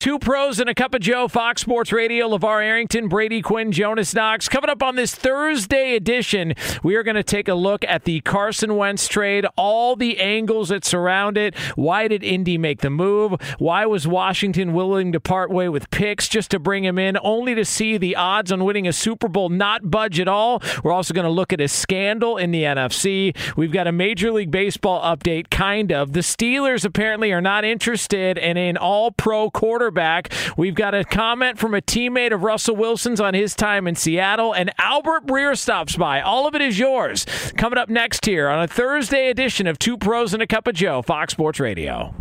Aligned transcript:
Two 0.00 0.20
pros 0.20 0.60
and 0.60 0.70
a 0.70 0.76
cup 0.76 0.94
of 0.94 1.00
Joe, 1.00 1.26
Fox 1.26 1.60
Sports 1.62 1.90
Radio, 1.90 2.28
LaVar 2.28 2.64
Arrington, 2.64 3.08
Brady 3.08 3.42
Quinn, 3.42 3.72
Jonas 3.72 4.14
Knox. 4.14 4.48
Coming 4.48 4.70
up 4.70 4.80
on 4.80 4.94
this 4.94 5.12
Thursday 5.12 5.96
edition, 5.96 6.54
we 6.84 6.94
are 6.94 7.02
going 7.02 7.16
to 7.16 7.24
take 7.24 7.48
a 7.48 7.54
look 7.54 7.84
at 7.84 8.04
the 8.04 8.20
Carson 8.20 8.76
Wentz 8.76 9.08
trade, 9.08 9.44
all 9.56 9.96
the 9.96 10.20
angles 10.20 10.68
that 10.68 10.84
surround 10.84 11.36
it. 11.36 11.58
Why 11.74 12.06
did 12.06 12.22
Indy 12.22 12.56
make 12.58 12.80
the 12.80 12.90
move? 12.90 13.40
Why 13.58 13.86
was 13.86 14.06
Washington 14.06 14.72
willing 14.72 15.10
to 15.10 15.18
part 15.18 15.50
way 15.50 15.68
with 15.68 15.90
picks 15.90 16.28
just 16.28 16.52
to 16.52 16.60
bring 16.60 16.84
him 16.84 16.96
in, 16.96 17.18
only 17.20 17.56
to 17.56 17.64
see 17.64 17.98
the 17.98 18.14
odds 18.14 18.52
on 18.52 18.64
winning 18.64 18.86
a 18.86 18.92
Super 18.92 19.26
Bowl 19.26 19.48
not 19.48 19.90
budge 19.90 20.20
at 20.20 20.28
all? 20.28 20.62
We're 20.84 20.92
also 20.92 21.12
going 21.12 21.26
to 21.26 21.30
look 21.30 21.52
at 21.52 21.60
a 21.60 21.66
scandal 21.66 22.36
in 22.36 22.52
the 22.52 22.62
NFC. 22.62 23.36
We've 23.56 23.72
got 23.72 23.88
a 23.88 23.92
Major 23.92 24.30
League 24.30 24.52
Baseball 24.52 25.02
update, 25.02 25.50
kind 25.50 25.90
of. 25.90 26.12
The 26.12 26.20
Steelers 26.20 26.84
apparently 26.84 27.32
are 27.32 27.40
not 27.40 27.64
interested 27.64 28.38
in 28.38 28.56
an 28.56 28.76
all 28.76 29.10
pro 29.10 29.50
quarterback 29.50 29.87
quarterback. 29.88 30.32
We've 30.56 30.74
got 30.74 30.94
a 30.94 31.04
comment 31.04 31.58
from 31.58 31.74
a 31.74 31.80
teammate 31.80 32.32
of 32.32 32.42
Russell 32.42 32.76
Wilson's 32.76 33.20
on 33.20 33.32
his 33.32 33.54
time 33.54 33.86
in 33.86 33.94
Seattle, 33.94 34.52
and 34.52 34.70
Albert 34.78 35.26
Breer 35.26 35.56
stops 35.56 35.96
by. 35.96 36.20
All 36.20 36.46
of 36.46 36.54
it 36.54 36.60
is 36.60 36.78
yours. 36.78 37.24
Coming 37.56 37.78
up 37.78 37.88
next 37.88 38.26
here 38.26 38.48
on 38.48 38.62
a 38.62 38.66
Thursday 38.66 39.30
edition 39.30 39.66
of 39.66 39.78
Two 39.78 39.96
Pros 39.96 40.34
and 40.34 40.42
a 40.42 40.46
Cup 40.46 40.66
of 40.66 40.74
Joe, 40.74 41.00
Fox 41.00 41.32
Sports 41.32 41.58
Radio. 41.58 42.14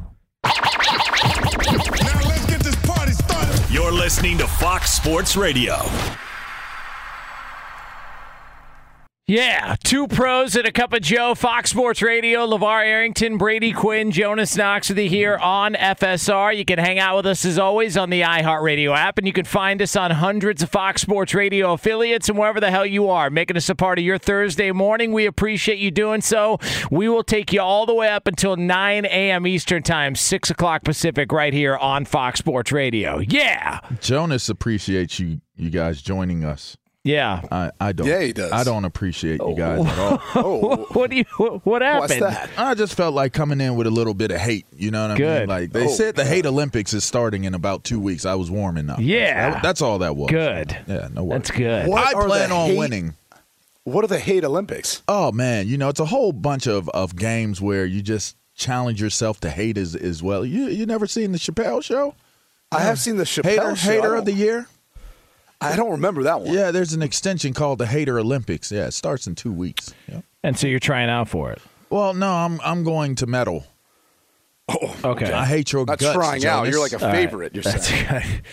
You're 3.70 3.92
listening 3.92 4.38
to 4.38 4.48
Fox 4.48 4.92
Sports 4.92 5.36
Radio. 5.36 5.76
Yeah, 9.30 9.76
two 9.84 10.08
pros 10.08 10.56
and 10.56 10.66
a 10.66 10.72
cup 10.72 10.94
of 10.94 11.02
Joe. 11.02 11.36
Fox 11.36 11.72
Sports 11.72 12.02
Radio, 12.02 12.48
LaVar 12.48 12.86
Arrington, 12.86 13.38
Brady 13.38 13.74
Quinn, 13.74 14.10
Jonas 14.10 14.56
Knox 14.56 14.88
with 14.88 14.98
you 15.00 15.10
here 15.10 15.36
on 15.36 15.74
FSR. 15.74 16.56
You 16.56 16.64
can 16.64 16.80
hang 16.80 16.98
out 16.98 17.18
with 17.18 17.26
us 17.26 17.44
as 17.44 17.60
always 17.60 17.98
on 17.98 18.10
the 18.10 18.22
iHeartRadio 18.22 18.96
app, 18.96 19.18
and 19.18 19.28
you 19.28 19.34
can 19.34 19.44
find 19.44 19.82
us 19.82 19.98
on 19.98 20.12
hundreds 20.12 20.64
of 20.64 20.70
Fox 20.70 21.02
Sports 21.02 21.34
Radio 21.34 21.74
affiliates 21.74 22.30
and 22.30 22.38
wherever 22.38 22.62
the 22.62 22.72
hell 22.72 22.86
you 22.86 23.10
are, 23.10 23.30
making 23.30 23.58
us 23.58 23.68
a 23.68 23.76
part 23.76 24.00
of 24.00 24.06
your 24.06 24.18
Thursday 24.18 24.72
morning. 24.72 25.12
We 25.12 25.26
appreciate 25.26 25.80
you 25.80 25.92
doing 25.92 26.22
so. 26.22 26.58
We 26.90 27.10
will 27.10 27.26
take 27.26 27.52
you 27.52 27.60
all 27.60 27.86
the 27.86 27.96
way 27.96 28.08
up 28.08 28.28
until 28.28 28.56
9 28.56 29.04
a.m. 29.04 29.46
Eastern 29.46 29.84
Time, 29.84 30.16
6 30.16 30.52
o'clock 30.52 30.86
Pacific, 30.86 31.34
right 31.34 31.52
here 31.52 31.76
on 31.76 32.06
Fox 32.06 32.40
Sports 32.40 32.72
Radio. 32.72 33.20
Yeah. 33.20 33.82
Jonas 34.00 34.48
appreciates 34.48 35.20
you, 35.20 35.42
you 35.58 35.70
guys 35.70 36.02
joining 36.02 36.46
us. 36.46 36.78
Yeah, 37.08 37.42
I, 37.52 37.72
I 37.80 37.92
don't. 37.94 38.08
Yeah, 38.08 38.22
he 38.22 38.34
does. 38.34 38.52
I 38.52 38.64
don't 38.64 38.86
appreciate 38.86 39.42
you 39.42 39.56
guys 39.56 39.86
at 39.86 39.98
all. 40.00 40.22
oh, 40.36 40.88
what 40.94 41.10
do 41.10 41.16
you? 41.18 41.24
What 41.64 41.82
happened? 41.82 42.22
What's 42.22 42.36
that? 42.36 42.50
I 42.58 42.74
just 42.74 42.96
felt 42.96 43.14
like 43.14 43.34
coming 43.34 43.62
in 43.62 43.76
with 43.76 43.88
a 43.88 43.92
little 43.92 44.14
bit 44.14 44.32
of 44.32 44.40
hate. 44.40 44.66
You 44.76 44.92
know 44.92 45.04
what 45.04 45.12
I 45.12 45.18
Good. 45.18 45.40
mean? 45.42 45.50
Like 45.50 45.72
they 45.72 45.86
Oh, 45.86 45.90
said, 45.90 46.16
the 46.16 46.26
hate 46.26 46.46
Olympics 46.46 46.94
is 46.94 47.04
starting 47.04 47.46
in 47.46 47.54
about 47.54 47.84
two 47.84 48.00
weeks. 48.00 48.26
I 48.26 48.36
was 48.36 48.52
warming 48.52 48.90
up. 48.90 49.00
Yeah. 49.02 49.52
That- 49.52 49.64
that's 49.64 49.82
all 49.82 50.00
that 50.00 50.16
was. 50.16 50.30
Good. 50.30 50.78
Yeah, 50.88 51.08
no 51.14 51.24
worries. 51.24 51.44
That's 51.44 51.52
good. 51.52 51.88
What 51.88 52.08
I 52.08 52.26
plan 52.26 52.52
on 52.52 52.68
hate- 52.70 52.78
winning. 52.78 53.16
What 53.84 54.04
are 54.04 54.08
the 54.08 54.20
hate 54.20 54.44
Olympics? 54.44 55.02
Oh 55.08 55.32
man, 55.32 55.68
you 55.70 55.78
know 55.78 55.88
it's 55.88 56.02
a 56.02 56.06
whole 56.06 56.34
bunch 56.34 56.68
of, 56.68 56.90
of 56.90 57.16
games 57.16 57.62
where 57.62 57.86
you 57.86 58.02
just 58.02 58.36
challenge 58.54 59.02
yourself 59.02 59.40
to 59.42 59.50
hate 59.50 59.78
as 59.78 59.96
as 59.96 60.22
well. 60.22 60.44
You 60.46 60.66
you 60.68 60.86
never 60.86 61.08
seen 61.08 61.32
the 61.32 61.38
Chappelle 61.38 61.82
show? 61.82 62.14
I 62.70 62.82
have 62.82 63.00
seen 63.00 63.16
the 63.16 63.24
Chappelle 63.24 63.46
Hater 63.46 63.76
show. 63.78 63.92
Hater 63.92 64.16
of 64.16 64.26
the 64.26 64.34
year. 64.34 64.68
I 65.60 65.76
don't 65.76 65.92
remember 65.92 66.24
that 66.24 66.42
one. 66.42 66.54
Yeah, 66.54 66.72
there's 66.72 66.94
an 66.94 67.02
extension 67.02 67.54
called 67.54 67.80
the 67.80 67.88
Hater 67.88 68.20
Olympics. 68.20 68.72
Yeah, 68.72 68.88
it 68.88 68.94
starts 68.94 69.28
in 69.28 69.36
two 69.36 69.52
weeks. 69.52 69.94
Yeah. 70.08 70.22
And 70.44 70.58
so 70.58 70.68
you're 70.68 70.80
trying 70.80 71.10
out 71.10 71.30
for 71.30 71.52
it. 71.52 71.60
Well, 71.90 72.14
no, 72.14 72.32
I'm 72.32 72.62
I'm 72.62 72.84
going 72.84 73.16
to 73.16 73.28
medal. 73.28 73.66
Okay. 74.70 75.32
I 75.32 75.46
hate 75.46 75.72
your 75.72 75.86
Not 75.86 75.98
guts, 75.98 76.14
trying 76.14 76.46
out. 76.46 76.68
You're 76.68 76.82
like 76.82 76.92
a 76.92 77.00
All 77.02 77.08
right. 77.08 77.16
favorite. 77.16 77.56
You're 77.56 77.64
That's 77.64 77.88
saying. 77.88 78.06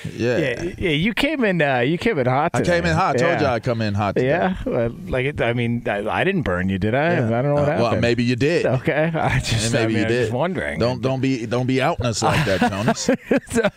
good. 0.05 0.13
Yeah. 0.15 0.39
yeah, 0.39 0.63
yeah. 0.79 0.91
You 0.91 1.13
came 1.13 1.43
in. 1.43 1.61
Uh, 1.61 1.81
you 1.81 1.99
came 1.99 2.19
in 2.21 2.27
hot. 2.27 2.53
I 2.55 2.63
came 2.63 2.85
in 2.85 2.95
hot. 2.95 3.17
I 3.17 3.19
told 3.19 3.33
Yeah. 3.33 3.41
you 3.41 3.47
I 3.49 3.59
come 3.61 3.83
in 3.83 3.95
hot. 3.95 4.15
Today. 4.15 4.29
Yeah, 4.29 4.57
well, 4.65 4.95
like 5.09 5.27
it, 5.27 5.41
I 5.41 5.55
mean, 5.55 5.83
I, 5.89 6.09
I 6.09 6.23
didn't 6.23 6.43
burn 6.43 6.69
you, 6.69 6.79
did 6.79 6.95
I? 6.95 7.15
Yeah. 7.15 7.27
I 7.27 7.43
don't 7.43 7.47
know 7.47 7.55
what 7.55 7.63
Uh, 7.63 7.67
happened. 7.67 7.83
Well, 7.83 8.01
maybe 8.01 8.23
you 8.23 8.37
did. 8.37 8.65
Okay, 8.65 9.11
I 9.15 9.41
just 9.41 9.65
And 9.65 9.73
maybe 9.73 9.83
I 9.83 9.87
mean, 9.89 9.97
you 9.97 10.03
I'm 10.03 10.09
did. 10.09 10.21
just 10.23 10.33
wondering. 10.33 10.79
Don't 10.79 11.03
don't 11.03 11.21
be 11.21 11.47
don't 11.47 11.67
be 11.67 11.83
outing 11.83 12.07
us 12.07 12.23
like 12.23 12.45
that, 12.47 12.61
Jonas. 12.71 13.11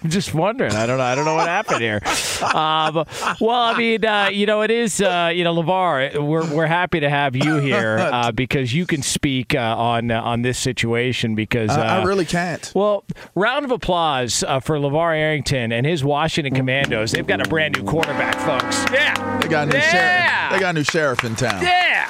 I'm 0.03 0.09
just 0.09 0.35
wondering. 0.35 0.73
I 0.73 0.85
don't 0.85 0.99
know. 0.99 1.03
I 1.05 1.15
don't 1.15 1.25
know 1.25 1.33
what 1.35 1.47
happened 1.47 1.81
here. 1.81 2.01
Um, 2.37 3.03
well, 3.41 3.49
I 3.49 3.75
mean, 3.75 4.05
uh, 4.05 4.29
you 4.31 4.45
know, 4.45 4.61
it 4.61 4.69
is. 4.69 5.01
Uh, 5.01 5.31
you 5.33 5.43
know, 5.43 5.55
LaVar, 5.55 6.23
we're 6.23 6.45
we're 6.53 6.67
happy 6.67 6.99
to 6.99 7.09
have 7.09 7.35
you 7.35 7.55
here 7.57 7.97
uh, 7.97 8.31
because 8.31 8.75
you 8.75 8.85
can 8.85 9.01
speak 9.01 9.55
uh, 9.55 9.75
on 9.75 10.11
uh, 10.11 10.21
on 10.21 10.43
this 10.43 10.59
situation 10.59 11.33
because 11.33 11.71
uh, 11.71 11.81
I, 11.81 11.97
I 11.97 12.03
really 12.03 12.25
can't. 12.27 12.71
Well, 12.75 13.03
round 13.35 13.65
of 13.65 13.71
applause 13.71 14.43
uh, 14.43 14.59
for 14.59 14.77
LaVar 14.77 15.15
Arrington 15.15 15.71
and 15.71 15.85
his 15.85 16.03
Washington 16.03 16.53
Commandos. 16.53 17.11
They've 17.11 17.25
got 17.25 17.45
a 17.45 17.49
brand 17.49 17.77
new 17.77 17.83
quarterback, 17.83 18.35
folks. 18.45 18.85
Yeah. 18.91 19.39
They 19.39 19.47
got 19.47 19.67
a 19.67 19.71
new 19.71 19.77
yeah. 19.77 19.91
sheriff. 19.91 20.53
They 20.53 20.59
got 20.59 20.69
a 20.69 20.73
new 20.73 20.83
sheriff 20.83 21.23
in 21.23 21.35
town. 21.35 21.61
Yeah. 21.61 22.05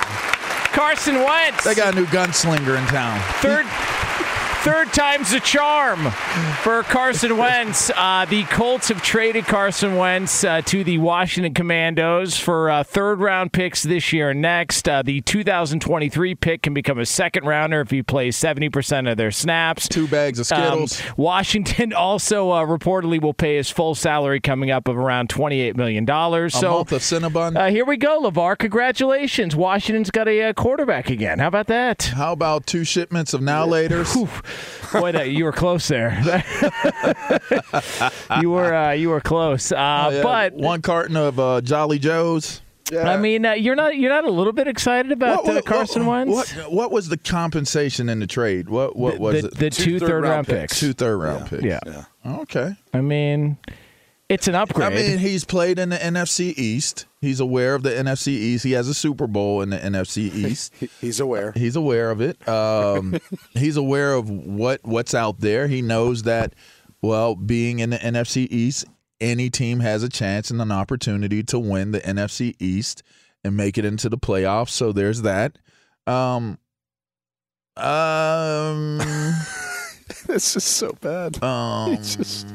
Carson 0.73 1.15
Wentz. 1.15 1.63
They 1.63 1.75
got 1.75 1.93
a 1.93 1.97
new 1.97 2.05
gunslinger 2.07 2.77
in 2.77 2.85
town. 2.87 3.19
third. 3.41 3.65
Third 4.61 4.91
time's 4.91 5.31
the 5.31 5.39
charm 5.39 6.11
for 6.61 6.83
Carson 6.83 7.37
Wentz. 7.37 7.89
Uh, 7.95 8.25
the 8.29 8.43
Colts 8.45 8.89
have 8.89 9.01
traded 9.01 9.45
Carson 9.45 9.95
Wentz 9.95 10.43
uh, 10.43 10.61
to 10.63 10.83
the 10.83 10.97
Washington 10.97 11.53
Commandos 11.53 12.37
for 12.37 12.69
uh, 12.69 12.83
third 12.83 13.21
round 13.21 13.53
picks 13.53 13.83
this 13.83 14.11
year 14.11 14.31
and 14.31 14.41
next. 14.41 14.89
Uh, 14.89 15.01
the 15.03 15.21
2023 15.21 16.35
pick 16.35 16.63
can 16.63 16.73
become 16.73 16.99
a 16.99 17.05
second 17.05 17.45
rounder 17.45 17.79
if 17.79 17.91
he 17.91 18.03
plays 18.03 18.35
70% 18.35 19.09
of 19.09 19.15
their 19.15 19.31
snaps. 19.31 19.87
Two 19.87 20.05
bags 20.07 20.37
of 20.39 20.51
Um, 20.51 20.85
Skittles. 20.87 21.01
Washington 21.17 21.93
also 21.97 22.51
uh, 22.51 22.65
reportedly 22.65 23.21
will 23.21 23.33
pay 23.35 23.55
his 23.55 23.69
full 23.69 23.95
salary 23.95 24.41
coming 24.41 24.69
up 24.69 24.89
of 24.89 24.97
around 24.97 25.29
$28 25.29 25.77
million. 25.77 26.09
a 26.09 26.49
So 26.49 26.71
month 26.71 26.91
of 26.91 27.01
Cinnabon. 27.01 27.55
uh, 27.55 27.69
here 27.69 27.85
we 27.85 27.95
go, 27.95 28.21
LaVar. 28.21 28.57
Congratulations. 28.57 29.55
Washington's 29.55 30.11
got 30.11 30.27
a 30.27 30.41
uh, 30.49 30.53
quarterback 30.53 31.09
again. 31.09 31.39
How 31.39 31.47
about 31.47 31.67
that? 31.67 32.03
How 32.03 32.33
about 32.33 32.65
two 32.65 32.83
shipments 32.83 33.33
of 33.33 33.41
now 33.41 33.65
laters? 33.65 34.13
Boy, 34.91 35.11
that, 35.11 35.29
you 35.29 35.43
were 35.43 35.51
close 35.51 35.87
there. 35.87 36.17
you 38.41 38.49
were 38.49 38.73
uh, 38.73 38.91
you 38.91 39.09
were 39.09 39.21
close, 39.21 39.71
uh, 39.71 40.05
Oh, 40.07 40.15
Yeah, 40.15 40.23
but 40.23 40.53
one 40.53 40.81
carton 40.81 41.17
of 41.17 41.39
uh, 41.39 41.61
Jolly 41.61 41.99
Joes. 41.99 42.61
I 42.95 43.17
mean, 43.17 43.45
uh, 43.45 43.53
you're 43.53 43.75
not 43.75 43.97
you're 43.97 44.09
not 44.09 44.23
a 44.23 44.31
little 44.31 44.53
bit 44.53 44.67
excited 44.67 45.11
about 45.11 45.47
uh, 45.47 45.61
Carson 45.61 46.05
what, 46.05 46.27
Wentz? 46.27 46.55
What, 46.55 46.71
what 46.71 46.91
was 46.91 47.09
the 47.09 47.17
compensation 47.17 48.09
in 48.09 48.19
the 48.19 48.27
trade? 48.27 48.69
What 48.69 48.95
what 48.95 49.19
was 49.19 49.41
the, 49.41 49.47
it? 49.47 49.55
the 49.55 49.69
two, 49.69 49.83
Two 49.83 49.99
third 49.99 50.23
round 50.23 50.47
third-round 50.47 50.49
picks. 50.69 50.79
Two 50.79 50.93
third 50.93 51.17
round 51.17 51.49
picks. 51.49 51.63
Yeah. 51.63 51.79
Yeah. 51.85 52.03
Okay. 52.25 52.75
I 52.93 53.01
mean, 53.01 53.57
it's 54.29 54.47
an 54.47 54.55
upgrade. 54.55 54.91
I 54.91 54.95
mean, 54.95 55.17
he's 55.19 55.45
played 55.45 55.79
in 55.79 55.89
the 55.89 55.97
NFC 55.97 56.53
East. 56.57 57.05
He's 57.21 57.39
aware 57.39 57.75
of 57.75 57.83
the 57.83 57.91
NFC 57.91 58.27
East. 58.29 58.63
He 58.65 58.73
has 58.73 58.87
a 58.87 58.93
Super 58.93 59.25
Bowl 59.27 59.61
in 59.61 59.69
the 59.69 59.77
NFC 59.77 60.17
East. 60.33 60.73
He's 61.01 61.19
aware. 61.19 61.51
He's 61.55 61.75
aware 61.75 62.11
of 62.11 62.21
it. 62.21 62.47
Um, 62.47 63.17
he's 63.53 63.77
aware 63.77 64.13
of 64.13 64.29
what 64.29 64.81
what's 64.83 65.13
out 65.13 65.39
there. 65.39 65.67
He 65.67 65.81
knows 65.81 66.23
that. 66.23 66.53
Well, 67.01 67.35
being 67.35 67.79
in 67.79 67.91
the 67.91 67.97
NFC 67.97 68.47
East, 68.49 68.85
any 69.21 69.49
team 69.49 69.79
has 69.81 70.03
a 70.03 70.09
chance 70.09 70.49
and 70.51 70.61
an 70.61 70.71
opportunity 70.71 71.43
to 71.43 71.59
win 71.59 71.91
the 71.91 72.01
NFC 72.01 72.55
East 72.59 73.03
and 73.43 73.55
make 73.55 73.77
it 73.77 73.85
into 73.85 74.09
the 74.09 74.17
playoffs. 74.17 74.69
So 74.69 74.91
there's 74.91 75.21
that. 75.21 75.57
Um, 76.07 76.57
um, 77.77 78.99
This 80.25 80.55
is 80.55 80.63
so 80.63 80.91
bad. 80.99 81.41
um, 81.43 81.95
just- 81.97 82.47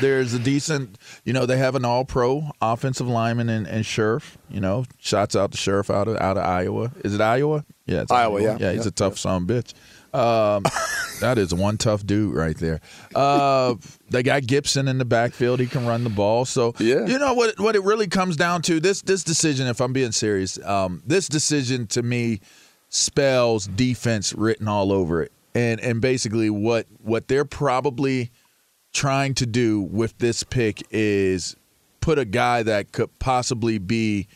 there's 0.00 0.32
a 0.34 0.38
decent, 0.38 0.96
you 1.24 1.32
know, 1.32 1.46
they 1.46 1.58
have 1.58 1.74
an 1.74 1.84
all-pro 1.84 2.50
offensive 2.62 3.06
lineman 3.08 3.48
and, 3.48 3.66
in 3.66 3.82
Scherff. 3.82 4.36
You 4.48 4.60
know, 4.60 4.84
shots 4.98 5.36
out 5.36 5.52
to 5.52 5.58
Scherff 5.58 5.90
out 5.90 6.08
of 6.08 6.16
out 6.16 6.36
of 6.38 6.44
Iowa. 6.44 6.92
Is 7.04 7.14
it 7.14 7.20
Iowa? 7.20 7.64
Yeah, 7.86 8.02
it's 8.02 8.10
Iowa, 8.10 8.42
yeah. 8.42 8.56
yeah. 8.58 8.72
He's 8.72 8.84
Yeah, 8.84 8.88
a 8.88 8.92
tough 8.92 9.18
son 9.18 9.42
of 9.42 9.50
a 9.50 9.52
bitch. 9.62 9.74
Um, 10.14 10.62
that 11.20 11.36
is 11.36 11.52
one 11.52 11.76
tough 11.76 12.06
dude 12.06 12.34
right 12.34 12.56
there. 12.56 12.80
Uh, 13.14 13.74
they 14.08 14.22
got 14.22 14.46
Gibson 14.46 14.88
in 14.88 14.96
the 14.98 15.04
backfield. 15.04 15.60
He 15.60 15.66
can 15.66 15.86
run 15.86 16.04
the 16.04 16.10
ball. 16.10 16.44
So 16.46 16.74
Yeah. 16.78 17.04
you 17.06 17.18
know 17.18 17.34
what? 17.34 17.58
What 17.60 17.76
it 17.76 17.82
really 17.82 18.06
comes 18.06 18.36
down 18.36 18.62
to 18.62 18.80
this 18.80 19.02
this 19.02 19.22
decision. 19.22 19.66
If 19.66 19.80
I'm 19.80 19.92
being 19.92 20.12
serious, 20.12 20.58
um, 20.64 21.02
this 21.06 21.28
decision 21.28 21.86
to 21.88 22.02
me 22.02 22.40
spells 22.88 23.66
defense 23.66 24.32
written 24.32 24.68
all 24.68 24.90
over 24.92 25.22
it. 25.22 25.32
And 25.54 25.80
and 25.80 26.00
basically 26.00 26.50
what 26.50 26.86
what 27.02 27.28
they're 27.28 27.44
probably 27.44 28.30
trying 28.96 29.34
to 29.34 29.44
do 29.44 29.82
with 29.82 30.16
this 30.16 30.42
pick 30.42 30.82
is 30.90 31.54
put 32.00 32.18
a 32.18 32.24
guy 32.24 32.62
that 32.62 32.92
could 32.92 33.18
possibly 33.18 33.76
be 33.76 34.26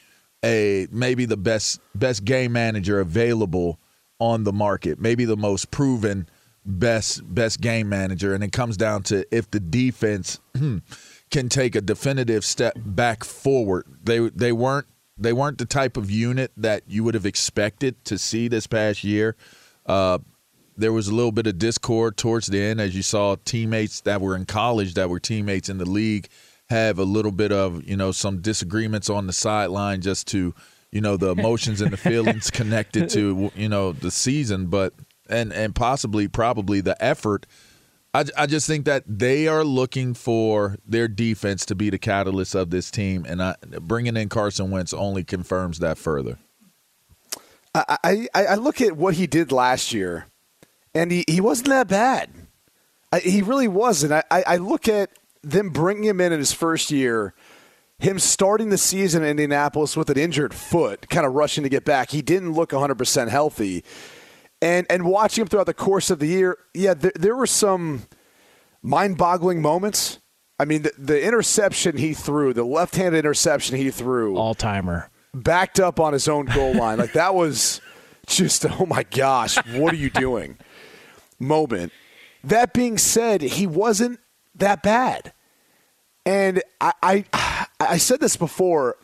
a 0.44 0.86
maybe 0.90 1.24
the 1.24 1.36
best 1.36 1.80
best 1.94 2.26
game 2.26 2.52
manager 2.52 3.00
available 3.00 3.80
on 4.18 4.44
the 4.44 4.52
market, 4.52 5.00
maybe 5.00 5.24
the 5.24 5.36
most 5.36 5.70
proven 5.70 6.28
best 6.66 7.22
best 7.34 7.62
game 7.62 7.88
manager 7.88 8.34
and 8.34 8.44
it 8.44 8.52
comes 8.52 8.76
down 8.76 9.02
to 9.02 9.24
if 9.34 9.50
the 9.50 9.58
defense 9.58 10.38
can 11.30 11.48
take 11.48 11.74
a 11.74 11.80
definitive 11.80 12.44
step 12.44 12.74
back 12.76 13.24
forward. 13.24 13.86
They 14.04 14.28
they 14.28 14.52
weren't 14.52 14.86
they 15.16 15.32
weren't 15.32 15.56
the 15.56 15.64
type 15.64 15.96
of 15.96 16.10
unit 16.10 16.52
that 16.58 16.82
you 16.86 17.02
would 17.04 17.14
have 17.14 17.26
expected 17.26 18.04
to 18.04 18.18
see 18.18 18.46
this 18.46 18.66
past 18.66 19.04
year. 19.04 19.36
Uh, 19.86 20.18
there 20.80 20.92
was 20.92 21.08
a 21.08 21.14
little 21.14 21.32
bit 21.32 21.46
of 21.46 21.58
discord 21.58 22.16
towards 22.16 22.48
the 22.48 22.60
end, 22.60 22.80
as 22.80 22.96
you 22.96 23.02
saw 23.02 23.36
teammates 23.44 24.00
that 24.02 24.20
were 24.20 24.34
in 24.34 24.46
college 24.46 24.94
that 24.94 25.08
were 25.08 25.20
teammates 25.20 25.68
in 25.68 25.78
the 25.78 25.88
league 25.88 26.28
have 26.70 27.00
a 27.00 27.04
little 27.04 27.32
bit 27.32 27.50
of 27.50 27.84
you 27.84 27.96
know 27.96 28.12
some 28.12 28.40
disagreements 28.40 29.10
on 29.10 29.26
the 29.26 29.32
sideline 29.32 30.00
just 30.00 30.28
to 30.28 30.54
you 30.92 31.00
know 31.00 31.16
the 31.16 31.30
emotions 31.38 31.80
and 31.80 31.92
the 31.92 31.96
feelings 31.96 32.50
connected 32.50 33.10
to 33.10 33.50
you 33.54 33.68
know 33.68 33.92
the 33.92 34.10
season, 34.10 34.66
but 34.66 34.94
and 35.28 35.52
and 35.52 35.74
possibly 35.74 36.28
probably 36.28 36.80
the 36.80 37.00
effort. 37.02 37.46
I, 38.12 38.24
I 38.36 38.46
just 38.46 38.66
think 38.66 38.86
that 38.86 39.04
they 39.06 39.46
are 39.46 39.62
looking 39.62 40.14
for 40.14 40.78
their 40.84 41.06
defense 41.06 41.64
to 41.66 41.76
be 41.76 41.90
the 41.90 41.98
catalyst 41.98 42.56
of 42.56 42.70
this 42.70 42.90
team, 42.90 43.24
and 43.28 43.40
I, 43.40 43.54
bringing 43.80 44.16
in 44.16 44.28
Carson 44.28 44.70
Wentz 44.70 44.92
only 44.92 45.22
confirms 45.22 45.78
that 45.78 45.96
further. 45.96 46.38
I, 47.72 47.98
I, 48.34 48.46
I 48.46 48.54
look 48.56 48.80
at 48.80 48.96
what 48.96 49.14
he 49.14 49.28
did 49.28 49.52
last 49.52 49.94
year, 49.94 50.26
and 50.94 51.10
he, 51.10 51.24
he 51.28 51.40
wasn't 51.40 51.68
that 51.68 51.88
bad. 51.88 52.30
I, 53.12 53.20
he 53.20 53.42
really 53.42 53.68
wasn't. 53.68 54.12
I, 54.12 54.24
I 54.30 54.56
look 54.56 54.88
at 54.88 55.10
them 55.42 55.70
bringing 55.70 56.04
him 56.04 56.20
in 56.20 56.32
in 56.32 56.38
his 56.38 56.52
first 56.52 56.90
year, 56.90 57.34
him 57.98 58.18
starting 58.18 58.70
the 58.70 58.78
season 58.78 59.22
in 59.22 59.30
Indianapolis 59.30 59.96
with 59.96 60.10
an 60.10 60.18
injured 60.18 60.54
foot, 60.54 61.08
kind 61.08 61.26
of 61.26 61.34
rushing 61.34 61.64
to 61.64 61.70
get 61.70 61.84
back. 61.84 62.10
He 62.10 62.22
didn't 62.22 62.52
look 62.52 62.70
100% 62.70 63.28
healthy. 63.28 63.84
And, 64.62 64.86
and 64.90 65.04
watching 65.04 65.42
him 65.42 65.48
throughout 65.48 65.66
the 65.66 65.74
course 65.74 66.10
of 66.10 66.18
the 66.18 66.26
year, 66.26 66.58
yeah, 66.74 66.94
there, 66.94 67.12
there 67.14 67.36
were 67.36 67.46
some 67.46 68.02
mind 68.82 69.16
boggling 69.16 69.62
moments. 69.62 70.18
I 70.58 70.66
mean, 70.66 70.82
the, 70.82 70.92
the 70.98 71.26
interception 71.26 71.96
he 71.96 72.12
threw, 72.12 72.52
the 72.52 72.64
left 72.64 72.96
handed 72.96 73.20
interception 73.20 73.76
he 73.76 73.90
threw, 73.90 74.36
all 74.36 74.54
timer 74.54 75.10
backed 75.32 75.80
up 75.80 76.00
on 76.00 76.12
his 76.12 76.28
own 76.28 76.46
goal 76.46 76.74
line. 76.74 76.98
Like 76.98 77.14
that 77.14 77.34
was 77.34 77.80
just 78.26 78.66
oh 78.66 78.86
my 78.86 79.04
gosh, 79.04 79.56
what 79.74 79.94
are 79.94 79.96
you 79.96 80.10
doing? 80.10 80.58
Moment. 81.40 81.92
That 82.44 82.72
being 82.72 82.98
said, 82.98 83.42
he 83.42 83.66
wasn't 83.66 84.20
that 84.54 84.82
bad. 84.82 85.32
And 86.24 86.62
I, 86.80 86.92
I 87.02 87.24
I 87.80 87.96
said 87.96 88.20
this 88.20 88.36
before. 88.36 88.96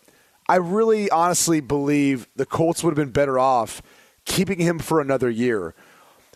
I 0.48 0.56
really 0.56 1.10
honestly 1.10 1.60
believe 1.60 2.28
the 2.36 2.46
Colts 2.46 2.84
would 2.84 2.90
have 2.90 3.04
been 3.04 3.12
better 3.12 3.38
off 3.38 3.82
keeping 4.26 4.58
him 4.58 4.78
for 4.78 5.00
another 5.00 5.30
year. 5.30 5.74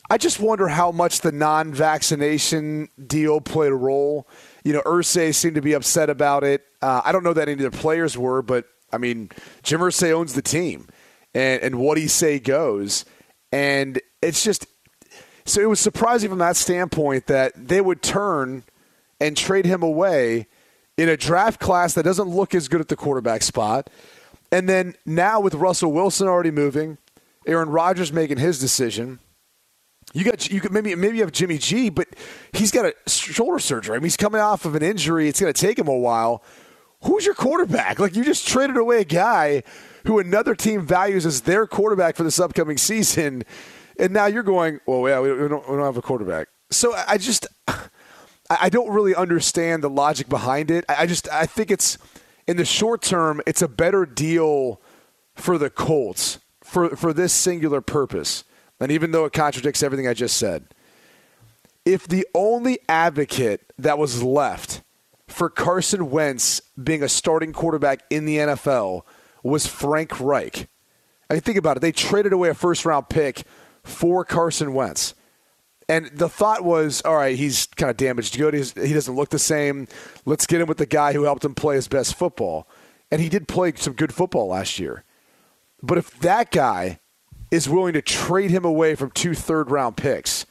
I 0.08 0.18
just 0.18 0.40
wonder 0.40 0.66
how 0.68 0.90
much 0.90 1.20
the 1.20 1.30
non 1.30 1.72
vaccination 1.72 2.88
deal 3.06 3.40
played 3.40 3.70
a 3.70 3.76
role. 3.76 4.26
You 4.64 4.72
know, 4.72 4.82
Irsay 4.82 5.34
seemed 5.34 5.54
to 5.54 5.60
be 5.60 5.74
upset 5.74 6.10
about 6.10 6.42
it. 6.42 6.64
Uh, 6.82 7.02
I 7.04 7.12
don't 7.12 7.22
know 7.22 7.32
that 7.34 7.48
any 7.48 7.64
of 7.64 7.72
the 7.72 7.78
players 7.78 8.18
were, 8.18 8.42
but 8.42 8.64
I 8.92 8.98
mean, 8.98 9.30
Jim 9.62 9.80
Irsay 9.80 10.12
owns 10.12 10.34
the 10.34 10.42
team, 10.42 10.88
and 11.32 11.62
and 11.62 11.78
what 11.78 11.96
he 11.98 12.08
say 12.08 12.40
goes, 12.40 13.04
and 13.52 14.00
it's 14.20 14.42
just 14.42 14.66
so 15.44 15.60
it 15.60 15.68
was 15.68 15.80
surprising 15.80 16.30
from 16.30 16.38
that 16.38 16.56
standpoint 16.56 17.26
that 17.26 17.52
they 17.56 17.80
would 17.80 18.02
turn 18.02 18.64
and 19.20 19.36
trade 19.36 19.66
him 19.66 19.82
away 19.82 20.46
in 20.96 21.08
a 21.08 21.16
draft 21.16 21.60
class 21.60 21.94
that 21.94 22.02
doesn't 22.02 22.28
look 22.28 22.54
as 22.54 22.68
good 22.68 22.80
at 22.80 22.88
the 22.88 22.96
quarterback 22.96 23.42
spot, 23.42 23.90
and 24.52 24.68
then 24.68 24.94
now 25.06 25.40
with 25.40 25.54
Russell 25.54 25.92
Wilson 25.92 26.28
already 26.28 26.50
moving, 26.50 26.98
Aaron 27.46 27.70
Rodgers 27.70 28.12
making 28.12 28.38
his 28.38 28.58
decision. 28.58 29.18
You 30.12 30.24
got 30.24 30.50
you 30.50 30.60
could 30.60 30.72
maybe 30.72 30.94
maybe 30.94 31.18
you 31.18 31.22
have 31.22 31.32
Jimmy 31.32 31.58
G, 31.58 31.88
but 31.88 32.08
he's 32.52 32.72
got 32.72 32.84
a 32.84 32.94
shoulder 33.08 33.60
surgery. 33.60 33.94
I 33.94 33.98
mean, 33.98 34.04
he's 34.04 34.16
coming 34.16 34.40
off 34.40 34.64
of 34.64 34.74
an 34.74 34.82
injury. 34.82 35.28
It's 35.28 35.40
going 35.40 35.52
to 35.52 35.60
take 35.60 35.78
him 35.78 35.86
a 35.86 35.96
while 35.96 36.42
who's 37.02 37.24
your 37.24 37.34
quarterback? 37.34 37.98
Like 37.98 38.16
you 38.16 38.24
just 38.24 38.46
traded 38.46 38.76
away 38.76 39.00
a 39.00 39.04
guy 39.04 39.62
who 40.06 40.18
another 40.18 40.54
team 40.54 40.86
values 40.86 41.26
as 41.26 41.42
their 41.42 41.66
quarterback 41.66 42.16
for 42.16 42.22
this 42.22 42.40
upcoming 42.40 42.78
season, 42.78 43.44
and 44.00 44.12
now 44.12 44.26
you're 44.26 44.42
going, 44.42 44.80
well, 44.86 45.08
yeah, 45.08 45.20
we 45.20 45.28
don't, 45.28 45.68
we 45.68 45.76
don't 45.76 45.84
have 45.84 45.96
a 45.96 46.02
quarterback. 46.02 46.48
So 46.70 46.94
I 47.06 47.18
just, 47.18 47.46
I 48.50 48.68
don't 48.68 48.90
really 48.90 49.14
understand 49.14 49.84
the 49.84 49.90
logic 49.90 50.28
behind 50.28 50.70
it. 50.70 50.84
I 50.88 51.06
just, 51.06 51.28
I 51.30 51.46
think 51.46 51.70
it's 51.70 51.98
in 52.46 52.56
the 52.56 52.64
short 52.64 53.02
term, 53.02 53.40
it's 53.46 53.62
a 53.62 53.68
better 53.68 54.06
deal 54.06 54.80
for 55.34 55.58
the 55.58 55.70
Colts 55.70 56.38
for 56.64 56.96
for 56.96 57.12
this 57.12 57.32
singular 57.32 57.80
purpose. 57.80 58.44
And 58.80 58.90
even 58.90 59.10
though 59.10 59.24
it 59.26 59.32
contradicts 59.32 59.82
everything 59.82 60.08
I 60.08 60.14
just 60.14 60.36
said, 60.36 60.66
if 61.84 62.08
the 62.08 62.26
only 62.34 62.78
advocate 62.88 63.72
that 63.78 63.98
was 63.98 64.22
left 64.22 64.82
for 65.28 65.48
Carson 65.48 66.10
Wentz 66.10 66.60
being 66.82 67.02
a 67.02 67.08
starting 67.08 67.52
quarterback 67.52 68.00
in 68.10 68.24
the 68.24 68.38
NFL 68.38 69.02
was 69.42 69.66
Frank 69.66 70.18
Reich. 70.20 70.68
I 71.28 71.34
mean, 71.34 71.40
think 71.42 71.58
about 71.58 71.76
it. 71.76 71.80
They 71.80 71.92
traded 71.92 72.32
away 72.32 72.48
a 72.48 72.54
first 72.54 72.84
round 72.84 73.08
pick 73.08 73.44
for 73.84 74.24
Carson 74.24 74.74
Wentz. 74.74 75.14
And 75.88 76.06
the 76.14 76.28
thought 76.28 76.62
was, 76.62 77.02
all 77.04 77.16
right, 77.16 77.36
he's 77.36 77.66
kind 77.66 77.90
of 77.90 77.96
damaged 77.96 78.38
good. 78.38 78.54
He's, 78.54 78.72
he 78.72 78.92
doesn't 78.92 79.16
look 79.16 79.30
the 79.30 79.40
same. 79.40 79.88
Let's 80.24 80.46
get 80.46 80.60
him 80.60 80.68
with 80.68 80.78
the 80.78 80.86
guy 80.86 81.12
who 81.12 81.24
helped 81.24 81.44
him 81.44 81.54
play 81.54 81.74
his 81.74 81.88
best 81.88 82.14
football. 82.14 82.68
And 83.10 83.20
he 83.20 83.28
did 83.28 83.48
play 83.48 83.72
some 83.74 83.94
good 83.94 84.14
football 84.14 84.46
last 84.48 84.78
year. 84.78 85.04
But 85.82 85.98
if 85.98 86.16
that 86.20 86.52
guy 86.52 87.00
is 87.50 87.68
willing 87.68 87.94
to 87.94 88.02
trade 88.02 88.50
him 88.52 88.64
away 88.64 88.94
from 88.94 89.10
two 89.10 89.34
third 89.34 89.70
round 89.70 89.96
picks, 89.96 90.46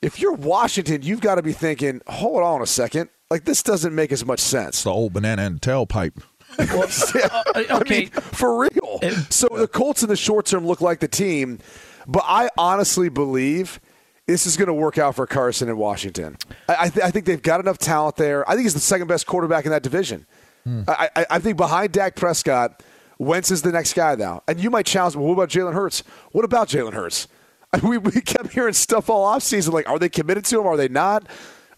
if 0.00 0.20
you're 0.20 0.34
Washington, 0.34 1.02
you've 1.02 1.20
got 1.20 1.36
to 1.36 1.42
be 1.42 1.52
thinking, 1.52 2.00
hold 2.06 2.42
on 2.42 2.62
a 2.62 2.66
second. 2.66 3.08
Like 3.30 3.46
this 3.46 3.62
doesn't 3.62 3.94
make 3.94 4.12
as 4.12 4.24
much 4.24 4.38
sense. 4.38 4.84
the 4.84 4.90
old 4.90 5.14
banana 5.14 5.42
and 5.42 5.60
tailpipe. 5.60 6.22
well, 6.58 6.82
uh, 6.84 7.42
okay, 7.56 7.66
I 7.68 7.82
mean, 7.88 8.08
for 8.10 8.60
real. 8.60 9.00
so 9.30 9.48
the 9.48 9.66
Colts 9.66 10.02
in 10.02 10.08
the 10.08 10.16
short 10.16 10.46
term 10.46 10.66
look 10.66 10.80
like 10.80 11.00
the 11.00 11.08
team, 11.08 11.58
but 12.06 12.24
I 12.26 12.50
honestly 12.56 13.08
believe 13.08 13.80
this 14.26 14.46
is 14.46 14.56
going 14.56 14.68
to 14.68 14.74
work 14.74 14.98
out 14.98 15.14
for 15.14 15.26
Carson 15.26 15.68
in 15.68 15.76
Washington. 15.76 16.36
I, 16.68 16.88
th- 16.88 17.04
I, 17.04 17.10
think 17.10 17.26
they've 17.26 17.42
got 17.42 17.60
enough 17.60 17.78
talent 17.78 18.16
there. 18.16 18.48
I 18.48 18.54
think 18.54 18.64
he's 18.64 18.74
the 18.74 18.80
second 18.80 19.06
best 19.06 19.26
quarterback 19.26 19.64
in 19.64 19.70
that 19.70 19.82
division. 19.82 20.26
Hmm. 20.64 20.82
I, 20.88 21.10
I, 21.14 21.26
I, 21.30 21.38
think 21.40 21.58
behind 21.58 21.92
Dak 21.92 22.16
Prescott, 22.16 22.82
Wentz 23.18 23.50
is 23.50 23.62
the 23.62 23.72
next 23.72 23.92
guy 23.92 24.14
now. 24.14 24.42
And 24.48 24.58
you 24.58 24.70
might 24.70 24.86
challenge, 24.86 25.16
well, 25.16 25.26
what 25.26 25.34
about 25.34 25.50
Jalen 25.50 25.74
Hurts? 25.74 26.02
What 26.32 26.44
about 26.44 26.68
Jalen 26.68 26.94
Hurts? 26.94 27.28
we, 27.82 27.98
we 27.98 28.20
kept 28.20 28.52
hearing 28.52 28.72
stuff 28.72 29.10
all 29.10 29.26
offseason 29.36 29.72
like, 29.72 29.88
are 29.88 29.98
they 29.98 30.08
committed 30.08 30.44
to 30.46 30.60
him? 30.60 30.66
Are 30.66 30.76
they 30.76 30.88
not? 30.88 31.26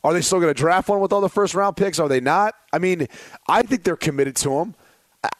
Are 0.04 0.12
they 0.12 0.20
still 0.20 0.38
going 0.38 0.54
to 0.54 0.58
draft 0.58 0.88
one 0.88 1.00
with 1.00 1.12
all 1.12 1.20
the 1.20 1.28
first 1.28 1.54
round 1.54 1.76
picks? 1.76 1.98
Are 1.98 2.08
they 2.08 2.20
not? 2.20 2.54
I 2.72 2.78
mean, 2.78 3.08
I 3.48 3.62
think 3.62 3.82
they're 3.82 3.96
committed 3.96 4.36
to 4.36 4.52
him. 4.60 4.74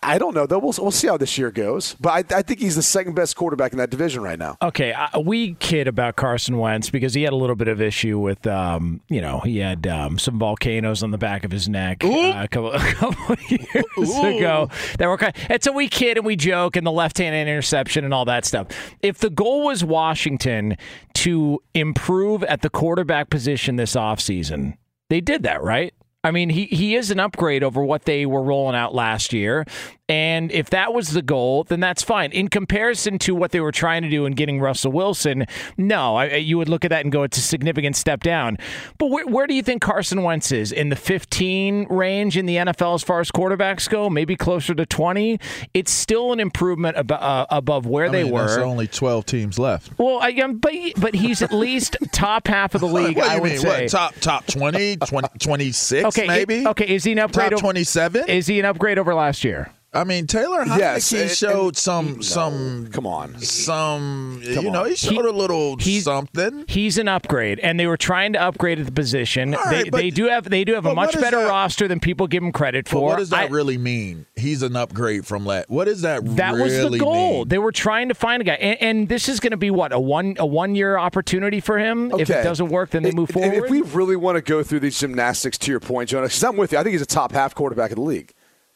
I 0.02 0.19
don't 0.19 0.34
know 0.34 0.46
though. 0.46 0.58
We'll, 0.58 0.75
we'll 0.78 0.90
see 0.90 1.08
how 1.08 1.17
this 1.17 1.37
year 1.37 1.50
goes. 1.50 1.96
But 2.00 2.32
I, 2.32 2.38
I, 2.38 2.43
think 2.43 2.61
he's 2.61 2.76
the 2.76 2.82
second 2.82 3.14
best 3.14 3.37
quarterback 3.37 3.73
in 3.73 3.78
that 3.78 3.90
division 3.90 4.23
right 4.23 4.38
now. 4.38 4.56
Okay, 4.62 4.93
uh, 4.93 5.20
we 5.20 5.55
kid 5.55 5.88
about 5.88 6.17
Carson 6.17 6.58
Wentz 6.58 6.90
because 6.90 7.14
he 7.14 7.23
had 7.23 7.32
a 7.32 7.37
little 7.37 7.56
bit 7.56 7.69
of 7.69 7.81
issue 7.81 8.19
with, 8.19 8.46
um, 8.46 9.00
you 9.08 9.20
know, 9.20 9.40
he 9.40 9.58
had 9.58 9.87
um, 9.87 10.19
some 10.19 10.38
volcanoes 10.38 11.02
on 11.02 11.11
the 11.11 11.19
back 11.19 11.44
of 11.44 11.50
his 11.50 11.69
neck 11.69 12.05
uh, 12.05 12.08
a 12.08 12.49
couple, 12.49 12.73
a 12.75 12.78
couple 12.78 13.37
years 13.49 13.85
Ooh. 13.99 14.37
ago. 14.38 14.71
That 14.99 15.09
were 15.09 15.18
kind. 15.18 15.37
Of, 15.37 15.50
and 15.50 15.62
so 15.62 15.73
we 15.73 15.88
kid 15.88 16.16
and 16.16 16.26
we 16.26 16.37
joke 16.37 16.76
and 16.76 16.87
the 16.87 16.92
left-hand 16.92 17.35
interception 17.35 18.04
and 18.04 18.14
all 18.14 18.25
that 18.26 18.45
stuff. 18.45 18.68
If 19.02 19.18
the 19.18 19.30
goal 19.30 19.64
was 19.64 19.85
Washington 19.85 20.76
to 21.14 21.62
improve 21.75 22.42
at 22.45 22.62
the 22.62 22.71
quarterback 22.71 23.30
position 23.30 23.76
this 23.76 23.95
offseason, 23.95 24.76
they 25.09 25.21
did 25.21 25.42
that 25.45 25.62
right. 25.62 25.95
I 26.26 26.33
mean, 26.33 26.50
he, 26.50 26.66
he 26.66 26.97
is 26.97 27.12
an 27.12 27.21
upgrade 27.21 27.62
over 27.62 27.85
what 27.85 28.02
they 28.02 28.26
were 28.26 28.42
rolling 28.42 28.75
out 28.75 28.92
last 28.92 29.33
year. 29.33 29.64
And 30.08 30.52
if 30.52 30.70
that 30.70 30.94
was 30.94 31.10
the 31.10 31.22
goal, 31.22 31.64
then 31.64 31.80
that's 31.80 32.02
fine. 32.02 32.30
In 32.30 32.46
comparison 32.46 33.18
to 33.20 33.34
what 33.34 33.50
they 33.50 33.58
were 33.58 33.72
trying 33.72 34.02
to 34.02 34.08
do 34.08 34.25
in 34.25 34.34
getting 34.34 34.60
Russell 34.60 34.92
Wilson, 34.92 35.46
no, 35.76 36.14
I, 36.16 36.36
you 36.36 36.58
would 36.58 36.68
look 36.68 36.84
at 36.84 36.90
that 36.90 37.02
and 37.04 37.10
go, 37.10 37.25
it's 37.25 37.38
a 37.38 37.40
significant 37.40 37.96
step 37.96 38.22
down. 38.22 38.56
But 38.98 39.06
where, 39.08 39.26
where 39.26 39.46
do 39.48 39.54
you 39.54 39.64
think 39.64 39.82
Carson 39.82 40.22
Wentz 40.22 40.52
is? 40.52 40.70
In 40.70 40.90
the 40.90 40.96
15 40.96 41.88
range 41.90 42.36
in 42.36 42.46
the 42.46 42.56
NFL 42.56 42.94
as 42.94 43.02
far 43.02 43.18
as 43.18 43.32
quarterbacks 43.32 43.90
go? 43.90 44.08
Maybe 44.08 44.36
closer 44.36 44.76
to 44.76 44.86
20? 44.86 45.40
It's 45.75 45.90
still 45.90 46.32
an 46.32 46.38
improvement 46.38 46.96
ab- 46.96 47.10
uh, 47.10 47.46
above 47.50 47.86
where 47.86 48.06
I 48.06 48.10
they 48.10 48.22
mean, 48.22 48.32
were. 48.32 48.46
There's 48.46 48.58
only 48.58 48.86
12 48.86 49.26
teams 49.26 49.58
left. 49.58 49.98
Well, 49.98 50.20
I, 50.22 50.30
um, 50.34 50.58
but, 50.58 50.72
but 50.98 51.14
he's 51.14 51.42
at 51.42 51.52
least 51.52 51.96
top 52.12 52.46
half 52.46 52.76
of 52.76 52.80
the 52.80 52.86
league, 52.86 53.18
I 53.18 53.40
would 53.40 53.50
mean? 53.50 53.58
say. 53.58 53.82
What, 53.82 53.90
top, 53.90 54.14
top 54.20 54.46
20, 54.46 54.98
20 54.98 55.28
26 55.40 56.04
okay, 56.06 56.28
maybe? 56.28 56.64
okay, 56.64 56.94
is 56.94 57.02
he 57.02 57.10
an 57.10 57.18
upgrade? 57.18 57.50
Top 57.50 57.60
27? 57.60 58.28
Is 58.28 58.46
he 58.46 58.60
an 58.60 58.66
upgrade 58.66 59.00
over 59.00 59.12
last 59.12 59.42
year? 59.42 59.72
I 59.96 60.04
mean, 60.04 60.26
Taylor 60.26 60.64
Heinicke 60.64 60.78
yes, 60.78 61.12
and, 61.12 61.30
showed 61.30 61.68
and, 61.68 61.76
some 61.76 62.14
no, 62.16 62.20
some. 62.20 62.88
Come 62.92 63.06
on, 63.06 63.38
some. 63.40 64.42
Come 64.54 64.64
you 64.64 64.70
know, 64.70 64.84
he 64.84 64.94
showed 64.96 65.10
He- 65.12 65.18
a 65.18 65.32
little 65.32 65.76
he's- 65.78 66.04
something. 66.04 66.64
He's 66.68 66.98
an 66.98 67.08
upgrade, 67.08 67.58
and 67.60 67.80
they 67.80 67.86
were 67.86 67.96
trying 67.96 68.32
to 68.34 68.40
upgrade 68.42 68.78
at 68.78 68.86
the 68.86 68.92
position. 68.92 69.54
All 69.54 69.70
they, 69.70 69.84
but- 69.88 69.96
they 69.98 70.10
do 70.10 70.26
have 70.26 70.48
they 70.50 70.64
do 70.64 70.74
have 70.74 70.86
a 70.86 70.94
much 70.94 71.14
better 71.14 71.40
that- 71.40 71.48
roster 71.48 71.88
than 71.88 72.00
people 72.00 72.26
give 72.26 72.42
him 72.42 72.52
credit 72.52 72.84
But 72.84 72.90
for. 72.90 73.08
what 73.08 73.18
does 73.18 73.30
that 73.30 73.44
I- 73.44 73.46
really 73.46 73.78
mean? 73.78 74.26
He's 74.36 74.62
an 74.62 74.76
upgrade 74.76 75.26
from 75.26 75.44
that. 75.44 75.70
What 75.70 75.86
does 75.86 76.02
that? 76.02 76.24
that 76.36 76.54
was 76.54 76.72
the 76.90 76.98
goal. 76.98 77.38
mean? 77.38 77.48
They 77.48 77.58
were 77.58 77.72
trying 77.72 78.08
to 78.08 78.14
find 78.14 78.42
a 78.42 78.44
guy, 78.44 78.54
and, 78.54 78.82
and 78.82 79.08
this 79.08 79.28
is 79.28 79.40
going 79.40 79.52
to 79.52 79.56
be 79.56 79.70
what 79.70 79.92
a 79.92 79.98
one 80.00 80.36
a 80.38 80.46
one 80.46 80.74
year 80.74 80.98
opportunity 80.98 81.60
for 81.60 81.78
him. 81.78 82.12
If 82.18 82.28
it 82.30 82.42
doesn't 82.44 82.68
work, 82.68 82.90
then 82.90 83.02
they 83.02 83.12
move 83.12 83.30
If- 83.30 83.34
forward. 83.34 83.54
If 83.64 83.70
we 83.70 83.80
really 83.82 84.16
want 84.16 84.36
to 84.36 84.42
go 84.42 84.62
through 84.62 84.80
these 84.80 84.98
gymnastics, 84.98 85.56
to 85.58 85.70
your 85.70 85.80
point, 85.80 86.10
Jonas, 86.10 86.32
because 86.32 86.44
I'm 86.44 86.56
with 86.56 86.72
you. 86.72 86.78
I 86.78 86.82
think 86.82 86.92
he's 86.92 87.02
a 87.02 87.06
top 87.06 87.32
half 87.32 87.54
quarterback 87.54 87.90
in 87.90 87.96
the 87.96 88.02
league. 88.04 88.32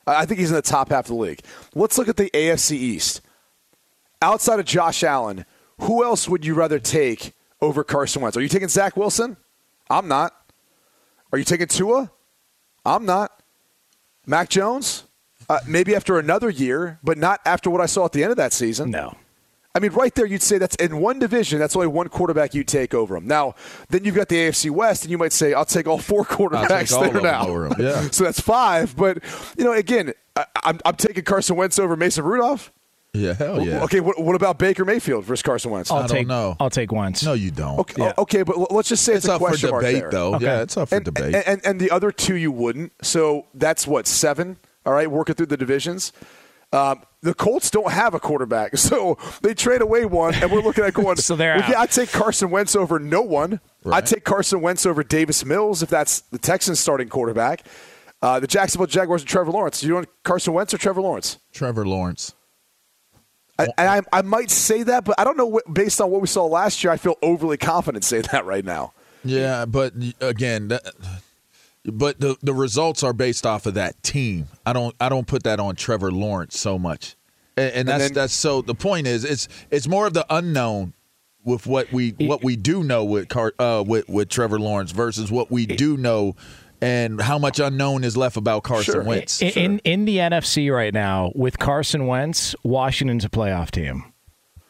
I 0.06 0.26
think 0.26 0.40
he's 0.40 0.50
in 0.50 0.56
the 0.56 0.62
top 0.62 0.90
half 0.90 1.04
of 1.04 1.08
the 1.08 1.14
league. 1.14 1.40
Let's 1.74 1.98
look 1.98 2.08
at 2.08 2.16
the 2.16 2.30
AFC 2.30 2.72
East. 2.72 3.20
Outside 4.22 4.58
of 4.60 4.66
Josh 4.66 5.02
Allen, 5.02 5.46
who 5.80 6.04
else 6.04 6.28
would 6.28 6.44
you 6.44 6.54
rather 6.54 6.78
take 6.78 7.32
over 7.60 7.84
Carson 7.84 8.22
Wentz? 8.22 8.36
Are 8.36 8.40
you 8.42 8.48
taking 8.48 8.68
Zach 8.68 8.96
Wilson? 8.96 9.36
I'm 9.88 10.08
not. 10.08 10.32
Are 11.32 11.38
you 11.38 11.44
taking 11.44 11.68
Tua? 11.68 12.10
I'm 12.84 13.04
not. 13.04 13.30
Mac 14.26 14.48
Jones? 14.48 15.04
Uh, 15.48 15.58
maybe 15.66 15.96
after 15.96 16.18
another 16.18 16.50
year, 16.50 16.98
but 17.02 17.18
not 17.18 17.40
after 17.44 17.70
what 17.70 17.80
I 17.80 17.86
saw 17.86 18.04
at 18.04 18.12
the 18.12 18.22
end 18.22 18.30
of 18.30 18.36
that 18.36 18.52
season. 18.52 18.90
No. 18.90 19.16
I 19.74 19.78
mean, 19.78 19.92
right 19.92 20.12
there, 20.14 20.26
you'd 20.26 20.42
say 20.42 20.58
that's 20.58 20.74
in 20.76 20.98
one 20.98 21.20
division. 21.20 21.60
That's 21.60 21.76
only 21.76 21.88
one 21.88 22.08
quarterback 22.08 22.54
you 22.54 22.64
take 22.64 22.92
over 22.92 23.16
him. 23.16 23.26
Now, 23.26 23.54
then 23.88 24.04
you've 24.04 24.16
got 24.16 24.28
the 24.28 24.36
AFC 24.36 24.70
West, 24.70 25.04
and 25.04 25.12
you 25.12 25.18
might 25.18 25.32
say, 25.32 25.52
"I'll 25.52 25.64
take 25.64 25.86
all 25.86 25.98
four 25.98 26.24
quarterbacks 26.24 26.92
all 26.92 27.00
there 27.02 27.16
of 27.16 27.22
them 27.22 27.22
now." 27.22 27.70
yeah. 27.78 28.08
so 28.10 28.24
that's 28.24 28.40
five. 28.40 28.96
But 28.96 29.18
you 29.56 29.64
know, 29.64 29.72
again, 29.72 30.12
I, 30.34 30.46
I'm, 30.64 30.80
I'm 30.84 30.96
taking 30.96 31.22
Carson 31.22 31.54
Wentz 31.56 31.78
over 31.78 31.96
Mason 31.96 32.24
Rudolph. 32.24 32.72
Yeah, 33.12 33.34
hell 33.34 33.64
yeah. 33.64 33.82
Okay, 33.84 33.98
what, 34.00 34.20
what 34.22 34.36
about 34.36 34.58
Baker 34.58 34.84
Mayfield 34.84 35.24
versus 35.24 35.42
Carson 35.42 35.72
Wentz? 35.72 35.90
I'll 35.90 35.98
I 35.98 36.06
don't 36.06 36.16
take, 36.16 36.26
know. 36.28 36.56
I'll 36.60 36.70
take 36.70 36.92
Wentz. 36.92 37.24
No, 37.24 37.32
you 37.32 37.50
don't. 37.50 37.80
Okay, 37.80 38.02
Yeah. 38.02 38.12
okay, 38.18 38.42
but 38.42 38.70
let's 38.72 38.88
just 38.88 39.04
say 39.04 39.14
it's, 39.14 39.24
It's 39.24 39.30
a 39.30 39.34
up 39.34 39.40
for 39.40 39.48
question 39.48 39.70
mark 39.70 39.82
debate, 39.82 40.02
there. 40.02 40.10
though. 40.12 40.34
Okay. 40.36 40.44
Yeah, 40.44 40.62
it's 40.62 40.76
up 40.76 40.90
for 40.90 40.94
and, 40.94 41.04
debate. 41.04 41.34
And, 41.34 41.48
and, 41.48 41.60
and 41.66 41.80
the 41.80 41.90
other 41.90 42.12
two 42.12 42.36
you 42.36 42.52
wouldn't. 42.52 42.92
So 43.04 43.46
that's 43.52 43.84
what 43.86 44.06
seven. 44.06 44.58
All 44.86 44.92
right, 44.92 45.10
working 45.10 45.34
through 45.34 45.46
the 45.46 45.56
divisions. 45.56 46.12
Um, 46.72 47.02
the 47.22 47.34
Colts 47.34 47.70
don't 47.70 47.90
have 47.90 48.14
a 48.14 48.20
quarterback, 48.20 48.76
so 48.78 49.18
they 49.42 49.54
trade 49.54 49.82
away 49.82 50.04
one, 50.04 50.34
and 50.34 50.50
we're 50.50 50.62
looking 50.62 50.84
at 50.84 50.94
going. 50.94 51.16
So 51.20 51.36
they're 51.36 51.56
well, 51.56 51.64
out. 51.64 51.70
yeah, 51.70 51.80
I'd 51.80 51.90
take 51.90 52.10
Carson 52.10 52.50
Wentz 52.50 52.74
over 52.74 52.98
no 52.98 53.22
one. 53.22 53.60
Right. 53.84 53.98
I'd 53.98 54.06
take 54.06 54.24
Carson 54.24 54.60
Wentz 54.60 54.86
over 54.86 55.02
Davis 55.02 55.44
Mills 55.44 55.82
if 55.82 55.90
that's 55.90 56.20
the 56.20 56.38
Texans' 56.38 56.80
starting 56.80 57.08
quarterback. 57.08 57.66
Uh, 58.22 58.38
the 58.38 58.46
Jacksonville 58.46 58.86
Jaguars 58.86 59.22
and 59.22 59.28
Trevor 59.28 59.50
Lawrence. 59.50 59.80
Do 59.80 59.86
you 59.86 59.94
want 59.94 60.08
Carson 60.22 60.52
Wentz 60.52 60.74
or 60.74 60.78
Trevor 60.78 61.00
Lawrence? 61.00 61.38
Trevor 61.52 61.86
Lawrence. 61.86 62.34
I, 63.58 63.64
and 63.78 64.06
I, 64.12 64.18
I 64.18 64.22
might 64.22 64.50
say 64.50 64.82
that, 64.84 65.04
but 65.04 65.18
I 65.18 65.24
don't 65.24 65.36
know. 65.36 65.46
What, 65.46 65.72
based 65.72 66.00
on 66.00 66.10
what 66.10 66.20
we 66.20 66.26
saw 66.26 66.44
last 66.46 66.82
year, 66.82 66.92
I 66.92 66.96
feel 66.96 67.16
overly 67.22 67.56
confident 67.56 68.04
saying 68.04 68.24
that 68.32 68.44
right 68.44 68.64
now. 68.64 68.92
Yeah, 69.24 69.66
but 69.66 69.92
again, 70.20 70.68
that, 70.68 70.82
but 71.84 72.20
the 72.20 72.36
the 72.42 72.54
results 72.54 73.02
are 73.02 73.12
based 73.12 73.46
off 73.46 73.66
of 73.66 73.74
that 73.74 74.02
team. 74.02 74.46
I 74.66 74.72
don't 74.72 74.94
I 75.00 75.08
don't 75.08 75.26
put 75.26 75.44
that 75.44 75.60
on 75.60 75.76
Trevor 75.76 76.10
Lawrence 76.12 76.58
so 76.58 76.78
much, 76.78 77.16
and, 77.56 77.72
and 77.74 77.88
that's 77.88 78.04
then- 78.04 78.12
that's 78.14 78.32
so. 78.32 78.62
The 78.62 78.74
point 78.74 79.06
is, 79.06 79.24
it's 79.24 79.48
it's 79.70 79.88
more 79.88 80.06
of 80.06 80.14
the 80.14 80.26
unknown 80.30 80.94
with 81.44 81.66
what 81.66 81.90
we 81.92 82.10
what 82.18 82.44
we 82.44 82.56
do 82.56 82.84
know 82.84 83.04
with 83.04 83.28
Car, 83.28 83.54
uh, 83.58 83.82
with 83.86 84.08
with 84.08 84.28
Trevor 84.28 84.58
Lawrence 84.58 84.92
versus 84.92 85.32
what 85.32 85.50
we 85.50 85.64
do 85.64 85.96
know, 85.96 86.36
and 86.82 87.20
how 87.20 87.38
much 87.38 87.58
unknown 87.58 88.04
is 88.04 88.14
left 88.16 88.36
about 88.36 88.62
Carson 88.62 88.92
Sure. 88.94 89.02
Wentz. 89.02 89.40
In, 89.40 89.48
in 89.50 89.78
in 89.84 90.04
the 90.04 90.18
NFC 90.18 90.70
right 90.74 90.92
now 90.92 91.32
with 91.34 91.58
Carson 91.58 92.06
Wentz, 92.06 92.54
Washington's 92.62 93.24
a 93.24 93.30
playoff 93.30 93.70
team. 93.70 94.09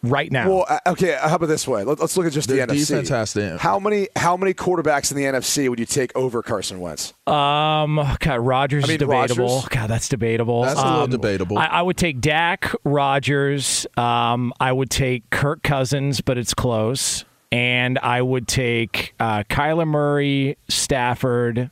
Right 0.02 0.32
now. 0.32 0.48
Well, 0.48 0.66
uh, 0.66 0.78
okay. 0.86 1.18
How 1.20 1.34
about 1.34 1.46
this 1.48 1.68
way? 1.68 1.84
Let, 1.84 2.00
us 2.00 2.16
look 2.16 2.24
at 2.26 2.32
just 2.32 2.48
Their 2.48 2.64
the 2.66 2.72
NFC. 2.72 2.86
defense 2.88 3.08
has 3.10 3.32
to- 3.34 3.58
How 3.58 3.78
many 3.78 4.08
how 4.16 4.34
many 4.34 4.54
quarterbacks 4.54 5.10
in 5.10 5.16
the 5.18 5.24
NFC 5.24 5.68
would 5.68 5.78
you 5.78 5.84
take 5.84 6.16
over 6.16 6.42
Carson 6.42 6.80
Wentz? 6.80 7.12
Um, 7.26 7.96
God, 8.18 8.40
Rodgers 8.40 8.84
I 8.84 8.86
mean, 8.86 8.94
is 8.94 8.98
debatable. 9.00 9.46
Rodgers? 9.56 9.68
God, 9.68 9.90
that's 9.90 10.08
debatable. 10.08 10.62
That's 10.62 10.80
a 10.80 10.84
little 10.84 11.00
Um, 11.02 11.10
debatable. 11.10 11.58
I, 11.58 11.66
I 11.66 11.82
would 11.82 11.98
take 11.98 12.20
Dak, 12.22 12.72
Rodgers. 12.84 13.86
Um, 13.98 14.54
I 14.58 14.72
would 14.72 14.88
take 14.88 15.28
Kirk 15.28 15.62
Cousins, 15.62 16.22
but 16.22 16.38
it's 16.38 16.54
close. 16.54 17.26
And 17.52 17.98
I 17.98 18.22
would 18.22 18.48
take 18.48 19.12
uh, 19.20 19.42
Kyler 19.50 19.86
Murray, 19.86 20.56
Stafford, 20.68 21.68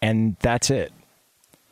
and 0.00 0.36
that's 0.40 0.70
it. 0.70 0.92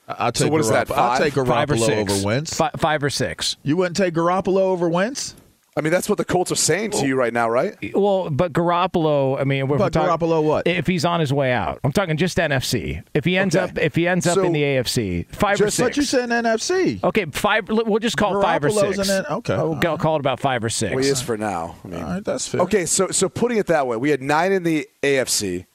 I'll 0.06 0.32
take 0.32 0.52
what 0.52 0.60
is 0.60 0.68
that, 0.68 0.86
Garoppolo- 0.88 0.96
I'll 0.98 1.08
five? 1.16 1.18
take 1.22 1.32
Five 1.34 1.70
or 1.70 1.74
Garoppolo 1.76 1.86
six. 1.86 2.12
over 2.12 2.26
Wentz. 2.26 2.54
Fi- 2.56 2.70
five 2.76 3.02
or 3.02 3.08
six. 3.10 3.56
You 3.62 3.76
wouldn't 3.78 3.96
take 3.96 4.12
Garoppolo 4.12 4.58
over 4.60 4.88
Wentz? 4.88 5.34
I 5.76 5.80
mean, 5.80 5.90
that's 5.92 6.08
what 6.08 6.18
the 6.18 6.24
Colts 6.24 6.52
are 6.52 6.56
saying 6.56 6.92
to 6.92 7.04
you 7.04 7.16
right 7.16 7.32
now, 7.32 7.50
right? 7.50 7.74
Well, 7.96 8.30
but 8.30 8.52
Garoppolo. 8.52 9.40
I 9.40 9.42
mean, 9.42 9.66
we're 9.66 9.76
But 9.76 9.92
talking, 9.92 10.28
Garoppolo 10.28 10.40
what? 10.44 10.68
If 10.68 10.86
he's 10.86 11.04
on 11.04 11.18
his 11.18 11.32
way 11.32 11.50
out, 11.50 11.80
I'm 11.82 11.90
talking 11.90 12.16
just 12.16 12.38
NFC. 12.38 13.02
If 13.12 13.24
he 13.24 13.36
ends 13.36 13.56
Okay. 13.56 13.64
up, 13.64 13.78
if 13.78 13.96
he 13.96 14.06
ends 14.06 14.24
up 14.28 14.36
So, 14.36 14.44
in 14.44 14.52
the 14.52 14.62
AFC, 14.62 15.26
five 15.34 15.60
or 15.60 15.64
Just 15.64 15.78
six. 15.78 15.84
what 15.84 15.96
you 15.96 16.04
said 16.04 16.28
NFC. 16.30 17.02
Okay, 17.02 17.24
five. 17.32 17.68
We'll 17.68 17.98
just 17.98 18.16
call 18.16 18.38
it 18.38 18.42
five 18.42 18.62
or 18.64 18.70
six. 18.70 18.98
it? 19.08 19.24
Okay. 19.28 19.56
We'll 19.56 19.98
call 19.98 20.14
it 20.14 20.20
about 20.20 20.38
five 20.38 20.62
or 20.62 20.68
six. 20.68 20.94
Well, 20.94 21.02
he 21.02 21.10
is 21.10 21.20
for 21.20 21.36
now. 21.36 21.74
I 21.84 21.88
mean, 21.88 22.02
All 22.04 22.08
right, 22.08 22.24
that's 22.24 22.46
fair. 22.46 22.60
okay, 22.60 22.86
so 22.86 23.08
so 23.08 23.28
putting 23.28 23.58
it 23.58 23.66
that 23.66 23.88
way, 23.88 23.96
we 23.96 24.10
had 24.10 24.22
nine 24.22 24.52
in 24.52 24.62
the 24.62 24.86
AFC, 25.02 25.66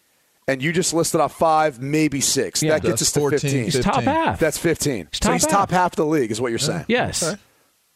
and 0.48 0.62
you 0.63 0.72
just 0.72 0.94
listed 0.94 1.20
off 1.20 1.38
five, 1.38 1.82
maybe 1.82 2.22
six. 2.22 2.63
Yeah, 2.63 2.75
that 2.75 2.84
gets 2.84 3.01
us 3.01 3.12
to 3.12 3.20
14, 3.20 3.39
fifteen. 3.39 3.63
He's 3.65 3.79
top 3.82 4.01
half. 4.03 4.39
That's 4.39 4.58
fifteen. 4.58 5.10
so 5.12 5.20
top 5.20 5.34
he's 5.34 5.44
half. 5.44 5.51
top 5.51 5.72
half 5.72 5.91
of 5.91 5.96
the 5.98 6.06
league, 6.06 6.32
is 6.32 6.39
what 6.39 6.51
you're 6.53 6.58
saying. 6.60 6.86
yes. 6.88 7.22
Okay. 7.22 7.38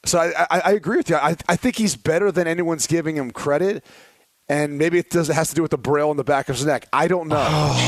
So 0.06 0.20
I, 0.20 0.46
I, 0.50 0.60
I 0.60 0.72
agree 0.72 0.98
with 0.98 1.10
you. 1.10 1.16
I, 1.16 1.36
I 1.48 1.56
think 1.56 1.78
he's 1.78 1.96
better 1.96 2.32
than 2.32 2.48
anyone's 2.48 2.88
giving 2.88 3.16
him 3.16 3.32
credit. 3.32 3.84
And 4.50 4.78
maybe 4.78 4.98
it 5.00 5.10
does 5.10 5.30
it 5.30 5.34
has 5.36 5.50
to 5.50 5.56
do 5.56 5.62
with 5.62 5.72
the 5.72 5.78
braille 5.78 6.10
on 6.10 6.18
the 6.18 6.24
back 6.26 6.50
of 6.50 6.58
his 6.58 6.66
neck. 6.66 6.86
I 6.92 7.08
don't 7.08 7.30
know. 7.30 7.38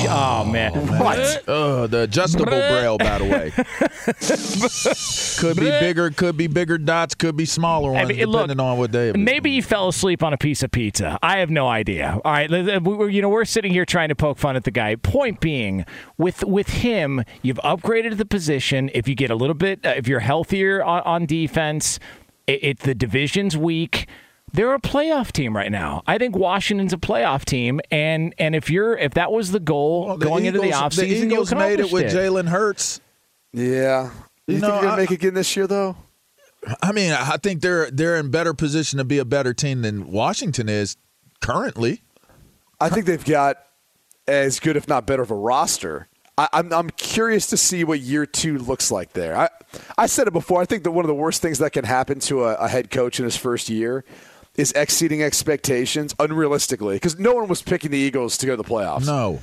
Oh 0.10 0.46
man. 0.50 0.72
What? 0.88 1.44
Oh, 1.50 1.86
the 1.86 2.04
adjustable 2.04 2.46
braille, 2.46 2.98
by 2.98 3.18
the 3.20 3.26
way. 3.26 3.52
could 5.38 5.58
be 5.58 5.70
bigger, 5.70 6.10
could 6.12 6.38
be 6.38 6.48
bigger 6.48 6.78
dots, 6.78 7.14
could 7.14 7.36
be 7.36 7.46
smaller 7.46 7.92
ones, 7.92 8.10
I 8.10 8.14
mean, 8.14 8.26
look, 8.28 8.44
depending 8.44 8.60
on 8.66 8.78
what 8.78 8.92
day. 8.92 9.12
Maybe 9.12 9.52
he 9.52 9.62
fell 9.62 9.90
asleep 9.90 10.24
on 10.24 10.32
a 10.32 10.38
piece 10.38 10.64
of 10.64 10.72
pizza. 10.72 11.20
I 11.22 11.40
have 11.40 11.50
no 11.50 11.68
idea. 11.68 12.20
All 12.24 12.32
right, 12.32 12.50
we- 12.50 12.80
we- 12.80 13.14
you 13.14 13.22
know, 13.22 13.30
we're 13.30 13.44
sitting 13.46 13.72
here 13.74 13.86
trying 13.86 14.10
to 14.10 14.16
poke 14.16 14.38
fun 14.38 14.56
at 14.56 14.64
the 14.64 14.72
guy. 14.72 14.96
Point 14.96 15.42
being, 15.42 15.86
with 16.18 16.44
with 16.46 16.70
him, 16.70 17.24
you've 17.42 17.60
upgraded 17.66 18.18
the 18.18 18.26
position. 18.26 18.90
If 18.94 19.08
you 19.10 19.16
get 19.16 19.30
a 19.30 19.36
little 19.36 19.56
bit, 19.56 19.86
uh, 19.86 19.90
if 19.98 20.08
you're 20.08 20.20
healthier 20.22 20.82
on, 20.84 21.02
on 21.02 21.26
defense, 21.26 22.00
it, 22.48 22.64
it 22.64 22.80
the 22.80 22.96
division's 22.96 23.58
weak. 23.58 24.08
They're 24.54 24.74
a 24.74 24.80
playoff 24.80 25.32
team 25.32 25.56
right 25.56 25.72
now. 25.72 26.04
I 26.08 26.18
think 26.18 26.36
Washington's 26.36 26.94
a 26.94 26.98
playoff 26.98 27.44
team, 27.46 27.82
and 27.92 28.34
and 28.38 28.56
if 28.56 28.70
you're 28.70 28.98
if 28.98 29.14
that 29.16 29.32
was 29.32 29.52
the 29.52 29.60
goal 29.60 30.06
Well, 30.08 30.18
the 30.18 30.26
going 30.26 30.46
into 30.46 30.60
the 30.60 30.70
offseason, 30.72 30.96
the 30.96 31.08
you 31.08 31.26
Eagles 31.26 31.54
made 31.54 31.80
it 31.80 31.92
with 31.92 32.06
accomplished 32.06 32.16
Jalen 32.16 32.48
Hurts. 32.48 33.02
Yeah. 33.52 34.12
You, 34.48 34.56
You 34.56 34.60
think 34.60 34.62
know, 34.62 34.74
you're 34.76 34.84
gonna 34.84 34.98
make 34.98 35.12
it 35.12 35.16
again 35.16 35.34
this 35.34 35.56
year, 35.56 35.68
though? 35.68 35.98
I 36.82 36.92
mean, 36.92 37.12
I 37.12 37.38
think 37.38 37.62
they're 37.62 37.92
they're 37.92 38.18
in 38.18 38.32
better 38.32 38.54
position 38.54 38.98
to 38.98 39.04
be 39.04 39.18
a 39.18 39.26
better 39.26 39.54
team 39.54 39.82
than 39.82 40.12
Washington 40.12 40.70
is 40.70 40.96
currently. 41.42 42.02
I 42.80 42.90
think 42.90 43.06
they've 43.06 43.24
got 43.24 43.58
as 44.28 44.60
good, 44.60 44.76
if 44.78 44.88
not 44.88 45.06
better, 45.06 45.22
of 45.22 45.32
a 45.32 45.36
roster. 45.36 46.08
I, 46.38 46.50
I'm 46.54 46.74
I'm 46.74 46.90
curious 46.92 47.48
to 47.48 47.58
see 47.58 47.84
what 47.84 48.00
year 48.00 48.26
two 48.26 48.58
looks 48.58 48.92
like 48.92 49.14
there. 49.14 49.38
I 49.38 49.50
I 49.98 50.06
said 50.08 50.28
it 50.28 50.34
before. 50.34 50.62
I 50.62 50.66
think 50.66 50.84
that 50.84 50.92
one 50.92 51.06
of 51.06 51.08
the 51.08 51.16
worst 51.16 51.42
things 51.42 51.60
that 51.60 51.72
can 51.72 51.86
happen 51.86 52.20
to 52.22 52.46
a, 52.46 52.56
a 52.56 52.68
head 52.68 52.90
coach 52.92 53.20
in 53.20 53.26
his 53.26 53.38
first 53.38 53.70
year 53.70 54.04
is 54.58 54.72
exceeding 54.74 55.22
expectations 55.22 56.14
unrealistically 56.16 56.94
because 56.94 57.20
no 57.20 57.34
one 57.34 57.48
was 57.48 57.62
picking 57.62 57.92
the 57.92 57.98
Eagles 57.98 58.38
to 58.38 58.46
go 58.46 58.56
to 58.56 58.62
the 58.62 58.68
playoffs. 58.68 59.06
No, 59.06 59.40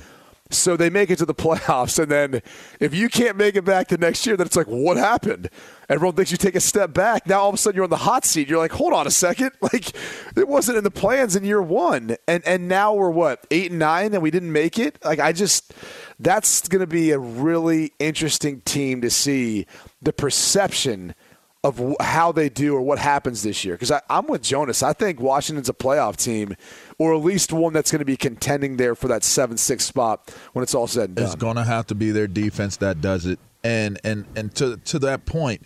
So 0.49 0.77
they 0.77 0.89
make 0.89 1.09
it 1.09 1.17
to 1.17 1.25
the 1.25 1.33
playoffs, 1.45 1.97
and 1.97 2.11
then 2.11 2.41
if 2.79 2.93
you 2.93 3.09
can't 3.09 3.37
make 3.37 3.55
it 3.55 3.63
back 3.65 3.87
the 3.87 3.97
next 3.97 4.25
year, 4.25 4.37
then 4.37 4.45
it's 4.45 4.55
like, 4.55 4.67
what 4.67 4.97
happened? 4.97 5.49
Everyone 5.89 6.15
thinks 6.15 6.31
you 6.31 6.37
take 6.37 6.55
a 6.55 6.59
step 6.61 6.93
back. 6.93 7.27
Now 7.27 7.41
all 7.41 7.49
of 7.49 7.55
a 7.55 7.57
sudden 7.57 7.75
you're 7.75 7.83
on 7.83 7.89
the 7.89 7.97
hot 7.97 8.25
seat. 8.25 8.47
You're 8.47 8.57
like, 8.59 8.71
hold 8.71 8.93
on 8.93 9.05
a 9.05 9.11
second, 9.11 9.51
like 9.61 9.89
it 10.35 10.47
wasn't 10.47 10.77
in 10.77 10.83
the 10.83 10.91
plans 10.91 11.35
in 11.35 11.43
year 11.43 11.61
one, 11.61 12.15
and 12.27 12.43
and 12.45 12.67
now 12.67 12.93
we're 12.93 13.09
what 13.09 13.45
eight 13.51 13.71
and 13.71 13.79
nine, 13.79 14.13
and 14.13 14.23
we 14.23 14.31
didn't 14.31 14.51
make 14.51 14.79
it. 14.79 14.97
Like 15.03 15.19
I 15.19 15.31
just, 15.33 15.73
that's 16.19 16.67
going 16.67 16.81
to 16.81 16.87
be 16.87 17.11
a 17.11 17.19
really 17.19 17.93
interesting 17.99 18.61
team 18.61 19.01
to 19.01 19.09
see 19.09 19.65
the 20.01 20.13
perception 20.13 21.15
of 21.63 21.95
how 22.01 22.31
they 22.31 22.49
do 22.49 22.75
or 22.75 22.81
what 22.81 22.99
happens 22.99 23.41
this 23.41 23.63
year. 23.63 23.75
Because 23.75 23.91
I'm 24.09 24.27
with 24.27 24.41
Jonas. 24.41 24.83
I 24.83 24.93
think 24.93 25.21
Washington's 25.21 25.69
a 25.69 25.73
playoff 25.73 26.17
team, 26.17 26.55
or 26.97 27.13
at 27.13 27.21
least 27.21 27.53
one 27.53 27.73
that's 27.73 27.91
going 27.91 27.99
to 27.99 28.05
be 28.05 28.17
contending 28.17 28.77
there 28.77 28.95
for 28.95 29.07
that 29.07 29.23
seven 29.23 29.57
six 29.57 29.85
spot 29.85 30.33
when 30.51 30.63
it's 30.63 30.75
all 30.75 30.87
said 30.87 31.09
and 31.09 31.19
it's 31.19 31.35
going 31.35 31.55
to 31.55 31.63
have 31.63 31.87
to 31.87 31.95
be 31.95 32.11
their 32.11 32.27
defense 32.27 32.77
that 32.77 33.01
does 33.01 33.25
it. 33.25 33.39
And 33.63 33.99
and 34.03 34.25
and 34.35 34.53
to 34.55 34.77
to 34.77 34.99
that 34.99 35.25
point, 35.25 35.61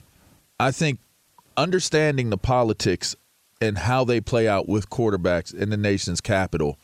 I 0.59 0.71
think 0.71 0.99
understanding 1.55 2.29
the 2.29 2.37
politics 2.37 3.15
and 3.59 3.77
how 3.77 4.03
they 4.03 4.21
play 4.21 4.47
out 4.47 4.69
with 4.69 4.89
quarterbacks 4.89 5.53
in 5.53 5.71
the 5.71 5.77
nation's 5.77 6.21
capital. 6.21 6.79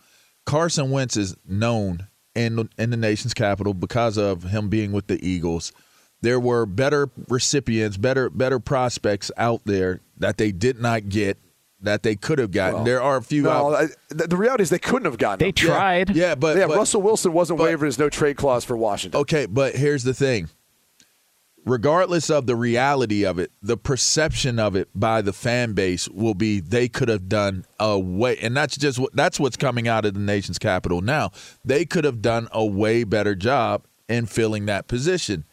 Carson 0.45 0.89
Wentz 0.89 1.15
is 1.15 1.35
known 1.47 2.07
in 2.33 2.67
in 2.79 2.89
the 2.89 2.97
nation's 2.97 3.35
capital 3.35 3.75
because 3.75 4.17
of 4.17 4.43
him 4.43 4.69
being 4.69 4.91
with 4.91 5.05
the 5.05 5.23
Eagles. 5.25 5.71
There 6.23 6.39
were 6.39 6.65
better 6.65 7.09
recipients, 7.27 7.97
better 7.97 8.29
better 8.29 8.57
prospects 8.57 9.29
out 9.35 9.59
there 9.65 9.99
that 10.17 10.37
they 10.37 10.53
did 10.53 10.79
not 10.79 11.09
get 11.09 11.37
that 11.81 12.03
they 12.03 12.15
could 12.15 12.39
have 12.39 12.51
gotten. 12.51 12.75
Well, 12.75 12.83
there 12.85 13.01
are 13.01 13.17
a 13.17 13.21
few 13.21 13.41
No. 13.41 13.75
I, 13.75 13.87
the, 14.07 14.27
the 14.27 14.37
reality 14.37 14.61
is 14.63 14.69
they 14.69 14.79
couldn't 14.79 15.03
have 15.03 15.17
gotten. 15.17 15.39
They 15.39 15.47
him. 15.47 15.53
tried. 15.53 16.15
Yeah, 16.15 16.35
but 16.35 16.55
yeah, 16.55 16.67
but- 16.67 16.77
Russell 16.77 17.01
Wilson 17.01 17.33
wasn't 17.33 17.59
but- 17.59 17.65
waived 17.65 17.81
his 17.81 17.99
no 17.99 18.07
trade 18.07 18.37
clause 18.37 18.63
for 18.63 18.77
Washington. 18.77 19.19
Okay, 19.19 19.47
but 19.47 19.75
here's 19.75 20.05
the 20.05 20.13
thing. 20.13 20.47
Regardless 21.65 22.29
of 22.29 22.45
the 22.45 22.55
reality 22.55 23.25
of 23.25 23.37
it, 23.37 23.51
the 23.61 23.75
perception 23.75 24.59
of 24.59 24.77
it 24.77 24.87
by 24.95 25.21
the 25.21 25.33
fan 25.33 25.73
base 25.73 26.07
will 26.07 26.35
be 26.35 26.61
they 26.61 26.87
could 26.87 27.09
have 27.09 27.27
done 27.27 27.65
a 27.81 27.99
way, 27.99 28.37
and 28.37 28.55
that's 28.55 28.77
just 28.77 28.97
what 28.97 29.13
that's 29.13 29.41
what's 29.41 29.57
coming 29.57 29.89
out 29.89 30.05
of 30.05 30.13
the 30.13 30.21
nation's 30.21 30.57
capital 30.57 31.01
now. 31.01 31.31
They 31.65 31.83
could 31.83 32.05
have 32.05 32.21
done 32.21 32.47
a 32.53 32.65
way 32.65 33.03
better 33.03 33.35
job 33.35 33.85
in 34.07 34.25
filling 34.25 34.67
that 34.67 34.87
position. 34.87 35.43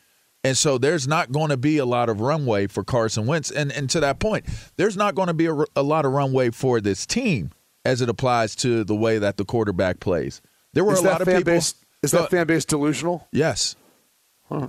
And 0.43 0.57
so 0.57 0.79
there's 0.79 1.07
not 1.07 1.33
going 1.33 1.51
to 1.51 1.57
be 1.59 1.77
a 1.79 1.85
lot 1.85 2.09
of 2.09 2.21
runway 2.21 2.67
for 2.67 2.83
Carson 2.83 3.27
Wentz. 3.27 3.51
And 3.51 3.71
and 3.73 3.91
to 3.91 4.01
that 4.01 4.19
point, 4.19 4.47
there's 4.77 4.97
not 4.97 5.15
going 5.15 5.29
to 5.29 5.35
be 5.35 5.47
a, 5.47 5.57
a 5.77 5.83
lot 5.83 6.05
of 6.07 6.13
runway 6.13 6.51
for 6.51 6.81
this 6.81 7.05
team 7.07 7.51
as 7.85 8.01
it 8.01 8.09
applies 8.09 8.55
to 8.57 8.85
the 8.85 8.95
way 8.95 9.19
that 9.19 9.37
the 9.37 9.45
quarterback 9.45 10.01
plays. 10.01 10.41
There 10.73 10.85
were 10.85 10.95
Is 10.95 11.01
a 11.01 11.03
lot 11.03 11.21
of 11.21 11.27
people. 11.27 11.43
base? 11.45 11.75
Is 12.03 12.13
Go- 12.13 12.23
that 12.23 12.31
fan 12.31 12.47
base 12.47 12.65
delusional? 12.65 13.29
Yes. 13.33 13.77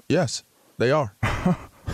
Yes, 0.09 0.43
they 0.77 0.91
are. 0.91 1.15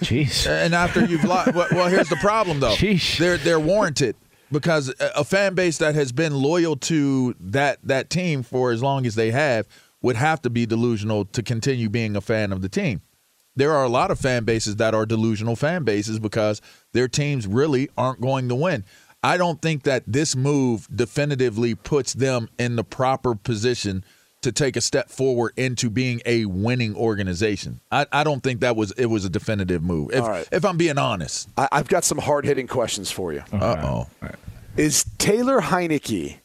Jeez. 0.00 0.46
And 0.46 0.74
after 0.74 1.04
you've 1.04 1.24
lost, 1.24 1.54
well, 1.54 1.68
well, 1.72 1.88
here's 1.88 2.08
the 2.08 2.16
problem 2.16 2.60
though. 2.60 2.74
Sheesh. 2.74 3.18
They're 3.18 3.36
they're 3.36 3.60
warranted 3.60 4.16
because 4.50 4.88
a 5.00 5.10
a 5.16 5.24
fan 5.24 5.54
base 5.54 5.78
that 5.78 5.94
has 5.94 6.12
been 6.12 6.34
loyal 6.34 6.76
to 6.76 7.34
that 7.40 7.78
that 7.84 8.10
team 8.10 8.42
for 8.42 8.72
as 8.72 8.82
long 8.82 9.06
as 9.06 9.14
they 9.14 9.30
have 9.30 9.66
would 10.02 10.16
have 10.16 10.40
to 10.42 10.50
be 10.50 10.66
delusional 10.66 11.24
to 11.26 11.42
continue 11.42 11.88
being 11.88 12.16
a 12.16 12.20
fan 12.20 12.52
of 12.52 12.62
the 12.62 12.68
team. 12.68 13.02
There 13.56 13.72
are 13.72 13.84
a 13.84 13.88
lot 13.88 14.10
of 14.10 14.18
fan 14.18 14.44
bases 14.44 14.76
that 14.76 14.94
are 14.94 15.06
delusional 15.06 15.56
fan 15.56 15.84
bases 15.84 16.18
because 16.18 16.60
their 16.92 17.08
teams 17.08 17.46
really 17.46 17.88
aren't 17.96 18.20
going 18.20 18.48
to 18.48 18.54
win. 18.54 18.84
I 19.22 19.36
don't 19.36 19.62
think 19.62 19.84
that 19.84 20.02
this 20.06 20.36
move 20.36 20.86
definitively 20.94 21.74
puts 21.74 22.12
them 22.12 22.50
in 22.58 22.76
the 22.76 22.84
proper 22.84 23.34
position 23.34 24.04
to 24.42 24.52
take 24.52 24.76
a 24.76 24.80
step 24.82 25.08
forward 25.08 25.54
into 25.56 25.88
being 25.88 26.20
a 26.26 26.44
winning 26.44 26.94
organization. 26.94 27.80
I, 27.90 28.04
I 28.12 28.24
don't 28.24 28.42
think 28.42 28.60
that 28.60 28.76
was 28.76 28.90
it 28.92 29.06
was 29.06 29.24
a 29.24 29.30
definitive 29.30 29.82
move. 29.82 30.10
If, 30.12 30.22
All 30.22 30.28
right. 30.28 30.46
if 30.52 30.64
I'm 30.66 30.76
being 30.76 30.98
honest. 30.98 31.48
I, 31.56 31.68
I've 31.72 31.88
got 31.88 32.04
some 32.04 32.18
hard 32.18 32.44
hitting 32.44 32.66
questions 32.66 33.10
for 33.10 33.32
you. 33.32 33.42
Uh 33.52 34.04
oh. 34.22 34.28
Is 34.76 35.04
Taylor 35.16 35.60
Heinicke 35.60 36.40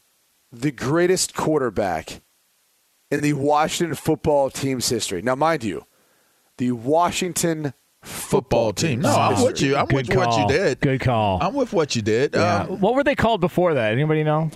the 0.50 0.70
greatest 0.70 1.34
quarterback 1.34 2.22
in 3.10 3.20
the 3.20 3.34
Washington 3.34 3.94
football 3.94 4.48
team's 4.48 4.88
history? 4.88 5.20
Now, 5.20 5.34
mind 5.34 5.62
you, 5.64 5.84
the 6.60 6.72
Washington 6.72 7.72
Football 8.02 8.72
team. 8.74 9.00
No, 9.00 9.08
I'm 9.14 9.42
with 9.42 9.60
you. 9.60 9.76
I'm 9.76 9.86
Good 9.86 10.08
with 10.08 10.16
what 10.16 10.38
you 10.38 10.46
did. 10.46 10.80
Good 10.80 11.00
call. 11.00 11.38
I'm 11.42 11.54
with 11.54 11.72
what 11.72 11.96
you 11.96 12.02
did. 12.02 12.34
Yeah. 12.34 12.62
Um, 12.62 12.80
what 12.80 12.94
were 12.94 13.02
they 13.02 13.14
called 13.14 13.40
before 13.40 13.74
that? 13.74 13.92
Anybody 13.92 14.22
know? 14.24 14.50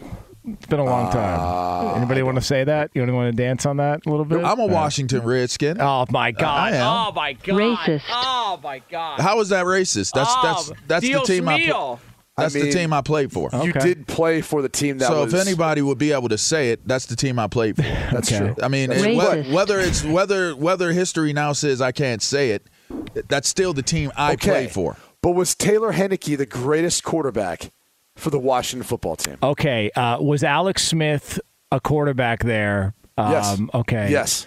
It's 0.47 0.67
been 0.67 0.81
a 0.81 0.85
long 0.85 1.11
time. 1.11 1.41
Uh, 1.41 1.95
Anybody 1.95 2.23
want 2.23 2.37
to 2.37 2.43
say 2.43 2.65
that? 2.65 2.91
You 2.95 3.07
want 3.13 3.35
to 3.35 3.43
dance 3.43 3.65
on 3.65 3.79
that 3.79 4.05
a 4.07 4.11
little 4.11 4.27
bit? 4.27 4.45
I'm 4.45 4.61
a 4.61 4.67
Washington 4.67 5.23
Redskin. 5.25 5.81
Oh 5.81 6.05
my 6.11 6.31
god! 6.33 6.45
I 6.45 6.77
am. 6.77 6.87
Oh 6.87 7.13
my 7.13 7.33
god! 7.33 7.57
Racist. 7.57 8.03
Oh 8.11 8.61
my 8.63 8.83
god! 8.91 9.21
How 9.21 9.41
is 9.41 9.49
that 9.49 9.65
racist? 9.65 10.13
That's 10.15 10.35
that's 10.43 10.71
Oh, 10.71 10.75
that's 10.87 11.01
the 11.03 11.09
Dios 11.13 11.27
team 11.27 11.49
I 11.49 11.61
mío. 11.61 11.71
pl- 11.71 12.01
that's 12.37 12.55
I 12.55 12.59
mean, 12.59 12.67
the 12.69 12.73
team 12.73 12.93
I 12.93 13.01
played 13.01 13.33
for. 13.33 13.49
You 13.53 13.71
Okay. 13.71 13.79
did 13.81 14.07
play 14.07 14.41
for 14.41 14.61
the 14.63 14.69
team 14.69 14.99
that 14.99 15.09
so 15.09 15.25
was. 15.25 15.33
if 15.35 15.41
anybody 15.41 15.83
would 15.83 15.99
be 15.99 16.13
able 16.13 16.29
to 16.31 16.39
say 16.39 16.71
it, 16.71 16.87
that's 16.87 17.07
the 17.07 17.17
team 17.17 17.39
I 17.39 17.47
played 17.47 17.77
for. 17.77 17.83
that's 18.13 18.33
Okay. 18.33 18.39
true. 18.53 18.57
I 18.63 18.69
mean, 18.69 18.91
it- 18.91 19.03
true. 19.03 19.15
whe- 19.17 19.21
Racist. 19.45 19.53
whether 19.53 19.79
it's 19.79 20.05
whether 20.05 20.57
whether 20.57 20.93
history 20.93 21.33
now 21.33 21.53
says 21.53 21.81
I 21.81 21.93
can't 21.93 22.23
say 22.23 22.51
it, 22.51 22.67
that's 23.29 23.49
still 23.49 23.73
the 23.73 23.83
team 23.83 24.11
I 24.17 24.33
okay. 24.35 24.51
played 24.51 24.71
for. 24.73 24.97
But 25.23 25.31
was 25.33 25.55
Taylor 25.55 25.93
Heinicke 25.93 26.37
the 26.37 26.45
greatest 26.47 27.05
quarterback 27.05 27.71
for 28.17 28.31
the 28.31 28.39
Washington 28.39 28.87
football 28.87 29.17
team? 29.17 29.37
Okay, 29.43 29.91
uh, 29.93 30.21
was 30.21 30.43
Alex 30.45 30.87
Smith 30.87 31.41
a 31.73 31.81
quarterback 31.81 32.43
there? 32.45 32.95
Um, 33.17 33.31
yes. 33.33 33.61
Okay. 33.75 34.11
Yes. 34.11 34.47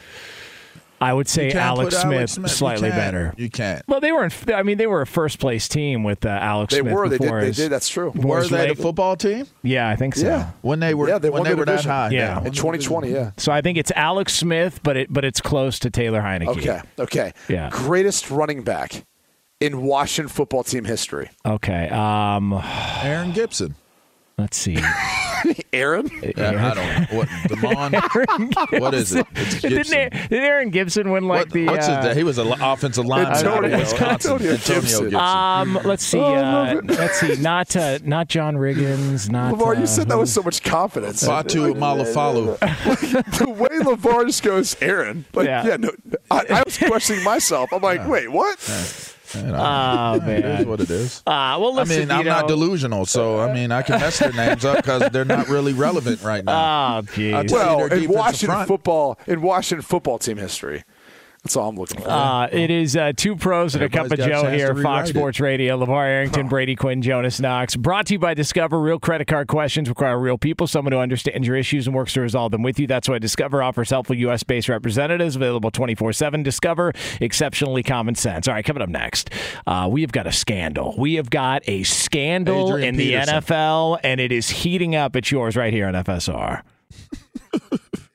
I 1.00 1.14
would 1.14 1.28
say 1.28 1.52
Alex 1.52 1.96
Smith, 1.96 2.14
Alex 2.18 2.32
Smith. 2.34 2.52
Slightly 2.52 2.90
can't. 2.90 3.00
better. 3.00 3.34
You 3.38 3.50
can't. 3.52 3.84
Well, 3.88 4.00
they 4.00 4.12
were. 4.12 4.24
In, 4.26 4.32
I 4.54 4.64
mean, 4.64 4.78
they 4.80 4.88
were 4.88 5.02
a 5.02 5.06
first 5.08 5.38
place 5.40 5.68
team 5.68 6.04
with 6.04 6.26
uh, 6.26 6.30
Alex 6.30 6.74
They 6.74 6.80
Smith. 6.80 6.94
were. 6.94 7.08
They 7.08 7.18
did. 7.18 7.24
before 7.24 7.42
They 7.42 7.52
did. 7.52 7.72
That's 7.72 7.88
true. 7.88 8.12
before 8.12 8.30
Were 8.32 8.40
his 8.42 8.50
they 8.50 8.58
the 8.58 8.68
leg- 8.70 8.78
football 8.78 9.16
team 9.16 9.46
Yeah, 9.62 9.88
I 9.90 9.96
think 9.96 10.16
so. 10.16 10.26
Yeah. 10.26 10.52
when 10.62 10.80
they 10.80 10.94
were 10.96 11.08
Yeah, 11.08 11.20
they 11.20 11.30
when 11.30 11.44
they 11.44 11.52
the 11.52 11.58
were 11.58 11.66
that 11.66 11.72
division. 11.72 11.92
high? 11.92 12.10
Yeah. 12.10 12.40
In 12.44 12.52
2020, 12.52 13.12
yeah. 13.12 13.32
So 13.38 13.52
I 13.52 13.62
think 13.62 13.78
it's 13.78 13.92
Alex 13.96 14.34
Smith, 14.34 14.80
but 14.82 14.98
it 14.98 15.14
but 15.14 15.24
it's 15.24 15.40
close 15.40 15.78
to 15.80 15.90
Taylor 15.92 16.22
Heinicke. 16.22 16.48
Okay. 16.58 16.82
Okay. 16.98 17.34
Yeah. 17.48 17.70
Greatest 17.72 18.32
running 18.32 18.64
back 18.64 19.06
in 19.60 19.82
Washington 19.84 20.30
football 20.30 20.64
team 20.64 20.86
history. 20.86 21.30
Okay. 21.46 21.90
Um, 21.90 22.54
Aaron 23.04 23.32
Gibson. 23.34 23.76
Let's 24.40 24.56
see. 24.58 24.78
Aaron? 25.74 26.12
Yeah, 26.22 26.72
I 26.72 26.74
don't 26.76 27.12
know 27.12 27.18
what 27.18 27.28
Demond. 27.50 28.80
what 28.80 28.94
is 28.94 29.16
it? 29.16 29.26
It's 29.36 29.62
Didn't, 29.62 29.78
Gibson. 29.78 29.98
Aaron- 29.98 30.12
didn't 30.12 30.44
Aaron 30.44 30.70
Gibson 30.70 31.10
win 31.12 31.28
like 31.28 31.46
What- 31.46 31.50
the? 31.54 31.66
what's 31.66 31.88
uh, 31.88 32.02
his? 32.04 32.18
He 32.18 32.24
was 32.24 32.38
an 32.38 32.52
offensive 32.62 33.06
lineman 33.08 33.34
out 33.34 33.46
of 33.46 33.48
Antonio- 33.54 33.78
Wisconsin. 33.80 34.32
Antonio 34.34 34.54
Antonio 34.54 34.82
Gibson. 34.82 35.04
Gibson. 35.06 35.16
Um, 35.16 35.80
let's 35.86 36.04
see. 36.04 36.20
Oh, 36.20 36.36
Uh, 36.36 36.42
love 36.76 36.86
let's 36.86 37.20
see. 37.20 37.36
Not 37.42 37.76
uh, 37.76 37.98
not 38.04 38.28
John 38.28 38.58
Riggins. 38.58 39.28
Not. 39.32 39.56
LaVar, 39.56 39.76
uh, 39.76 39.80
you 39.80 39.88
said 39.88 40.08
that 40.10 40.14
who- 40.14 40.20
with 40.20 40.30
so 40.30 40.44
much 40.44 40.62
confidence. 40.64 41.26
Fatu 41.26 41.74
Malafalu. 41.74 42.60
the 43.40 43.50
way 43.50 43.70
LaVar 43.70 44.28
just 44.28 44.44
goes, 44.44 44.78
Aaron. 44.82 45.26
Like, 45.34 45.48
Yeah. 45.48 45.66
yeah, 45.66 45.78
no. 45.78 45.92
I, 46.30 46.46
I 46.52 46.64
was 46.64 46.78
questioning 46.78 47.24
myself. 47.24 47.74
I'm 47.74 47.82
like, 47.82 48.08
wait, 48.08 48.32
what? 48.32 48.60
You 49.36 49.42
know, 49.44 49.56
Oh 49.58 50.14
it 50.16 50.22
is 50.22 50.44
man. 50.44 50.68
what 50.70 50.80
it 50.82 50.90
is. 50.90 51.22
Uh, 51.28 51.58
well, 51.60 51.74
listen, 51.76 52.12
I 52.12 52.18
mean, 52.18 52.20
I'm 52.20 52.26
not 52.26 52.48
delusional, 52.48 53.06
so 53.06 53.40
I 53.40 53.54
mean, 53.54 53.72
I 53.72 53.82
can 53.82 54.00
mess 54.00 54.20
their 54.20 54.32
names 54.34 54.64
up 54.66 54.78
because 54.78 55.10
they're 55.12 55.26
not 55.26 55.50
really 55.50 55.74
relevant 55.74 56.22
right 56.24 56.44
now. 56.46 56.54
Oh, 56.54 56.58
I'll 56.98 57.04
tell 57.04 57.44
you 57.44 57.46
Well, 57.52 57.86
in 57.92 58.08
Washington 58.10 58.48
front. 58.56 58.68
football, 58.68 59.20
in 59.28 59.42
Washington 59.42 59.84
football 59.84 60.18
team 60.20 60.38
history, 60.38 60.84
that's 61.48 61.56
all 61.56 61.70
I'm 61.70 61.78
looking 61.78 62.02
for. 62.02 62.10
Uh, 62.10 62.48
it 62.52 62.70
is 62.70 62.98
uh, 62.98 63.14
two 63.16 63.38
pros 63.38 63.74
and 63.74 63.82
a 63.82 63.88
cup 63.88 64.08
of 64.08 64.12
Everybody's 64.12 64.28
got 64.28 64.46
a 64.46 64.50
Joe 64.50 64.58
here, 64.58 64.68
Fox 64.68 64.78
rewrite 64.84 65.06
it. 65.06 65.14
Sports 65.14 65.40
Radio. 65.40 65.78
LaVar 65.78 66.06
Arrington, 66.06 66.50
Brady 66.50 66.76
Quinn, 66.76 67.02
Jonas 67.02 67.40
Knox. 67.40 67.78
Brought 67.78 68.08
to 68.08 68.16
you 68.16 68.20
by 68.20 68.34
Discover. 68.34 68.82
Real 68.82 69.00
credit 69.00 69.28
card 69.28 69.48
questions 69.48 69.88
require 69.88 70.20
real 70.20 70.38
people, 70.38 70.68
someone 70.68 70.92
who 70.92 71.00
understands 71.00 71.48
your 71.48 71.56
issues 71.56 71.88
and 71.88 71.96
works 71.96 72.14
to 72.14 72.22
resolve 72.22 72.52
them 72.52 72.64
with 72.64 72.80
you. 72.80 72.86
That's 72.88 73.08
why 73.08 73.20
Discover 73.20 73.64
offers 73.64 73.90
helpful 73.90 74.16
U.S. 74.18 74.44
based 74.44 74.68
representatives 74.68 75.38
available 75.38 75.72
24 75.72 76.12
7. 76.12 76.44
Discover, 76.44 76.92
exceptionally 77.22 77.82
common 77.82 78.16
sense. 78.16 78.50
All 78.50 78.54
right, 78.54 78.66
coming 78.66 78.84
up 78.84 78.90
next, 78.90 79.30
uh, 79.66 79.88
we 79.90 80.02
have 80.02 80.12
got 80.12 80.28
a 80.28 80.34
scandal. 80.34 80.96
We 80.98 81.14
have 81.14 81.30
got 81.30 81.64
a 81.70 81.84
scandal 81.84 82.68
Adrian 82.68 82.96
in 82.96 82.98
Peterson. 82.98 83.36
the 83.36 83.42
NFL, 83.42 84.00
and 84.04 84.20
it 84.20 84.34
is 84.34 84.50
heating 84.50 84.96
up. 84.98 85.16
It's 85.16 85.32
yours 85.32 85.56
right 85.56 85.72
here 85.72 85.88
on 85.88 85.94
FSR. 85.94 86.64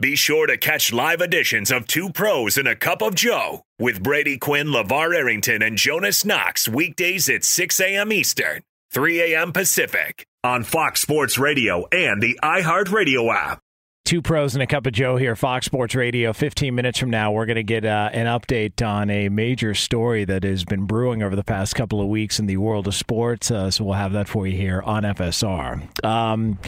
Be 0.00 0.14
sure 0.14 0.46
to 0.46 0.56
catch 0.56 0.92
live 0.92 1.20
editions 1.20 1.72
of 1.72 1.88
Two 1.88 2.10
Pros 2.10 2.56
and 2.56 2.68
a 2.68 2.76
Cup 2.76 3.02
of 3.02 3.16
Joe 3.16 3.62
with 3.80 4.00
Brady 4.00 4.38
Quinn, 4.38 4.68
LaVar 4.68 5.12
Arrington, 5.12 5.60
and 5.60 5.76
Jonas 5.76 6.24
Knox 6.24 6.68
weekdays 6.68 7.28
at 7.28 7.42
6 7.42 7.80
a.m. 7.80 8.12
Eastern, 8.12 8.62
3 8.92 9.34
a.m. 9.34 9.50
Pacific 9.50 10.24
on 10.44 10.62
Fox 10.62 11.00
Sports 11.00 11.36
Radio 11.36 11.88
and 11.90 12.22
the 12.22 12.38
iHeartRadio 12.44 13.34
app. 13.34 13.58
Two 14.04 14.22
pros 14.22 14.54
and 14.54 14.62
a 14.62 14.68
cup 14.68 14.86
of 14.86 14.92
Joe 14.92 15.16
here, 15.16 15.34
Fox 15.34 15.66
Sports 15.66 15.96
Radio. 15.96 16.32
15 16.32 16.72
minutes 16.76 17.00
from 17.00 17.10
now, 17.10 17.32
we're 17.32 17.46
going 17.46 17.56
to 17.56 17.64
get 17.64 17.84
uh, 17.84 18.08
an 18.12 18.26
update 18.26 18.80
on 18.86 19.10
a 19.10 19.28
major 19.28 19.74
story 19.74 20.24
that 20.24 20.44
has 20.44 20.64
been 20.64 20.86
brewing 20.86 21.24
over 21.24 21.34
the 21.34 21.42
past 21.42 21.74
couple 21.74 22.00
of 22.00 22.06
weeks 22.06 22.38
in 22.38 22.46
the 22.46 22.56
world 22.58 22.86
of 22.86 22.94
sports. 22.94 23.50
Uh, 23.50 23.68
so 23.68 23.82
we'll 23.82 23.94
have 23.94 24.12
that 24.12 24.28
for 24.28 24.46
you 24.46 24.56
here 24.56 24.80
on 24.80 25.02
FSR. 25.02 26.04
Um, 26.04 26.60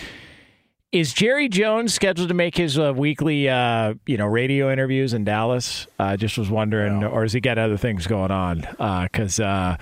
is 0.93 1.13
Jerry 1.13 1.49
Jones 1.49 1.95
scheduled 1.95 2.29
to 2.29 2.35
make 2.35 2.57
his 2.57 2.77
uh, 2.77 2.93
weekly, 2.93 3.49
uh, 3.49 3.95
you 4.07 4.17
know, 4.17 4.27
radio 4.27 4.73
interviews 4.73 5.15
in 5.15 5.23
Dallas? 5.23 5.87
I 6.01 6.17
just 6.17 6.37
was 6.37 6.51
wondering, 6.51 7.05
or 7.05 7.23
has 7.23 7.33
he 7.33 7.41
got 7.41 7.59
other 7.59 7.77
things 7.77 8.09
going 8.09 8.33
on? 8.33 8.67
Because 9.05 9.39
uh, 9.39 9.77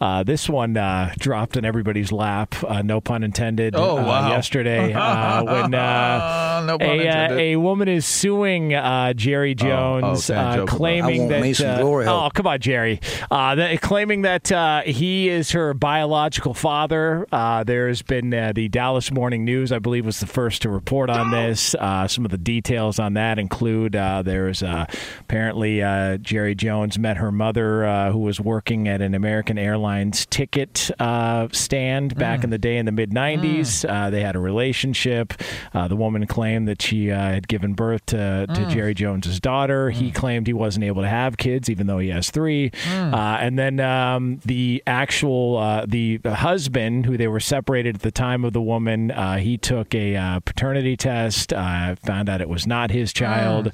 uh, 0.00 0.22
this 0.22 0.48
one 0.50 0.76
uh, 0.76 1.14
dropped 1.18 1.56
in 1.56 1.64
everybody's 1.64 2.12
lap, 2.12 2.54
uh, 2.64 2.82
no 2.82 3.00
pun 3.00 3.22
intended. 3.22 3.74
Oh, 3.74 3.98
uh, 3.98 4.04
wow. 4.04 4.28
yesterday 4.28 4.92
uh, 4.94 5.44
when. 5.44 5.74
Uh, 5.74 6.62
no 6.66 6.78
pun 6.78 6.88
a, 6.88 7.08
uh, 7.08 7.32
a 7.32 7.56
woman 7.56 7.88
is 7.88 8.04
suing 8.04 8.74
uh, 8.74 9.14
Jerry 9.14 9.54
Jones, 9.54 10.30
oh, 10.30 10.34
uh, 10.34 10.56
joke 10.56 10.68
about 10.72 10.74
it. 10.74 10.76
claiming 10.76 11.28
that. 11.28 11.60
uh, 11.60 11.80
oh, 11.82 12.30
come 12.34 12.46
on, 12.46 12.60
Jerry! 12.60 13.00
Uh, 13.30 13.54
that, 13.54 13.80
claiming 13.80 14.22
that 14.22 14.52
uh, 14.52 14.82
he 14.82 15.28
is 15.30 15.52
her 15.52 15.72
biological 15.72 16.52
father. 16.52 17.26
Uh, 17.32 17.64
there's 17.64 18.02
been 18.02 18.34
uh, 18.34 18.52
the 18.54 18.68
Dallas 18.68 19.10
Morning 19.10 19.44
News, 19.44 19.72
I 19.72 19.78
believe, 19.78 20.04
was 20.04 20.20
the 20.20 20.26
first 20.26 20.49
to 20.58 20.68
report 20.68 21.08
on 21.10 21.30
this. 21.30 21.74
Uh, 21.74 22.06
some 22.08 22.24
of 22.24 22.30
the 22.30 22.38
details 22.38 22.98
on 22.98 23.14
that 23.14 23.38
include 23.38 23.96
uh, 23.96 24.22
there's 24.22 24.62
uh, 24.62 24.86
apparently 25.20 25.82
uh, 25.82 26.16
Jerry 26.18 26.54
Jones 26.54 26.98
met 26.98 27.16
her 27.16 27.32
mother, 27.32 27.84
uh, 27.84 28.12
who 28.12 28.18
was 28.18 28.40
working 28.40 28.88
at 28.88 29.00
an 29.00 29.14
American 29.14 29.58
Airlines 29.58 30.26
ticket 30.26 30.90
uh, 30.98 31.48
stand 31.52 32.16
back 32.16 32.44
in 32.44 32.50
the 32.50 32.58
day 32.58 32.76
in 32.76 32.86
the 32.86 32.92
mid 32.92 33.10
'90s. 33.10 33.88
Uh, 33.88 34.10
they 34.10 34.22
had 34.22 34.36
a 34.36 34.40
relationship. 34.40 35.34
Uh, 35.72 35.88
the 35.88 35.96
woman 35.96 36.26
claimed 36.26 36.68
that 36.68 36.82
she 36.82 37.10
uh, 37.10 37.16
had 37.16 37.48
given 37.48 37.74
birth 37.74 38.04
to, 38.06 38.46
to 38.54 38.66
Jerry 38.66 38.94
Jones's 38.94 39.40
daughter. 39.40 39.90
He 39.90 40.10
claimed 40.10 40.46
he 40.46 40.52
wasn't 40.52 40.84
able 40.84 41.02
to 41.02 41.08
have 41.08 41.36
kids, 41.36 41.68
even 41.70 41.86
though 41.86 41.98
he 41.98 42.08
has 42.08 42.30
three. 42.30 42.70
Uh, 42.88 43.38
and 43.40 43.58
then 43.58 43.80
um, 43.80 44.40
the 44.44 44.82
actual 44.86 45.56
uh, 45.58 45.84
the 45.86 46.18
husband, 46.24 47.06
who 47.06 47.16
they 47.16 47.28
were 47.28 47.40
separated 47.40 47.96
at 47.96 48.02
the 48.02 48.10
time 48.10 48.44
of 48.44 48.52
the 48.52 48.60
woman, 48.62 49.10
uh, 49.10 49.38
he 49.38 49.56
took 49.58 49.94
a 49.94 50.16
uh, 50.16 50.39
paternity 50.44 50.96
test. 50.96 51.52
Uh, 51.52 51.94
found 51.96 52.28
out 52.28 52.40
it 52.40 52.48
was 52.48 52.66
not 52.66 52.90
his 52.90 53.12
child. 53.12 53.72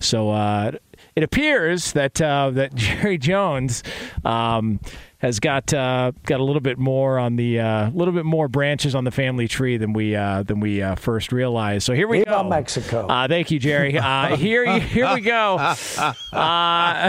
So. 0.00 0.30
Uh, 0.30 0.72
it 1.16 1.24
appears 1.24 1.92
that 1.92 2.20
uh, 2.20 2.50
that 2.50 2.74
Jerry 2.76 3.18
Jones 3.18 3.82
um, 4.24 4.78
has 5.18 5.40
got 5.40 5.74
uh, 5.74 6.12
got 6.24 6.38
a 6.38 6.44
little 6.44 6.60
bit 6.60 6.78
more 6.78 7.18
on 7.18 7.36
the 7.36 7.56
a 7.56 7.66
uh, 7.66 7.90
little 7.90 8.14
bit 8.14 8.24
more 8.24 8.46
branches 8.46 8.94
on 8.94 9.02
the 9.04 9.10
family 9.10 9.48
tree 9.48 9.76
than 9.76 9.92
we 9.92 10.14
uh, 10.14 10.44
than 10.44 10.60
we 10.60 10.80
uh, 10.80 10.94
first 10.94 11.32
realized. 11.32 11.84
So 11.84 11.92
here 11.92 12.06
we 12.06 12.18
Viva 12.18 12.30
go. 12.30 12.44
Mexico. 12.44 13.06
Uh, 13.06 13.26
thank 13.26 13.50
you, 13.50 13.58
Jerry. 13.58 13.98
Uh, 13.98 14.36
here 14.36 14.78
here 14.78 15.12
we 15.14 15.20
go. 15.20 15.58
Uh, 16.30 17.08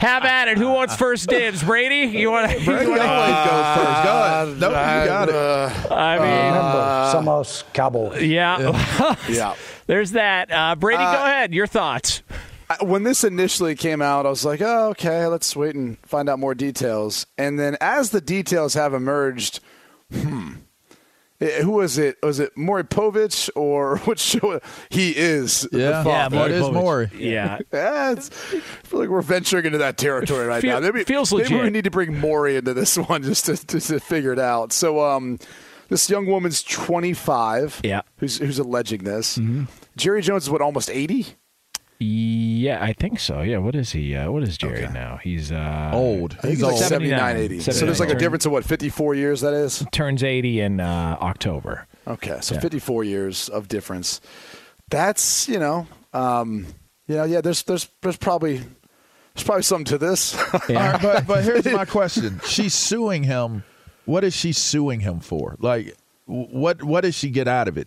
have 0.00 0.24
at 0.24 0.48
it. 0.48 0.58
Who 0.58 0.68
wants 0.68 0.94
first 0.96 1.28
dibs? 1.28 1.62
Brady, 1.62 2.18
you 2.18 2.30
want? 2.30 2.50
Brady 2.64 2.90
wanna 2.90 3.04
always 3.04 3.34
goes 3.34 3.76
first. 3.76 4.04
Go 4.04 4.22
ahead. 4.22 4.60
No, 4.60 4.68
you 4.68 5.06
got 5.06 5.28
it. 5.28 5.92
I 5.92 6.18
mean, 6.18 6.52
Remember, 6.52 7.40
somos 7.40 7.64
Cowboys. 7.72 8.22
yeah. 8.22 9.16
Yeah. 9.28 9.54
There's 9.86 10.12
that. 10.12 10.52
Uh, 10.52 10.74
Brady, 10.76 11.02
go 11.02 11.24
ahead. 11.24 11.54
Your 11.54 11.66
thoughts. 11.66 12.22
I- 12.70 12.84
when 12.84 13.02
this 13.02 13.24
initially 13.24 13.74
came 13.74 14.00
out, 14.00 14.24
I 14.26 14.30
was 14.30 14.44
like, 14.44 14.60
oh, 14.62 14.88
okay, 14.90 15.26
let's 15.26 15.54
wait 15.56 15.74
and 15.74 15.98
find 16.06 16.28
out 16.28 16.38
more 16.38 16.54
details. 16.54 17.26
And 17.36 17.58
then 17.58 17.76
as 17.80 18.10
the 18.10 18.20
details 18.20 18.74
have 18.74 18.94
emerged, 18.94 19.58
hmm, 20.12 20.52
eh, 21.40 21.62
who 21.62 21.72
was 21.72 21.98
it? 21.98 22.16
Was 22.22 22.38
it 22.38 22.56
Maury 22.56 22.84
Povich 22.84 23.50
or 23.56 23.96
which 24.04 24.20
show? 24.20 24.60
He 24.88 25.16
is. 25.16 25.62
the 25.72 25.78
Yeah, 25.80 26.04
father. 26.04 26.36
yeah, 26.36 26.44
it 26.44 26.50
is 26.52 26.62
Povich. 26.66 26.72
Maury. 26.72 27.10
Yeah. 27.18 27.58
Yeah, 27.72 28.12
it's, 28.12 28.30
I 28.54 28.60
feel 28.84 29.00
like 29.00 29.08
we're 29.08 29.22
venturing 29.22 29.66
into 29.66 29.78
that 29.78 29.98
territory 29.98 30.46
right 30.46 30.62
Feel- 30.62 30.80
now. 30.80 30.86
Maybe, 30.86 31.02
feels 31.04 31.32
maybe 31.34 31.54
we 31.60 31.70
need 31.70 31.84
to 31.84 31.90
bring 31.90 32.18
Maury 32.20 32.56
into 32.56 32.72
this 32.72 32.96
one 33.08 33.22
just 33.24 33.46
to, 33.46 33.56
to, 33.66 33.80
to 33.80 33.98
figure 34.00 34.32
it 34.32 34.38
out. 34.38 34.72
So, 34.72 35.04
um, 35.04 35.38
this 35.88 36.08
young 36.08 36.26
woman's 36.26 36.62
25. 36.62 37.80
Yeah. 37.82 38.02
Who's, 38.18 38.38
who's 38.38 38.60
alleging 38.60 39.02
this. 39.02 39.40
Jerry 39.96 40.22
Jones 40.22 40.44
is 40.44 40.50
what, 40.50 40.60
almost 40.62 40.88
80? 40.88 41.26
Yeah, 42.02 42.82
I 42.82 42.94
think 42.94 43.20
so. 43.20 43.42
Yeah. 43.42 43.58
What 43.58 43.74
is 43.74 43.92
he? 43.92 44.16
Uh, 44.16 44.30
what 44.30 44.42
is 44.42 44.56
Jerry 44.56 44.88
now? 44.88 45.18
He's 45.22 45.52
uh, 45.52 45.90
Old. 45.92 46.36
I 46.42 46.46
He's 46.48 46.56
he's 46.56 46.62
like 46.62 46.72
old. 46.72 46.80
79, 46.80 47.36
80. 47.36 47.60
So 47.60 47.72
there's 47.84 48.00
like 48.00 48.08
a 48.08 48.14
difference 48.14 48.46
of 48.46 48.52
what, 48.52 48.64
54 48.64 49.14
years 49.14 49.42
that 49.42 49.52
is? 49.52 49.84
Turns 49.92 50.24
80 50.24 50.60
in 50.60 50.80
uh, 50.80 51.18
October. 51.20 51.86
Okay, 52.06 52.38
so 52.40 52.54
Yeah. 52.54 52.60
54 52.62 53.04
years 53.04 53.48
of 53.50 53.68
difference. 53.68 54.20
That's, 54.88 55.46
you 55.48 55.58
know, 55.58 55.86
um, 56.14 56.66
you 57.06 57.16
know, 57.16 57.24
yeah, 57.24 57.42
there's, 57.42 57.62
there's, 57.64 57.88
there's 58.00 58.16
probably, 58.16 58.56
there's 59.34 59.44
probably 59.44 59.62
something 59.62 59.84
to 59.86 59.98
this. 59.98 60.34
All 60.54 60.60
right, 60.70 61.00
but 61.02 61.26
but 61.26 61.44
here's 61.44 61.66
my 61.66 61.84
question: 61.86 62.40
She's 62.46 62.74
suing 62.74 63.22
him. 63.24 63.62
What 64.06 64.24
is 64.24 64.34
she 64.34 64.52
suing 64.52 65.00
him 65.00 65.20
for? 65.20 65.54
Like, 65.60 65.96
what 66.26 66.82
what 66.82 67.02
does 67.02 67.14
she 67.14 67.30
get 67.30 67.46
out 67.46 67.68
of 67.68 67.78
it? 67.78 67.86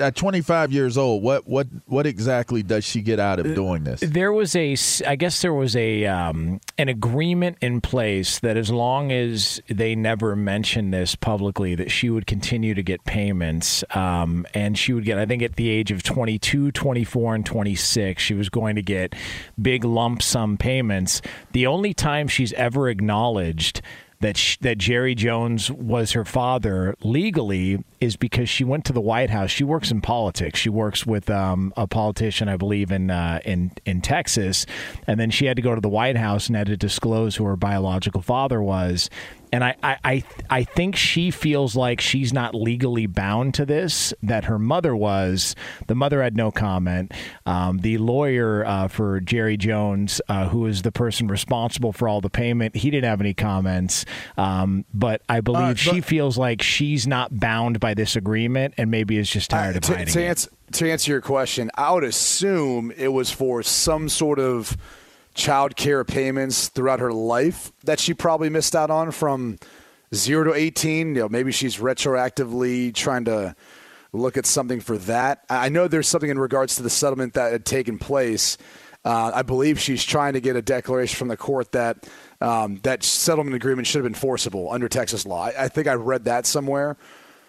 At 0.00 0.14
25 0.14 0.70
years 0.70 0.96
old, 0.96 1.24
what 1.24 1.48
what 1.48 1.66
what 1.86 2.06
exactly 2.06 2.62
does 2.62 2.84
she 2.84 3.02
get 3.02 3.18
out 3.18 3.40
of 3.40 3.52
doing 3.54 3.82
this? 3.82 4.00
There 4.00 4.32
was 4.32 4.54
a, 4.54 4.76
I 5.04 5.16
guess 5.16 5.42
there 5.42 5.52
was 5.52 5.74
a 5.74 6.06
um, 6.06 6.60
an 6.78 6.88
agreement 6.88 7.58
in 7.60 7.80
place 7.80 8.38
that 8.40 8.56
as 8.56 8.70
long 8.70 9.10
as 9.10 9.60
they 9.68 9.96
never 9.96 10.36
mentioned 10.36 10.94
this 10.94 11.16
publicly, 11.16 11.74
that 11.74 11.90
she 11.90 12.10
would 12.10 12.28
continue 12.28 12.74
to 12.74 12.82
get 12.82 13.04
payments, 13.04 13.82
um, 13.90 14.46
and 14.54 14.78
she 14.78 14.92
would 14.92 15.04
get, 15.04 15.18
I 15.18 15.26
think, 15.26 15.42
at 15.42 15.56
the 15.56 15.68
age 15.68 15.90
of 15.90 16.04
22, 16.04 16.70
24, 16.70 17.34
and 17.34 17.44
26, 17.44 18.22
she 18.22 18.34
was 18.34 18.48
going 18.48 18.76
to 18.76 18.82
get 18.82 19.16
big 19.60 19.84
lump 19.84 20.22
sum 20.22 20.56
payments. 20.56 21.22
The 21.52 21.66
only 21.66 21.92
time 21.92 22.28
she's 22.28 22.52
ever 22.52 22.88
acknowledged 22.88 23.82
that 24.20 24.36
sh- 24.36 24.56
that 24.60 24.78
Jerry 24.78 25.14
Jones 25.14 25.70
was 25.70 26.12
her 26.12 26.24
father 26.24 26.94
legally 27.02 27.84
is 28.00 28.16
because 28.16 28.48
she 28.48 28.64
went 28.64 28.84
to 28.86 28.92
the 28.92 29.00
White 29.00 29.30
House. 29.30 29.50
She 29.50 29.64
works 29.64 29.90
in 29.90 30.00
politics. 30.00 30.58
She 30.58 30.68
works 30.68 31.06
with 31.06 31.30
um, 31.30 31.72
a 31.76 31.86
politician, 31.86 32.48
I 32.48 32.56
believe, 32.56 32.90
in 32.90 33.10
uh, 33.10 33.40
in 33.44 33.72
in 33.84 34.00
Texas, 34.00 34.66
and 35.06 35.20
then 35.20 35.30
she 35.30 35.46
had 35.46 35.56
to 35.56 35.62
go 35.62 35.74
to 35.74 35.80
the 35.80 35.88
White 35.88 36.16
House 36.16 36.48
and 36.48 36.56
had 36.56 36.66
to 36.66 36.76
disclose 36.76 37.36
who 37.36 37.44
her 37.44 37.56
biological 37.56 38.22
father 38.22 38.60
was. 38.62 39.08
And 39.52 39.64
I, 39.64 39.76
I, 39.82 39.96
I, 40.04 40.24
I 40.50 40.64
think 40.64 40.94
she 40.96 41.30
feels 41.30 41.74
like 41.74 42.00
she's 42.00 42.32
not 42.32 42.54
legally 42.54 43.06
bound 43.06 43.54
to 43.54 43.64
this, 43.64 44.12
that 44.22 44.44
her 44.44 44.58
mother 44.58 44.94
was. 44.94 45.54
The 45.86 45.94
mother 45.94 46.22
had 46.22 46.36
no 46.36 46.50
comment. 46.50 47.12
Um, 47.46 47.78
the 47.78 47.98
lawyer 47.98 48.64
uh, 48.66 48.88
for 48.88 49.20
Jerry 49.20 49.56
Jones, 49.56 50.20
uh, 50.28 50.48
who 50.48 50.66
is 50.66 50.82
the 50.82 50.92
person 50.92 51.28
responsible 51.28 51.92
for 51.92 52.08
all 52.08 52.20
the 52.20 52.30
payment, 52.30 52.76
he 52.76 52.90
didn't 52.90 53.08
have 53.08 53.20
any 53.20 53.34
comments. 53.34 54.04
Um, 54.36 54.84
but 54.92 55.22
I 55.28 55.40
believe 55.40 55.62
Uh, 55.62 55.68
but- 55.68 55.78
she 55.78 56.00
feels 56.00 56.36
like 56.36 56.60
she's 56.62 57.06
not 57.06 57.38
bound 57.38 57.80
by 57.80 57.94
this 57.94 58.16
agreement 58.16 58.74
and 58.76 58.90
maybe 58.90 59.16
is 59.16 59.30
just 59.30 59.50
tired 59.50 59.76
of 59.76 59.82
to, 59.82 59.92
hiding 59.96 60.12
to 60.12 60.20
it. 60.20 60.26
answer, 60.26 60.50
to 60.72 60.90
answer 60.90 61.10
your 61.10 61.20
question, 61.20 61.70
I 61.74 61.92
would 61.92 62.04
assume 62.04 62.92
it 62.96 63.08
was 63.08 63.30
for 63.30 63.62
some 63.62 64.08
sort 64.08 64.38
of 64.38 64.76
child 65.38 65.76
care 65.76 66.04
payments 66.04 66.68
throughout 66.68 67.00
her 67.00 67.12
life 67.12 67.72
that 67.84 68.00
she 68.00 68.12
probably 68.12 68.50
missed 68.50 68.76
out 68.76 68.90
on 68.90 69.10
from 69.12 69.56
zero 70.14 70.44
to 70.44 70.52
18. 70.52 71.14
You 71.14 71.22
know, 71.22 71.28
maybe 71.28 71.52
she's 71.52 71.78
retroactively 71.78 72.92
trying 72.92 73.24
to 73.26 73.54
look 74.12 74.36
at 74.36 74.44
something 74.44 74.80
for 74.80 74.98
that. 74.98 75.44
I 75.48 75.68
know 75.68 75.88
there's 75.88 76.08
something 76.08 76.30
in 76.30 76.38
regards 76.38 76.76
to 76.76 76.82
the 76.82 76.90
settlement 76.90 77.34
that 77.34 77.52
had 77.52 77.64
taken 77.64 77.98
place. 77.98 78.58
Uh, 79.04 79.30
I 79.32 79.42
believe 79.42 79.80
she's 79.80 80.04
trying 80.04 80.32
to 80.32 80.40
get 80.40 80.56
a 80.56 80.62
declaration 80.62 81.16
from 81.16 81.28
the 81.28 81.36
court 81.36 81.72
that 81.72 82.08
um, 82.40 82.80
that 82.82 83.02
settlement 83.02 83.54
agreement 83.54 83.86
should 83.86 83.98
have 83.98 84.04
been 84.04 84.18
forcible 84.18 84.70
under 84.70 84.88
Texas 84.88 85.24
law. 85.24 85.44
I, 85.44 85.64
I 85.64 85.68
think 85.68 85.86
I 85.86 85.94
read 85.94 86.24
that 86.24 86.46
somewhere. 86.46 86.96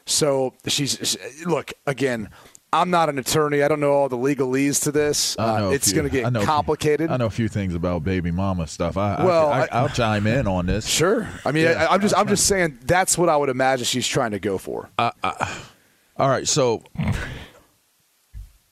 So 0.05 0.53
she's 0.67 0.97
she- 1.01 1.45
look 1.45 1.73
again. 1.85 2.29
I'm 2.71 2.91
not 2.91 3.09
an 3.09 3.17
attorney. 3.17 3.63
I 3.63 3.67
don't 3.67 3.79
know 3.79 3.91
all 3.93 4.09
the 4.09 4.17
legalese 4.17 4.83
to 4.83 4.91
this. 4.91 5.35
Uh, 5.39 5.71
it's 5.73 5.91
going 5.91 6.07
to 6.09 6.21
I 6.23 6.29
know 6.29 6.39
get 6.39 6.39
few- 6.41 6.45
complicated. 6.47 7.09
I 7.09 7.17
know 7.17 7.25
a 7.25 7.31
few 7.31 7.47
things 7.47 7.73
about 7.73 8.03
baby 8.03 8.29
mama 8.29 8.67
stuff. 8.67 8.95
I, 8.95 9.25
Well, 9.25 9.49
I, 9.49 9.81
will 9.81 9.89
chime 9.89 10.27
in 10.27 10.47
on 10.47 10.67
this. 10.67 10.85
Sure. 10.85 11.27
I 11.45 11.51
mean, 11.51 11.67
I, 11.67 11.87
I'm 11.87 12.01
just 12.01 12.15
I'm 12.15 12.27
just 12.27 12.45
saying 12.45 12.79
that's 12.85 13.17
what 13.17 13.27
I 13.29 13.37
would 13.37 13.49
imagine 13.49 13.85
she's 13.85 14.07
trying 14.07 14.31
to 14.31 14.39
go 14.39 14.57
for. 14.59 14.89
All 14.99 16.29
right, 16.29 16.47
so 16.47 16.83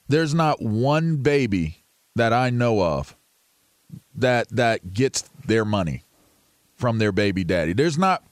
there's 0.10 0.34
not 0.34 0.62
one 0.62 1.18
baby 1.18 1.84
that 2.16 2.34
I 2.34 2.50
know 2.50 2.82
of 2.82 3.16
that 4.16 4.50
that 4.50 4.94
gets 4.94 5.22
their 5.46 5.66
money 5.66 6.04
from 6.76 7.00
their 7.00 7.12
baby 7.12 7.44
daddy. 7.44 7.74
There's 7.74 7.98
not 7.98 8.24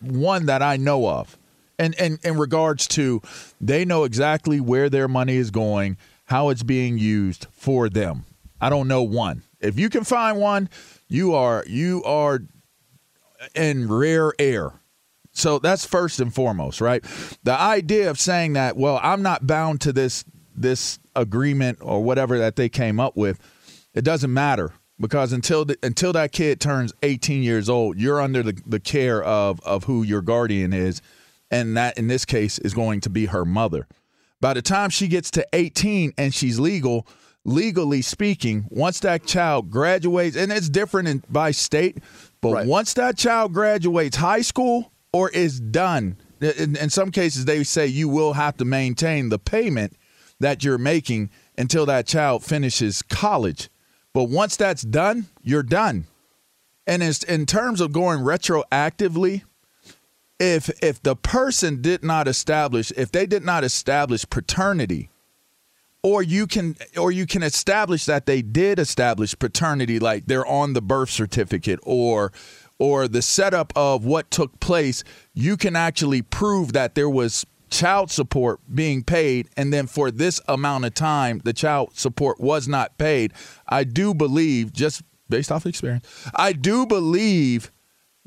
one 0.00 0.46
that 0.46 0.60
I 0.60 0.76
know 0.76 1.08
of. 1.08 1.38
And 1.78 1.94
and 1.98 2.18
in 2.24 2.36
regards 2.38 2.86
to 2.88 3.20
they 3.60 3.84
know 3.84 4.04
exactly 4.04 4.60
where 4.60 4.88
their 4.88 5.08
money 5.08 5.36
is 5.36 5.50
going, 5.50 5.96
how 6.26 6.50
it's 6.50 6.62
being 6.62 6.98
used 6.98 7.46
for 7.52 7.88
them. 7.88 8.24
I 8.60 8.70
don't 8.70 8.88
know 8.88 9.02
one. 9.02 9.42
If 9.60 9.78
you 9.78 9.88
can 9.90 10.04
find 10.04 10.38
one, 10.38 10.68
you 11.08 11.34
are 11.34 11.64
you 11.66 12.02
are 12.04 12.40
in 13.54 13.88
rare 13.88 14.32
air. 14.38 14.72
So 15.32 15.58
that's 15.58 15.84
first 15.84 16.20
and 16.20 16.32
foremost, 16.32 16.80
right? 16.80 17.04
The 17.42 17.58
idea 17.58 18.08
of 18.08 18.20
saying 18.20 18.52
that, 18.52 18.76
well, 18.76 19.00
I'm 19.02 19.22
not 19.22 19.46
bound 19.46 19.80
to 19.82 19.92
this 19.92 20.24
this 20.54 20.98
agreement 21.16 21.78
or 21.80 22.02
whatever 22.02 22.38
that 22.38 22.56
they 22.56 22.68
came 22.68 23.00
up 23.00 23.16
with, 23.16 23.40
it 23.92 24.02
doesn't 24.02 24.32
matter 24.32 24.72
because 25.00 25.32
until 25.32 25.64
the, 25.64 25.76
until 25.82 26.12
that 26.12 26.30
kid 26.30 26.60
turns 26.60 26.92
18 27.02 27.42
years 27.42 27.68
old, 27.68 27.98
you're 27.98 28.20
under 28.20 28.42
the, 28.42 28.60
the 28.64 28.80
care 28.80 29.22
of 29.22 29.60
of 29.60 29.84
who 29.84 30.02
your 30.02 30.22
guardian 30.22 30.72
is, 30.72 31.02
and 31.50 31.76
that 31.76 31.98
in 31.98 32.08
this 32.08 32.24
case 32.24 32.58
is 32.58 32.74
going 32.74 33.00
to 33.02 33.10
be 33.10 33.26
her 33.26 33.44
mother. 33.44 33.86
By 34.40 34.54
the 34.54 34.62
time 34.62 34.90
she 34.90 35.08
gets 35.08 35.30
to 35.32 35.46
18 35.52 36.12
and 36.18 36.34
she's 36.34 36.58
legal, 36.60 37.06
legally 37.44 38.02
speaking, 38.02 38.66
once 38.70 39.00
that 39.00 39.24
child 39.26 39.70
graduates, 39.70 40.36
and 40.36 40.52
it's 40.52 40.68
different 40.68 41.08
in, 41.08 41.22
by 41.30 41.50
state, 41.50 41.98
but 42.40 42.52
Right. 42.52 42.66
once 42.66 42.94
that 42.94 43.16
child 43.16 43.52
graduates 43.52 44.16
high 44.16 44.42
school 44.42 44.92
or 45.12 45.30
is 45.30 45.60
done, 45.60 46.16
in, 46.40 46.76
in 46.76 46.90
some 46.90 47.10
cases 47.10 47.44
they 47.44 47.62
say 47.64 47.86
you 47.86 48.08
will 48.08 48.32
have 48.34 48.56
to 48.58 48.64
maintain 48.64 49.28
the 49.28 49.38
payment 49.38 49.96
that 50.40 50.64
you're 50.64 50.78
making 50.78 51.30
until 51.56 51.86
that 51.86 52.06
child 52.06 52.44
finishes 52.44 53.00
college. 53.02 53.70
But 54.12 54.24
once 54.24 54.56
that's 54.56 54.82
done, 54.82 55.26
you're 55.42 55.62
done. 55.62 56.06
And 56.86 57.02
it's, 57.02 57.22
in 57.22 57.46
terms 57.46 57.80
of 57.80 57.92
going 57.92 58.20
retroactively, 58.20 59.42
if 60.38 60.68
if 60.82 61.02
the 61.02 61.16
person 61.16 61.80
did 61.80 62.02
not 62.02 62.26
establish 62.26 62.92
if 62.96 63.12
they 63.12 63.26
did 63.26 63.44
not 63.44 63.64
establish 63.64 64.28
paternity 64.28 65.10
or 66.02 66.22
you 66.22 66.46
can 66.46 66.76
or 66.96 67.12
you 67.12 67.26
can 67.26 67.42
establish 67.42 68.04
that 68.04 68.26
they 68.26 68.42
did 68.42 68.78
establish 68.78 69.38
paternity 69.38 69.98
like 69.98 70.26
they're 70.26 70.46
on 70.46 70.72
the 70.72 70.82
birth 70.82 71.10
certificate 71.10 71.78
or 71.82 72.32
or 72.78 73.06
the 73.06 73.22
setup 73.22 73.72
of 73.76 74.04
what 74.04 74.30
took 74.30 74.58
place 74.60 75.04
you 75.32 75.56
can 75.56 75.76
actually 75.76 76.22
prove 76.22 76.72
that 76.72 76.94
there 76.94 77.10
was 77.10 77.46
child 77.70 78.08
support 78.08 78.60
being 78.72 79.02
paid. 79.02 79.48
And 79.56 79.72
then 79.72 79.88
for 79.88 80.12
this 80.12 80.40
amount 80.46 80.84
of 80.84 80.94
time 80.94 81.40
the 81.44 81.52
child 81.52 81.96
support 81.96 82.38
was 82.38 82.68
not 82.68 82.96
paid. 82.98 83.32
I 83.66 83.82
do 83.82 84.14
believe 84.14 84.72
just 84.72 85.02
based 85.28 85.50
off 85.50 85.66
experience 85.66 86.06
i 86.34 86.52
do 86.52 86.86
believe 86.86 87.72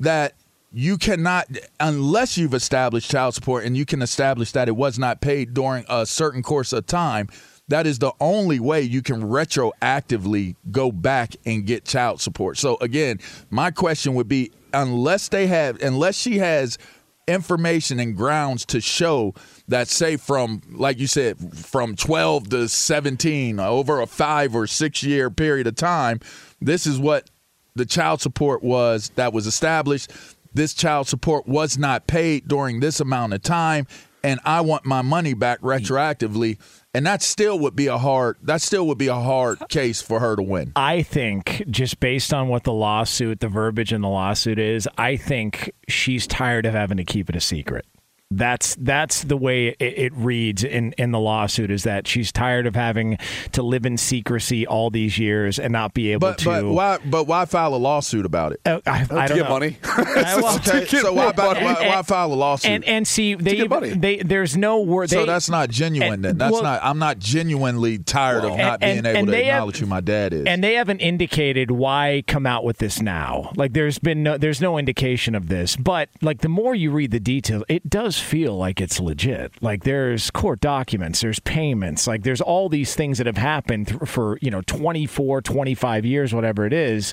that 0.00 0.34
you 0.72 0.98
cannot 0.98 1.46
unless 1.80 2.36
you've 2.36 2.54
established 2.54 3.10
child 3.10 3.34
support 3.34 3.64
and 3.64 3.76
you 3.76 3.86
can 3.86 4.02
establish 4.02 4.52
that 4.52 4.68
it 4.68 4.76
was 4.76 4.98
not 4.98 5.20
paid 5.20 5.54
during 5.54 5.84
a 5.88 6.04
certain 6.04 6.42
course 6.42 6.72
of 6.72 6.86
time 6.86 7.28
that 7.68 7.86
is 7.86 7.98
the 7.98 8.12
only 8.18 8.58
way 8.58 8.80
you 8.80 9.02
can 9.02 9.22
retroactively 9.22 10.56
go 10.70 10.90
back 10.90 11.36
and 11.44 11.66
get 11.66 11.84
child 11.84 12.20
support. 12.20 12.56
So 12.56 12.78
again, 12.80 13.20
my 13.50 13.70
question 13.70 14.14
would 14.14 14.28
be 14.28 14.50
unless 14.72 15.28
they 15.28 15.46
have 15.46 15.80
unless 15.82 16.16
she 16.16 16.38
has 16.38 16.78
information 17.26 18.00
and 18.00 18.16
grounds 18.16 18.64
to 18.64 18.80
show 18.80 19.34
that 19.68 19.86
say 19.86 20.16
from 20.16 20.62
like 20.70 20.98
you 20.98 21.06
said 21.06 21.38
from 21.54 21.94
12 21.94 22.48
to 22.48 22.68
17 22.68 23.60
uh, 23.60 23.68
over 23.68 24.00
a 24.00 24.06
5 24.06 24.56
or 24.56 24.66
6 24.66 25.02
year 25.02 25.30
period 25.30 25.66
of 25.66 25.74
time 25.74 26.20
this 26.60 26.86
is 26.86 26.98
what 26.98 27.28
the 27.76 27.84
child 27.84 28.22
support 28.22 28.62
was 28.62 29.10
that 29.16 29.34
was 29.34 29.46
established 29.46 30.10
this 30.54 30.74
child 30.74 31.08
support 31.08 31.46
was 31.46 31.78
not 31.78 32.06
paid 32.06 32.48
during 32.48 32.80
this 32.80 33.00
amount 33.00 33.32
of 33.32 33.42
time 33.42 33.86
and 34.24 34.40
I 34.44 34.60
want 34.60 34.84
my 34.84 35.02
money 35.02 35.34
back 35.34 35.60
retroactively 35.60 36.58
and 36.94 37.06
that 37.06 37.22
still 37.22 37.58
would 37.60 37.76
be 37.76 37.86
a 37.86 37.98
hard 37.98 38.36
that 38.42 38.60
still 38.60 38.86
would 38.88 38.98
be 38.98 39.08
a 39.08 39.14
hard 39.14 39.58
case 39.68 40.02
for 40.02 40.20
her 40.20 40.36
to 40.36 40.42
win. 40.42 40.72
I 40.74 41.02
think 41.02 41.62
just 41.70 42.00
based 42.00 42.32
on 42.32 42.48
what 42.48 42.64
the 42.64 42.72
lawsuit, 42.72 43.40
the 43.40 43.48
verbiage 43.48 43.92
in 43.92 44.00
the 44.00 44.08
lawsuit 44.08 44.58
is, 44.58 44.88
I 44.98 45.16
think 45.16 45.70
she's 45.88 46.26
tired 46.26 46.66
of 46.66 46.74
having 46.74 46.96
to 46.96 47.04
keep 47.04 47.28
it 47.28 47.36
a 47.36 47.40
secret. 47.40 47.86
That's 48.30 48.74
that's 48.74 49.22
the 49.22 49.38
way 49.38 49.68
it, 49.68 49.80
it, 49.80 50.12
reads 50.14 50.62
in, 50.62 50.92
in 50.98 51.12
the 51.12 51.18
lawsuit 51.18 51.70
is 51.70 51.84
that 51.84 52.06
she's 52.06 52.30
tired 52.30 52.66
of 52.66 52.74
having 52.74 53.16
to 53.52 53.62
live 53.62 53.86
in 53.86 53.96
secrecy 53.96 54.66
all 54.66 54.90
these 54.90 55.18
years 55.18 55.58
and 55.58 55.72
not 55.72 55.94
be 55.94 56.12
able 56.12 56.28
but, 56.28 56.38
to. 56.40 56.44
But 56.44 56.64
why? 56.66 56.98
But 57.06 57.24
why 57.26 57.46
file 57.46 57.74
a 57.74 57.76
lawsuit 57.76 58.26
about 58.26 58.52
it? 58.52 58.60
Uh, 58.66 58.80
I, 58.84 59.00
I 59.00 59.04
to 59.04 59.08
don't 59.08 59.28
get 59.28 59.36
know. 59.44 59.48
money. 59.48 59.78
well, 59.96 60.56
okay, 60.56 60.84
so 60.84 61.10
why, 61.14 61.32
why, 61.34 61.54
why, 61.54 61.88
why, 61.88 62.02
file 62.02 62.30
a 62.30 62.34
lawsuit? 62.34 62.70
And, 62.70 62.84
and 62.84 63.08
see, 63.08 63.34
they, 63.34 63.56
get 63.56 63.70
money. 63.70 63.90
they 63.94 64.18
there's 64.18 64.58
no 64.58 64.82
word. 64.82 65.08
so 65.08 65.24
that's 65.24 65.48
not 65.48 65.70
genuine. 65.70 66.12
and- 66.12 66.24
then 66.24 66.36
that's 66.36 66.52
well- 66.52 66.62
not. 66.62 66.80
I'm 66.84 66.98
not 66.98 67.18
genuinely 67.18 67.96
tired 67.96 68.44
of 68.44 68.58
not 68.58 68.80
And- 68.80 68.80
being 68.82 68.98
and- 68.98 69.06
able 69.06 69.18
and 69.20 69.26
to 69.28 69.30
they 69.30 69.44
have- 69.44 69.54
acknowledge 69.54 69.78
who 69.78 69.86
my 69.86 70.02
dad 70.02 70.34
is. 70.34 70.44
and 70.44 70.62
they 70.62 70.74
haven't 70.74 71.00
indicated 71.00 71.70
why 71.70 72.24
come 72.26 72.44
out 72.44 72.62
with 72.62 72.76
this 72.76 73.00
now. 73.00 73.52
Like 73.56 73.72
there's 73.72 73.98
been 73.98 74.22
no, 74.22 74.36
there's 74.36 74.60
no 74.60 74.76
indication 74.76 75.34
of 75.34 75.48
this, 75.48 75.76
but 75.76 76.10
like 76.20 76.42
the 76.42 76.50
more 76.50 76.74
you 76.74 76.90
read 76.90 77.10
the 77.10 77.20
details, 77.20 77.64
it 77.70 77.88
does 77.88 78.17
feel 78.18 78.56
like 78.56 78.80
it's 78.80 79.00
legit. 79.00 79.52
Like 79.62 79.84
there's 79.84 80.30
court 80.30 80.60
documents, 80.60 81.20
there's 81.20 81.40
payments, 81.40 82.06
like 82.06 82.22
there's 82.22 82.40
all 82.40 82.68
these 82.68 82.94
things 82.94 83.18
that 83.18 83.26
have 83.26 83.36
happened 83.36 83.88
th- 83.88 84.00
for, 84.04 84.38
you 84.40 84.50
know, 84.50 84.62
24, 84.62 85.42
25 85.42 86.04
years 86.04 86.34
whatever 86.34 86.66
it 86.66 86.72
is. 86.72 87.12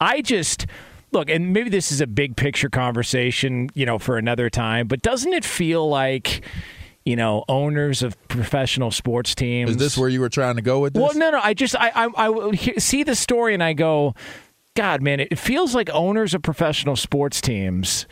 I 0.00 0.22
just 0.22 0.66
look, 1.12 1.28
and 1.28 1.52
maybe 1.52 1.70
this 1.70 1.92
is 1.92 2.00
a 2.00 2.06
big 2.06 2.36
picture 2.36 2.68
conversation, 2.68 3.70
you 3.74 3.86
know, 3.86 3.98
for 3.98 4.16
another 4.18 4.50
time, 4.50 4.86
but 4.86 5.02
doesn't 5.02 5.32
it 5.32 5.44
feel 5.44 5.88
like 5.88 6.42
you 7.06 7.16
know, 7.16 7.44
owners 7.48 8.02
of 8.02 8.14
professional 8.28 8.90
sports 8.90 9.34
teams. 9.34 9.70
is 9.70 9.76
this 9.78 9.96
where 9.96 10.10
you 10.10 10.20
were 10.20 10.28
trying 10.28 10.56
to 10.56 10.62
go 10.62 10.80
with 10.80 10.92
this? 10.92 11.00
Well, 11.00 11.14
no, 11.14 11.30
no. 11.30 11.40
I 11.42 11.54
just 11.54 11.74
I 11.74 11.90
I, 11.94 12.08
I 12.14 12.52
see 12.78 13.02
the 13.02 13.14
story 13.14 13.54
and 13.54 13.62
I 13.62 13.72
go, 13.72 14.14
God, 14.76 15.02
man, 15.02 15.18
it 15.18 15.38
feels 15.38 15.74
like 15.74 15.88
owners 15.90 16.34
of 16.34 16.42
professional 16.42 16.96
sports 16.96 17.40
teams 17.40 18.06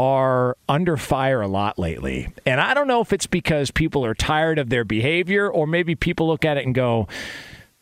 are 0.00 0.56
under 0.66 0.96
fire 0.96 1.42
a 1.42 1.46
lot 1.46 1.78
lately. 1.78 2.32
And 2.46 2.58
I 2.58 2.72
don't 2.72 2.88
know 2.88 3.02
if 3.02 3.12
it's 3.12 3.26
because 3.26 3.70
people 3.70 4.02
are 4.02 4.14
tired 4.14 4.58
of 4.58 4.70
their 4.70 4.82
behavior 4.82 5.46
or 5.46 5.66
maybe 5.66 5.94
people 5.94 6.26
look 6.28 6.42
at 6.46 6.56
it 6.56 6.64
and 6.64 6.74
go, 6.74 7.06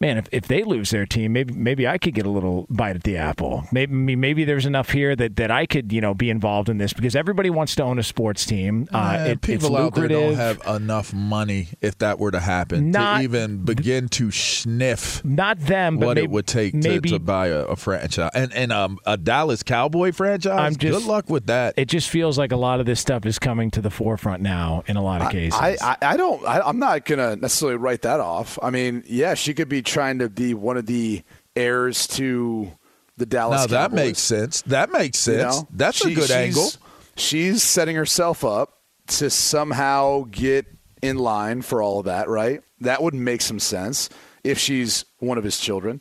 man, 0.01 0.17
if, 0.19 0.29
if 0.31 0.47
they 0.47 0.63
lose 0.63 0.91
their 0.91 1.07
team, 1.07 1.33
maybe 1.33 1.53
maybe 1.55 1.87
I 1.87 1.99
could 1.99 2.15
get 2.15 2.25
a 2.27 2.31
little 2.31 2.67
bite 2.71 2.97
at 2.97 3.03
the 3.03 3.17
apple. 3.17 3.65
Maybe 3.73 4.17
maybe 4.17 4.45
there's 4.45 4.67
enough 4.67 4.91
here 4.91 5.17
that, 5.17 5.37
that 5.37 5.51
I 5.51 5.67
could 5.67 5.93
you 5.93 6.01
know 6.01 6.15
be 6.15 6.31
involved 6.31 6.69
in 6.69 6.79
this 6.79 6.93
because 6.93 7.17
everybody 7.17 7.51
wants 7.51 7.75
to 7.77 7.83
own 7.83 7.99
a 7.99 8.03
sports 8.03 8.47
team. 8.47 8.87
Uh, 8.93 8.99
Man, 8.99 9.27
it, 9.27 9.31
it's 9.33 9.47
people 9.47 9.77
out 9.77 9.95
there 9.95 10.09
don't 10.09 10.35
have 10.35 10.61
enough 10.67 11.13
money 11.13 11.69
if 11.81 11.99
that 11.99 12.19
were 12.19 12.31
to 12.31 12.41
happen 12.41 12.91
Not- 12.91 13.19
to 13.19 13.23
even 13.25 13.65
begin 13.65 14.09
to 14.11 14.31
sniff 14.31 15.25
Not 15.25 15.59
them, 15.61 15.99
but 15.99 16.07
what 16.07 16.15
maybe, 16.15 16.25
it 16.25 16.31
would 16.31 16.47
take 16.47 16.73
to, 16.73 16.89
maybe 16.89 17.11
to 17.11 17.19
buy 17.19 17.49
a, 17.49 17.61
a 17.65 17.77
franchise 17.77 18.31
and 18.35 18.53
and 18.53 18.73
um, 18.73 18.99
a 19.07 19.17
Dallas 19.17 19.63
Cowboy 19.63 20.13
franchise. 20.13 20.59
I'm 20.59 20.77
just- 20.77 20.99
Good 20.99 21.07
luck 21.09 21.29
with 21.29 21.47
that. 21.47 21.75
it 21.77 21.87
just 21.87 22.09
feels 22.09 22.39
like 22.39 22.53
a 22.53 22.57
lot 22.57 22.81
of 22.81 22.87
this 22.87 23.01
stuff 23.01 23.27
is 23.27 23.39
coming 23.39 23.71
to 23.73 23.81
the 23.81 23.91
forefront 23.91 24.43
now 24.43 24.83
in 24.87 24.97
a 24.97 25.03
lot 25.03 25.23
of 25.23 25.31
cases. 25.31 25.59
I, 25.61 25.77
I, 25.83 25.97
I 26.03 26.17
don't. 26.17 26.45
I, 26.47 26.61
I'm 26.61 26.79
not 26.79 27.05
gonna 27.05 27.37
necessarily 27.37 27.77
write 27.77 28.03
that 28.03 28.21
off. 28.21 28.59
I 28.63 28.71
mean, 28.71 29.03
yeah, 29.07 29.35
she 29.35 29.55
could 29.55 29.69
be 29.69 29.83
trying 29.89 30.19
to 30.21 30.29
be 30.29 30.55
one 30.55 30.77
of 30.77 30.87
the 30.87 31.23
heirs 31.57 32.07
to 32.09 32.71
the 33.17 33.27
Dallas. 33.27 33.63
now 33.63 33.67
that 33.67 33.93
makes 33.93 34.21
sense. 34.21 34.63
That 34.63 34.93
makes 34.93 35.27
you 35.27 35.35
sense. 35.35 35.57
know? 35.57 35.69
That's 35.73 36.05
a 36.05 36.09
good 36.15 36.29
she's- 36.29 36.31
angle. 36.31 36.71
She's 37.17 37.63
setting 37.65 37.97
herself 37.97 38.45
up 38.45 38.79
to 39.09 39.29
somehow 39.29 40.25
get 40.31 40.67
in 41.03 41.19
line 41.19 41.63
for 41.63 41.83
all 41.83 41.99
of 41.99 42.05
that, 42.05 42.29
right? 42.29 42.63
That 42.81 43.03
would 43.03 43.15
make 43.15 43.41
some 43.41 43.59
sense 43.59 44.09
if 44.45 44.57
she's 44.59 45.05
one 45.19 45.37
of 45.37 45.43
his 45.43 45.59
children. 45.59 46.01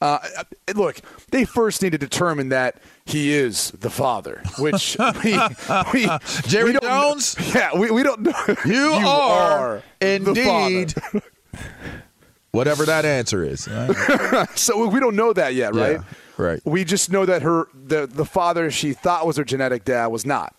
Uh, 0.00 0.18
look, 0.74 1.00
they 1.30 1.44
first 1.44 1.82
need 1.82 1.90
to 1.92 1.98
determine 1.98 2.48
that 2.50 2.80
he 3.06 3.32
is 3.32 3.70
the 3.72 3.90
father, 3.90 4.42
which 4.58 4.96
we, 5.24 5.38
we 5.92 6.08
Jerry 6.46 6.72
we 6.72 6.78
Jones? 6.80 7.36
yeah, 7.54 7.76
we, 7.76 7.90
we 7.90 8.02
don't 8.04 8.20
know. 8.22 8.32
You, 8.64 8.92
are, 9.04 9.82
the 10.00 10.14
indeed. 10.14 10.94
whatever 12.52 12.84
that 12.86 13.04
answer 13.04 13.42
is. 13.42 13.68
So 14.54 14.86
we 14.86 15.00
don't 15.00 15.16
know 15.16 15.32
that 15.32 15.54
yet, 15.54 15.74
right? 15.74 15.92
Yeah, 15.92 16.02
right. 16.36 16.60
We 16.64 16.84
just 16.84 17.10
know 17.10 17.26
that 17.26 17.42
her 17.42 17.68
the 17.74 18.06
the 18.06 18.24
father 18.24 18.70
she 18.70 18.92
thought 18.92 19.26
was 19.26 19.36
her 19.36 19.44
genetic 19.44 19.84
dad 19.84 20.06
was 20.06 20.24
not. 20.24 20.54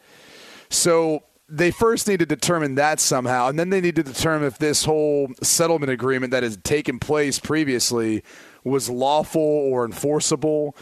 So 0.70 1.24
they 1.48 1.72
first 1.72 2.08
need 2.08 2.20
to 2.20 2.26
determine 2.26 2.76
that 2.76 3.00
somehow, 3.00 3.48
and 3.48 3.60
then 3.60 3.70
they 3.70 3.82
need 3.82 3.96
to 3.96 4.04
determine 4.04 4.48
if 4.48 4.58
this 4.58 4.86
whole 4.86 5.32
settlement 5.42 5.92
agreement 5.92 6.32
that 6.32 6.44
has 6.44 6.58
taken 6.58 7.00
place 7.00 7.40
previously 7.40 8.24
was 8.64 8.90
lawful 8.90 9.42
or 9.42 9.86
enforceable. 9.86 10.76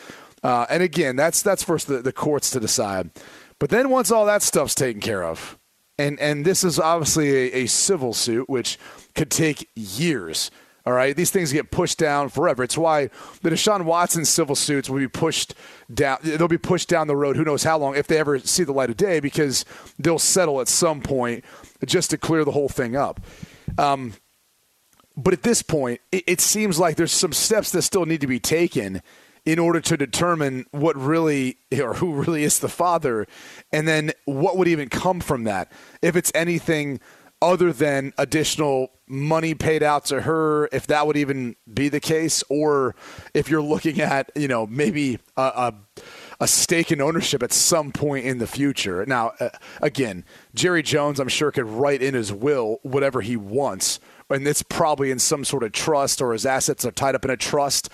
Uh, 0.44 0.66
and 0.70 0.82
again, 0.82 1.16
that's 1.16 1.42
that's 1.42 1.64
for 1.64 1.78
the, 1.78 2.02
the 2.02 2.14
courts 2.14 2.50
to 2.52 2.60
decide. 2.60 3.10
But 3.60 3.70
then 3.70 3.90
once 3.90 4.12
all 4.12 4.26
that 4.26 4.42
stuff's 4.42 4.76
taken 4.76 5.02
care 5.02 5.24
of, 5.24 5.58
and 5.98 6.20
and 6.20 6.46
this 6.46 6.64
is 6.64 6.80
obviously 6.80 7.30
a, 7.30 7.64
a 7.64 7.66
civil 7.68 8.14
suit, 8.14 8.50
which 8.50 8.80
could 9.14 9.30
take 9.30 9.70
years. 9.76 10.50
All 10.84 10.94
right, 10.94 11.16
these 11.16 11.30
things 11.30 11.54
get 11.54 11.70
pushed 11.70 12.00
down 12.00 12.30
forever. 12.30 12.64
It's 12.64 12.78
why 12.78 13.12
the 13.44 13.52
Deshaun 13.52 13.86
Watson 13.86 14.26
civil 14.26 14.56
suits 14.56 14.90
will 14.90 14.98
be 14.98 15.08
pushed 15.08 15.54
down. 15.94 16.18
They'll 16.24 16.48
be 16.48 16.58
pushed 16.58 16.90
down 16.90 17.06
the 17.06 17.16
road. 17.16 17.36
Who 17.36 17.44
knows 17.44 17.64
how 17.64 17.78
long 17.78 17.96
if 17.96 18.08
they 18.08 18.18
ever 18.18 18.40
see 18.40 18.64
the 18.64 18.72
light 18.72 18.90
of 18.90 18.98
day, 18.98 19.20
because 19.20 19.64
they'll 20.00 20.18
settle 20.18 20.60
at 20.60 20.68
some 20.68 21.02
point 21.02 21.46
just 21.86 22.10
to 22.10 22.18
clear 22.18 22.44
the 22.44 22.52
whole 22.52 22.70
thing 22.70 22.96
up. 22.96 23.22
Um, 23.78 24.14
but 25.16 25.34
at 25.34 25.44
this 25.44 25.62
point, 25.62 26.02
it, 26.12 26.24
it 26.26 26.42
seems 26.42 26.80
like 26.80 26.96
there's 26.96 27.12
some 27.12 27.34
steps 27.34 27.72
that 27.74 27.84
still 27.84 28.08
need 28.08 28.22
to 28.22 28.28
be 28.28 28.40
taken 28.40 29.04
in 29.46 29.60
order 29.60 29.82
to 29.82 29.98
determine 29.98 30.66
what 30.72 30.96
really 30.96 31.58
or 31.80 31.96
who 31.96 32.14
really 32.14 32.44
is 32.44 32.60
the 32.60 32.70
father, 32.70 33.28
and 33.72 33.88
then 33.88 34.12
what 34.26 34.58
would 34.58 34.68
even 34.68 34.90
come 34.90 35.20
from 35.20 35.44
that. 35.44 35.72
If 36.02 36.16
it's 36.16 36.32
anything 36.34 37.00
other 37.42 37.74
than 37.74 38.14
additional 38.18 38.92
money 39.08 39.54
paid 39.54 39.84
out 39.84 40.06
to 40.06 40.22
her, 40.22 40.70
if 40.72 40.88
that 40.88 41.08
would 41.08 41.18
even 41.18 41.56
be 41.72 41.90
the 41.90 42.00
case, 42.00 42.44
or 42.50 42.96
if 43.34 43.50
you're 43.50 43.62
looking 43.62 44.00
at 44.00 44.30
you 44.36 44.48
know 44.48 44.68
maybe 44.68 45.20
a. 45.38 45.42
a 45.42 45.74
a 46.42 46.48
stake 46.48 46.92
in 46.92 47.00
ownership 47.00 47.44
at 47.44 47.54
some 47.54 47.92
point 47.92 48.26
in 48.26 48.40
the 48.40 48.48
future. 48.48 49.06
Now, 49.06 49.34
uh, 49.40 49.50
again, 49.80 50.26
Jerry 50.56 50.82
Jones, 50.82 51.20
I'm 51.20 51.28
sure, 51.28 51.52
could 51.52 51.68
write 51.68 52.02
in 52.02 52.16
his 52.16 52.34
will 52.34 52.80
whatever 52.82 53.22
he 53.22 53.38
wants, 53.38 54.00
and 54.28 54.48
it's 54.48 54.64
probably 54.64 55.12
in 55.12 55.20
some 55.20 55.46
sort 55.46 55.62
of 55.62 55.72
trust 55.72 56.20
or 56.20 56.34
his 56.34 56.46
assets 56.46 56.84
are 56.84 56.92
tied 56.92 57.14
up 57.14 57.26
in 57.26 57.30
a 57.30 57.38
trust. 57.38 57.90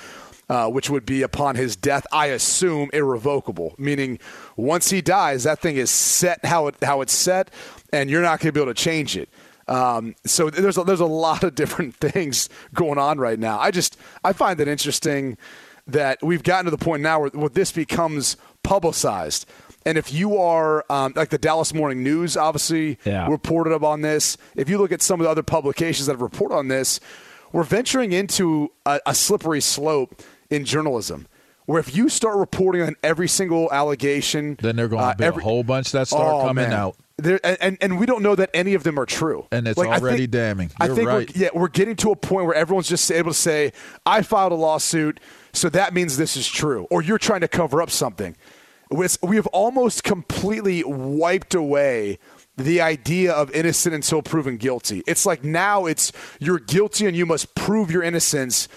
Uh, 0.49 0.69
which 0.69 0.89
would 0.89 1.05
be 1.05 1.23
upon 1.23 1.57
his 1.57 1.75
death, 1.75 2.07
I 2.09 2.27
assume 2.27 2.89
irrevocable. 2.93 3.75
Meaning, 3.77 4.17
once 4.55 4.89
he 4.91 5.01
dies, 5.01 5.43
that 5.43 5.59
thing 5.59 5.75
is 5.75 5.91
set 5.91 6.45
how 6.45 6.67
it 6.67 6.75
how 6.81 7.01
it's 7.01 7.11
set, 7.11 7.51
and 7.91 8.09
you're 8.09 8.21
not 8.21 8.39
going 8.39 8.47
to 8.47 8.51
be 8.53 8.61
able 8.61 8.73
to 8.73 8.81
change 8.81 9.17
it. 9.17 9.27
Um, 9.67 10.15
so 10.25 10.49
there's 10.49 10.77
a, 10.77 10.85
there's 10.85 11.01
a 11.01 11.05
lot 11.05 11.43
of 11.43 11.53
different 11.53 11.95
things 11.99 12.47
going 12.73 12.97
on 12.97 13.19
right 13.19 13.37
now. 13.37 13.59
I 13.59 13.71
just 13.71 13.97
I 14.23 14.31
find 14.31 14.57
it 14.61 14.69
interesting 14.69 15.37
that 15.85 16.17
we've 16.23 16.43
gotten 16.43 16.63
to 16.63 16.71
the 16.71 16.77
point 16.77 17.01
now 17.03 17.19
where, 17.19 17.29
where 17.31 17.49
this 17.49 17.73
becomes 17.73 18.37
publicized. 18.63 19.45
And 19.85 19.97
if 19.97 20.13
you 20.13 20.37
are 20.37 20.85
um, 20.89 21.11
like 21.17 21.27
the 21.29 21.37
Dallas 21.37 21.73
Morning 21.73 22.03
News, 22.03 22.37
obviously 22.37 22.99
Yeah. 23.03 23.27
reported 23.27 23.73
up 23.73 23.83
on 23.83 23.99
this. 24.01 24.37
If 24.55 24.69
you 24.69 24.77
look 24.77 24.93
at 24.93 25.01
some 25.01 25.19
of 25.19 25.25
the 25.25 25.29
other 25.29 25.43
publications 25.43 26.05
that 26.07 26.13
have 26.13 26.21
reported 26.21 26.55
on 26.55 26.67
this, 26.69 27.01
we're 27.51 27.63
venturing 27.63 28.11
into 28.13 28.71
a, 28.85 28.99
a 29.05 29.13
slippery 29.15 29.61
slope 29.61 30.21
in 30.49 30.65
journalism. 30.65 31.27
Where 31.65 31.79
if 31.79 31.93
you 31.95 32.07
start 32.07 32.37
reporting 32.37 32.81
on 32.81 32.95
every 33.03 33.27
single 33.27 33.69
allegation, 33.73 34.57
Then 34.61 34.77
they're 34.77 34.87
going 34.87 35.01
to 35.01 35.07
uh, 35.09 35.15
be 35.15 35.23
every- 35.25 35.41
a 35.41 35.43
whole 35.43 35.63
bunch 35.63 35.91
that 35.91 36.07
start 36.07 36.25
Oh, 36.25 36.47
coming 36.47 36.63
man. 36.69 36.73
out. 36.73 36.95
There, 37.17 37.39
and, 37.43 37.77
and 37.81 37.99
we 37.99 38.05
don't 38.05 38.21
know 38.21 38.35
that 38.35 38.51
any 38.53 38.73
of 38.75 38.83
them 38.83 38.97
are 38.99 39.05
true. 39.05 39.47
And 39.51 39.67
it's 39.67 39.77
Like, 39.77 39.89
I 39.89 39.97
already 39.97 40.19
think- 40.19 40.31
damning. 40.31 40.71
I 40.79 40.85
You're 40.85 40.95
think 40.95 41.07
right. 41.09 41.35
we're, 41.35 41.41
yeah, 41.43 41.49
we're 41.53 41.67
getting 41.67 41.95
to 41.97 42.11
a 42.11 42.15
point 42.15 42.45
where 42.45 42.55
everyone's 42.55 42.87
just 42.87 43.11
able 43.11 43.31
to 43.31 43.37
say, 43.37 43.73
"I 44.05 44.21
filed 44.21 44.51
a 44.51 44.55
lawsuit, 44.55 45.19
so 45.51 45.67
that 45.69 45.93
means 45.95 46.15
this 46.17 46.37
is 46.37 46.47
true," 46.47 46.85
or 46.91 47.01
"You're 47.01 47.17
trying 47.17 47.41
to 47.41 47.47
cover 47.47 47.81
up 47.81 47.89
something." 47.89 48.35
It's- 48.91 49.17
We 49.23 49.35
have 49.35 49.47
almost 49.47 50.03
completely 50.05 50.83
wiped 50.85 51.53
away 51.55 52.19
the 52.55 52.79
idea 52.81 53.33
of 53.33 53.51
innocent 53.51 53.93
until 53.95 54.21
proven 54.21 54.55
guilty. 54.57 55.03
It's 55.07 55.25
like 55.25 55.43
now 55.43 55.85
it's 55.87 56.11
you're 56.39 56.59
guilty 56.59 57.07
and 57.07 57.17
you 57.17 57.25
must 57.25 57.55
prove 57.55 57.89
your 57.91 58.03
innocence 58.03 58.67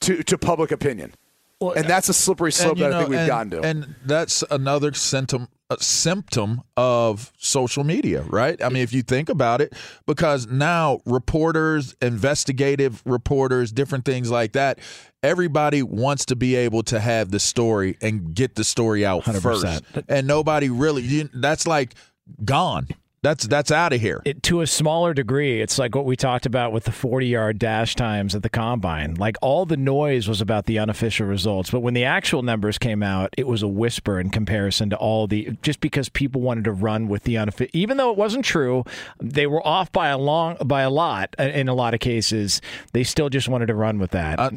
to, 0.00 0.22
to 0.24 0.36
public 0.38 0.72
opinion. 0.72 1.12
Well, 1.60 1.72
and 1.72 1.86
that's 1.86 2.08
a 2.08 2.14
slippery 2.14 2.52
slope 2.52 2.78
that 2.78 2.90
know, 2.90 2.96
I 2.96 3.00
think 3.00 3.10
we've 3.10 3.18
and, 3.18 3.28
gotten 3.28 3.50
to. 3.50 3.60
And 3.60 3.94
that's 4.04 4.42
another 4.50 4.94
symptom 4.94 5.48
symptom 5.78 6.62
of 6.76 7.32
social 7.38 7.84
media, 7.84 8.22
right? 8.22 8.60
I 8.62 8.68
mean, 8.70 8.82
if 8.82 8.92
you 8.92 9.02
think 9.02 9.28
about 9.28 9.60
it, 9.60 9.74
because 10.06 10.46
now 10.48 11.00
reporters, 11.06 11.94
investigative 12.02 13.02
reporters, 13.04 13.70
different 13.70 14.04
things 14.04 14.30
like 14.30 14.52
that, 14.52 14.80
everybody 15.22 15.82
wants 15.82 16.24
to 16.26 16.36
be 16.36 16.56
able 16.56 16.82
to 16.84 16.98
have 16.98 17.30
the 17.30 17.38
story 17.38 17.96
and 18.00 18.34
get 18.34 18.56
the 18.56 18.64
story 18.64 19.04
out 19.04 19.22
100%. 19.24 19.42
first. 19.42 19.84
And 20.08 20.26
nobody 20.26 20.70
really, 20.70 21.02
you, 21.02 21.28
that's 21.34 21.66
like 21.66 21.94
gone. 22.44 22.88
That's 23.22 23.46
that's 23.46 23.70
out 23.70 23.92
of 23.92 24.00
here. 24.00 24.22
It, 24.24 24.42
to 24.44 24.62
a 24.62 24.66
smaller 24.66 25.12
degree, 25.12 25.60
it's 25.60 25.78
like 25.78 25.94
what 25.94 26.06
we 26.06 26.16
talked 26.16 26.46
about 26.46 26.72
with 26.72 26.84
the 26.84 26.90
40-yard 26.90 27.58
dash 27.58 27.94
times 27.94 28.34
at 28.34 28.42
the 28.42 28.48
combine. 28.48 29.14
Like 29.14 29.36
all 29.42 29.66
the 29.66 29.76
noise 29.76 30.26
was 30.26 30.40
about 30.40 30.64
the 30.64 30.78
unofficial 30.78 31.26
results, 31.26 31.70
but 31.70 31.80
when 31.80 31.92
the 31.92 32.04
actual 32.04 32.42
numbers 32.42 32.78
came 32.78 33.02
out, 33.02 33.34
it 33.36 33.46
was 33.46 33.62
a 33.62 33.68
whisper 33.68 34.18
in 34.18 34.30
comparison 34.30 34.88
to 34.90 34.96
all 34.96 35.26
the 35.26 35.50
just 35.60 35.80
because 35.80 36.08
people 36.08 36.40
wanted 36.40 36.64
to 36.64 36.72
run 36.72 37.08
with 37.08 37.24
the 37.24 37.36
unofficial 37.36 37.70
even 37.74 37.98
though 37.98 38.10
it 38.10 38.16
wasn't 38.16 38.42
true, 38.42 38.84
they 39.20 39.46
were 39.46 39.66
off 39.66 39.92
by 39.92 40.08
a 40.08 40.16
long 40.16 40.56
by 40.64 40.80
a 40.80 40.90
lot 40.90 41.34
in 41.38 41.68
a 41.68 41.74
lot 41.74 41.92
of 41.92 42.00
cases. 42.00 42.62
They 42.94 43.04
still 43.04 43.28
just 43.28 43.48
wanted 43.48 43.66
to 43.66 43.74
run 43.74 43.98
with 43.98 44.12
that. 44.12 44.40
I, 44.40 44.50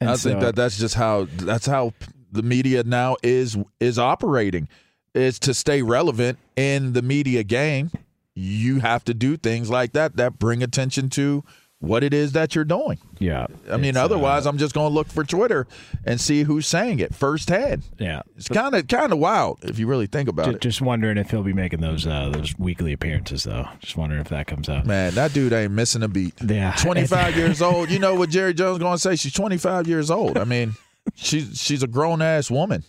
I 0.00 0.14
so, 0.16 0.30
think 0.30 0.40
that 0.40 0.56
that's 0.56 0.76
just 0.76 0.96
how 0.96 1.28
that's 1.36 1.66
how 1.66 1.92
the 2.32 2.42
media 2.42 2.82
now 2.82 3.16
is 3.22 3.56
is 3.78 3.96
operating 3.96 4.68
is 5.14 5.38
to 5.38 5.54
stay 5.54 5.82
relevant 5.82 6.38
in 6.56 6.94
the 6.94 7.02
media 7.02 7.44
game 7.44 7.92
you 8.38 8.80
have 8.80 9.04
to 9.04 9.14
do 9.14 9.36
things 9.36 9.68
like 9.68 9.92
that 9.92 10.16
that 10.16 10.38
bring 10.38 10.62
attention 10.62 11.10
to 11.10 11.42
what 11.80 12.02
it 12.02 12.12
is 12.12 12.32
that 12.32 12.54
you're 12.54 12.64
doing. 12.64 12.98
Yeah. 13.18 13.46
I 13.70 13.76
mean, 13.76 13.96
otherwise, 13.96 14.46
uh, 14.46 14.50
I'm 14.50 14.58
just 14.58 14.74
going 14.74 14.90
to 14.90 14.94
look 14.94 15.08
for 15.08 15.24
Twitter 15.24 15.66
and 16.04 16.20
see 16.20 16.42
who's 16.42 16.66
saying 16.66 16.98
it 16.98 17.14
firsthand. 17.14 17.84
Yeah. 17.98 18.22
It's 18.36 18.48
kind 18.48 18.74
of 18.74 18.88
kind 18.88 19.12
of 19.12 19.18
wild 19.18 19.64
if 19.64 19.78
you 19.78 19.86
really 19.86 20.06
think 20.06 20.28
about 20.28 20.46
just, 20.46 20.56
it. 20.56 20.62
Just 20.62 20.80
wondering 20.80 21.18
if 21.18 21.30
he'll 21.30 21.42
be 21.42 21.52
making 21.52 21.80
those 21.80 22.06
uh, 22.06 22.30
those 22.30 22.56
weekly 22.58 22.92
appearances, 22.92 23.44
though. 23.44 23.68
Just 23.80 23.96
wondering 23.96 24.20
if 24.20 24.28
that 24.28 24.46
comes 24.46 24.68
out. 24.68 24.86
Man, 24.86 25.14
that 25.14 25.32
dude 25.32 25.52
ain't 25.52 25.72
missing 25.72 26.02
a 26.02 26.08
beat. 26.08 26.34
Yeah. 26.42 26.72
25 26.78 27.36
years 27.36 27.62
old. 27.62 27.90
You 27.90 27.98
know 27.98 28.14
what 28.14 28.30
Jerry 28.30 28.54
Jones 28.54 28.78
going 28.78 28.94
to 28.94 28.98
say? 28.98 29.16
She's 29.16 29.32
25 29.32 29.86
years 29.86 30.10
old. 30.10 30.36
I 30.36 30.44
mean, 30.44 30.74
she's 31.14 31.60
she's 31.60 31.82
a 31.82 31.88
grown 31.88 32.22
ass 32.22 32.50
woman. 32.50 32.84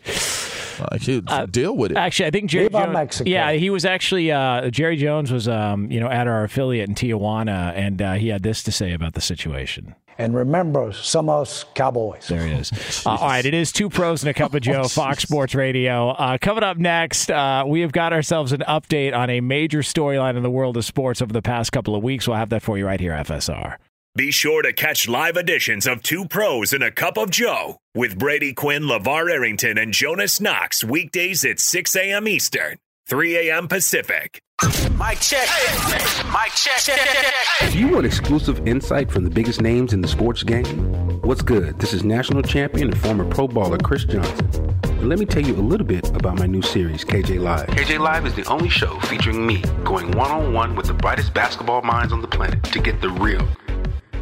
Like 0.92 1.02
he 1.02 1.22
uh, 1.28 1.46
deal 1.46 1.76
with 1.76 1.92
it. 1.92 1.98
Actually, 1.98 2.28
I 2.28 2.32
think 2.32 2.50
Jerry 2.50 2.70
Jones. 2.70 3.22
Yeah, 3.26 3.52
he 3.52 3.70
was 3.70 3.86
actually 3.86 4.32
uh, 4.32 4.70
Jerry 4.70 4.98
Jones 4.98 5.32
was 5.32 5.48
um, 5.48 5.92
you 5.92 6.00
know 6.00 6.10
at 6.10 6.28
our 6.28 6.44
affiliate 6.44 6.90
in 6.90 6.96
Tijuana, 6.96 7.74
and 7.76 8.02
uh, 8.02 8.14
he 8.14 8.30
had 8.30 8.44
this 8.44 8.64
to 8.64 8.72
say 8.72 8.94
about 8.94 9.14
the 9.14 9.22
situation. 9.22 9.96
And 10.18 10.36
remember, 10.36 10.90
somos 10.90 11.64
Cowboys. 11.76 12.28
There 12.28 12.46
he 12.46 12.54
is. 12.54 12.72
Uh, 13.06 13.12
all 13.12 13.28
right, 13.28 13.46
it 13.46 13.54
is 13.54 13.72
two 13.72 13.90
pros 13.90 14.24
and 14.24 14.30
a 14.30 14.34
cup 14.34 14.54
of 14.54 14.62
Joe, 14.62 14.84
Fox 14.90 15.24
Sports 15.24 15.56
Radio. 15.56 16.10
Uh, 16.10 16.38
coming 16.40 16.64
up 16.64 16.78
next, 16.78 17.32
uh, 17.32 17.64
we 17.66 17.80
have 17.80 17.94
got 17.94 18.12
ourselves 18.12 18.52
an 18.52 18.60
update 18.68 19.16
on 19.16 19.30
a 19.30 19.40
major 19.40 19.80
storyline 19.80 20.36
in 20.36 20.44
the 20.44 20.50
world 20.50 20.76
of 20.76 20.84
sports 20.84 21.22
over 21.22 21.32
the 21.32 21.42
past 21.42 21.72
couple 21.72 21.96
of 21.96 22.04
weeks. 22.04 22.28
We'll 22.28 22.36
have 22.36 22.50
that 22.50 22.62
for 22.62 22.78
you 22.78 22.86
right 22.86 23.00
here, 23.00 23.14
FSR. 23.14 23.78
Be 24.16 24.32
sure 24.32 24.64
to 24.64 24.74
catch 24.74 25.08
live 25.08 25.38
editions 25.38 25.86
of 25.86 26.02
Two 26.02 26.26
Pros 26.26 26.74
and 26.74 26.84
a 26.84 26.90
Cup 26.90 27.16
of 27.16 27.30
Joe 27.30 27.78
with 27.94 28.18
Brady 28.18 28.54
Quinn, 28.54 28.84
LaVar 28.84 29.32
Arrington, 29.32 29.78
and 29.78 29.94
Jonas 29.94 30.42
Knox 30.42 30.84
weekdays 30.84 31.46
at 31.46 31.60
6 31.60 31.96
a.m. 31.96 32.28
Eastern, 32.28 32.78
3 33.08 33.50
a.m. 33.50 33.68
Pacific. 33.68 34.42
Mike 34.96 35.22
check. 35.22 35.48
Mike 36.34 36.52
check. 36.56 36.80
If 37.62 37.76
you 37.76 37.88
want 37.90 38.08
exclusive 38.08 38.68
insight 38.68 39.12
from 39.12 39.26
the 39.26 39.30
biggest 39.30 39.62
names 39.62 39.94
in 39.94 40.02
the 40.02 40.08
sports 40.08 40.42
game, 40.42 41.22
what's 41.22 41.44
good? 41.44 41.78
This 41.78 41.94
is 41.94 42.04
national 42.04 42.42
champion 42.42 42.90
and 42.90 43.00
former 43.00 43.26
pro 43.26 43.48
baller 43.48 43.82
Chris 43.82 44.06
Johnson. 44.06 44.76
And 44.86 45.08
let 45.08 45.20
me 45.20 45.26
tell 45.26 45.44
you 45.44 45.54
a 45.54 45.62
little 45.62 45.86
bit 45.86 46.10
about 46.16 46.40
my 46.40 46.48
new 46.48 46.64
series, 46.64 47.06
KJ 47.06 47.40
Live. 47.40 47.68
KJ 47.68 48.00
Live 48.00 48.26
is 48.26 48.34
the 48.34 48.44
only 48.46 48.70
show 48.70 49.00
featuring 49.02 49.46
me 49.46 49.62
going 49.84 50.12
one 50.12 50.32
on 50.32 50.52
one 50.52 50.76
with 50.76 50.88
the 50.88 50.94
brightest 50.96 51.32
basketball 51.36 51.84
minds 51.84 52.12
on 52.12 52.22
the 52.22 52.28
planet 52.28 52.64
to 52.64 52.80
get 52.80 53.00
the 53.02 53.10
real 53.10 53.48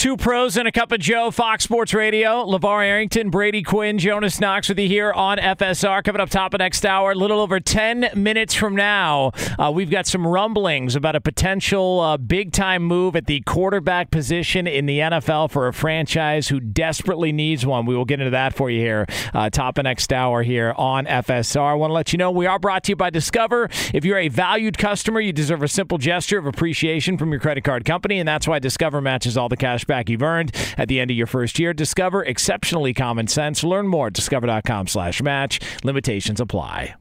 Two 0.00 0.16
pros 0.16 0.56
and 0.56 0.66
a 0.66 0.72
cup 0.72 0.92
of 0.92 1.00
Joe, 1.00 1.30
Fox 1.30 1.62
Sports 1.64 1.92
Radio. 1.92 2.46
LaVar 2.46 2.86
Arrington, 2.86 3.28
Brady 3.28 3.62
Quinn, 3.62 3.98
Jonas 3.98 4.40
Knox 4.40 4.70
with 4.70 4.78
you 4.78 4.88
here 4.88 5.12
on 5.12 5.36
FSR. 5.36 6.02
Coming 6.02 6.22
up 6.22 6.30
top 6.30 6.54
of 6.54 6.60
next 6.60 6.86
hour, 6.86 7.12
a 7.12 7.14
little 7.14 7.38
over 7.38 7.60
10 7.60 8.08
minutes 8.14 8.54
from 8.54 8.74
now, 8.74 9.30
uh, 9.58 9.70
we've 9.70 9.90
got 9.90 10.06
some 10.06 10.26
rumblings 10.26 10.96
about 10.96 11.16
a 11.16 11.20
potential 11.20 12.00
uh, 12.00 12.16
big 12.16 12.50
time 12.50 12.82
move 12.82 13.14
at 13.14 13.26
the 13.26 13.42
quarterback 13.42 14.10
position 14.10 14.66
in 14.66 14.86
the 14.86 15.00
NFL 15.00 15.50
for 15.50 15.68
a 15.68 15.72
franchise 15.74 16.48
who 16.48 16.60
desperately 16.60 17.30
needs 17.30 17.66
one. 17.66 17.84
We 17.84 17.94
will 17.94 18.06
get 18.06 18.20
into 18.20 18.30
that 18.30 18.54
for 18.54 18.70
you 18.70 18.80
here, 18.80 19.04
uh, 19.34 19.50
top 19.50 19.76
of 19.76 19.84
next 19.84 20.14
hour 20.14 20.42
here 20.42 20.72
on 20.78 21.04
FSR. 21.04 21.72
I 21.72 21.74
want 21.74 21.90
to 21.90 21.94
let 21.94 22.14
you 22.14 22.16
know 22.16 22.30
we 22.30 22.46
are 22.46 22.58
brought 22.58 22.84
to 22.84 22.92
you 22.92 22.96
by 22.96 23.10
Discover. 23.10 23.68
If 23.92 24.06
you're 24.06 24.16
a 24.16 24.28
valued 24.28 24.78
customer, 24.78 25.20
you 25.20 25.34
deserve 25.34 25.62
a 25.62 25.68
simple 25.68 25.98
gesture 25.98 26.38
of 26.38 26.46
appreciation 26.46 27.18
from 27.18 27.32
your 27.32 27.40
credit 27.40 27.64
card 27.64 27.84
company, 27.84 28.18
and 28.18 28.26
that's 28.26 28.48
why 28.48 28.60
Discover 28.60 29.02
matches 29.02 29.36
all 29.36 29.50
the 29.50 29.58
cash 29.58 29.84
back 29.90 30.08
you've 30.08 30.22
earned 30.22 30.54
at 30.78 30.88
the 30.88 31.00
end 31.00 31.10
of 31.10 31.16
your 31.16 31.26
first 31.26 31.58
year. 31.58 31.74
Discover 31.74 32.24
exceptionally 32.24 32.94
common 32.94 33.26
sense. 33.26 33.62
Learn 33.62 33.86
more 33.86 34.06
at 34.06 34.14
discover.com 34.14 34.86
slash 34.86 35.20
match. 35.20 35.60
Limitations 35.84 36.40
apply. 36.40 36.94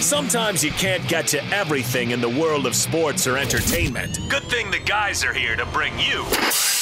Sometimes 0.00 0.62
you 0.62 0.70
can't 0.72 1.06
get 1.08 1.26
to 1.28 1.44
everything 1.46 2.10
in 2.10 2.20
the 2.20 2.28
world 2.28 2.66
of 2.66 2.74
sports 2.74 3.26
or 3.26 3.38
entertainment. 3.38 4.18
Good 4.28 4.42
thing 4.44 4.70
the 4.70 4.80
guys 4.80 5.24
are 5.24 5.32
here 5.32 5.56
to 5.56 5.66
bring 5.66 5.98
you 5.98 6.26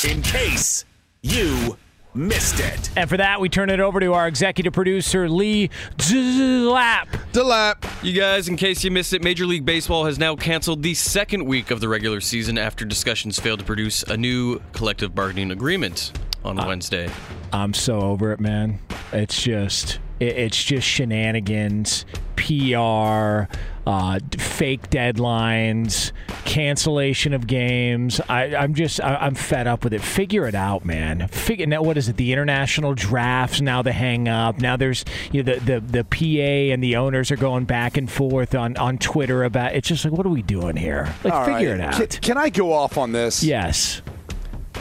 in 0.08 0.22
case 0.22 0.84
you 1.22 1.76
missed 2.16 2.60
it. 2.60 2.90
And 2.96 3.08
for 3.08 3.16
that, 3.16 3.40
we 3.40 3.48
turn 3.48 3.70
it 3.70 3.80
over 3.80 4.00
to 4.00 4.14
our 4.14 4.26
executive 4.26 4.72
producer, 4.72 5.28
Lee 5.28 5.70
Delap. 5.98 7.06
Delap. 7.32 8.04
You 8.04 8.12
guys, 8.12 8.48
in 8.48 8.56
case 8.56 8.82
you 8.82 8.90
missed 8.90 9.12
it, 9.12 9.22
Major 9.22 9.46
League 9.46 9.64
Baseball 9.64 10.04
has 10.06 10.18
now 10.18 10.34
canceled 10.36 10.82
the 10.82 10.94
second 10.94 11.44
week 11.44 11.70
of 11.70 11.80
the 11.80 11.88
regular 11.88 12.20
season 12.20 12.58
after 12.58 12.84
discussions 12.84 13.38
failed 13.38 13.60
to 13.60 13.64
produce 13.64 14.02
a 14.04 14.16
new 14.16 14.60
collective 14.72 15.14
bargaining 15.14 15.50
agreement 15.50 16.12
on 16.44 16.58
uh, 16.58 16.66
Wednesday. 16.66 17.10
I'm 17.52 17.74
so 17.74 18.00
over 18.00 18.32
it, 18.32 18.40
man. 18.40 18.78
It's 19.12 19.42
just 19.42 19.98
it's 20.18 20.62
just 20.62 20.86
shenanigans, 20.86 22.06
PR, 22.36 23.52
uh, 23.86 24.18
fake 24.36 24.90
deadlines, 24.90 26.12
cancellation 26.44 27.32
of 27.32 27.46
games. 27.46 28.20
I, 28.28 28.46
am 28.46 28.74
just 28.74 29.00
I, 29.00 29.26
am 29.26 29.34
fed 29.34 29.66
up 29.66 29.84
with 29.84 29.92
it. 29.92 30.02
Figure 30.02 30.46
it 30.46 30.54
out, 30.54 30.84
man. 30.84 31.28
Figure 31.28 31.66
now. 31.66 31.82
What 31.82 31.96
is 31.96 32.08
it? 32.08 32.16
The 32.16 32.32
international 32.32 32.94
drafts 32.94 33.60
now 33.60 33.82
the 33.82 33.92
hang 33.92 34.28
up. 34.28 34.58
Now 34.58 34.76
there's 34.76 35.04
you 35.30 35.42
know, 35.42 35.54
the, 35.54 35.60
the 35.60 35.80
the 35.80 36.04
PA 36.04 36.72
and 36.72 36.82
the 36.82 36.96
owners 36.96 37.30
are 37.30 37.36
going 37.36 37.64
back 37.64 37.96
and 37.96 38.10
forth 38.10 38.54
on 38.54 38.76
on 38.76 38.98
Twitter 38.98 39.44
about. 39.44 39.74
It's 39.74 39.88
just 39.88 40.04
like 40.04 40.12
what 40.12 40.26
are 40.26 40.30
we 40.30 40.42
doing 40.42 40.76
here? 40.76 41.14
Like 41.22 41.32
All 41.32 41.44
figure 41.44 41.70
right. 41.70 41.80
it 41.80 41.80
out. 41.80 41.94
Can, 41.94 42.20
can 42.20 42.38
I 42.38 42.50
go 42.50 42.72
off 42.72 42.98
on 42.98 43.12
this? 43.12 43.44
Yes. 43.44 44.02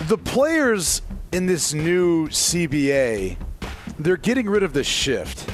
The 0.08 0.18
players 0.18 1.02
in 1.32 1.46
this 1.46 1.74
new 1.74 2.28
CBA 2.30 3.38
they're 4.00 4.18
getting 4.18 4.50
rid 4.50 4.64
of 4.64 4.74
the 4.74 4.84
shift. 4.84 5.50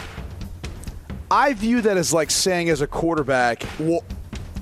I 1.32 1.54
view 1.54 1.80
that 1.84 1.96
as 1.96 2.12
like 2.12 2.30
saying 2.30 2.70
as 2.70 2.82
a 2.82 2.88
quarterback, 2.88 3.63
well, 3.80 4.04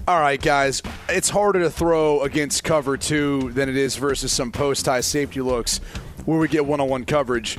all 0.08 0.20
right, 0.20 0.40
guys, 0.40 0.84
it's 1.10 1.28
harder 1.28 1.62
to 1.62 1.70
throw 1.72 2.22
against 2.22 2.64
cover 2.64 2.96
two 2.96 3.52
than 3.54 3.70
it 3.70 3.76
is 3.76 3.96
versus 3.96 4.32
some 4.32 4.52
post 4.52 4.86
high 4.86 5.02
safety 5.02 5.42
looks 5.42 5.80
where 6.26 6.38
we 6.38 6.48
get 6.48 6.64
one 6.64 6.80
on 6.80 6.88
one 6.88 7.06
coverage. 7.06 7.58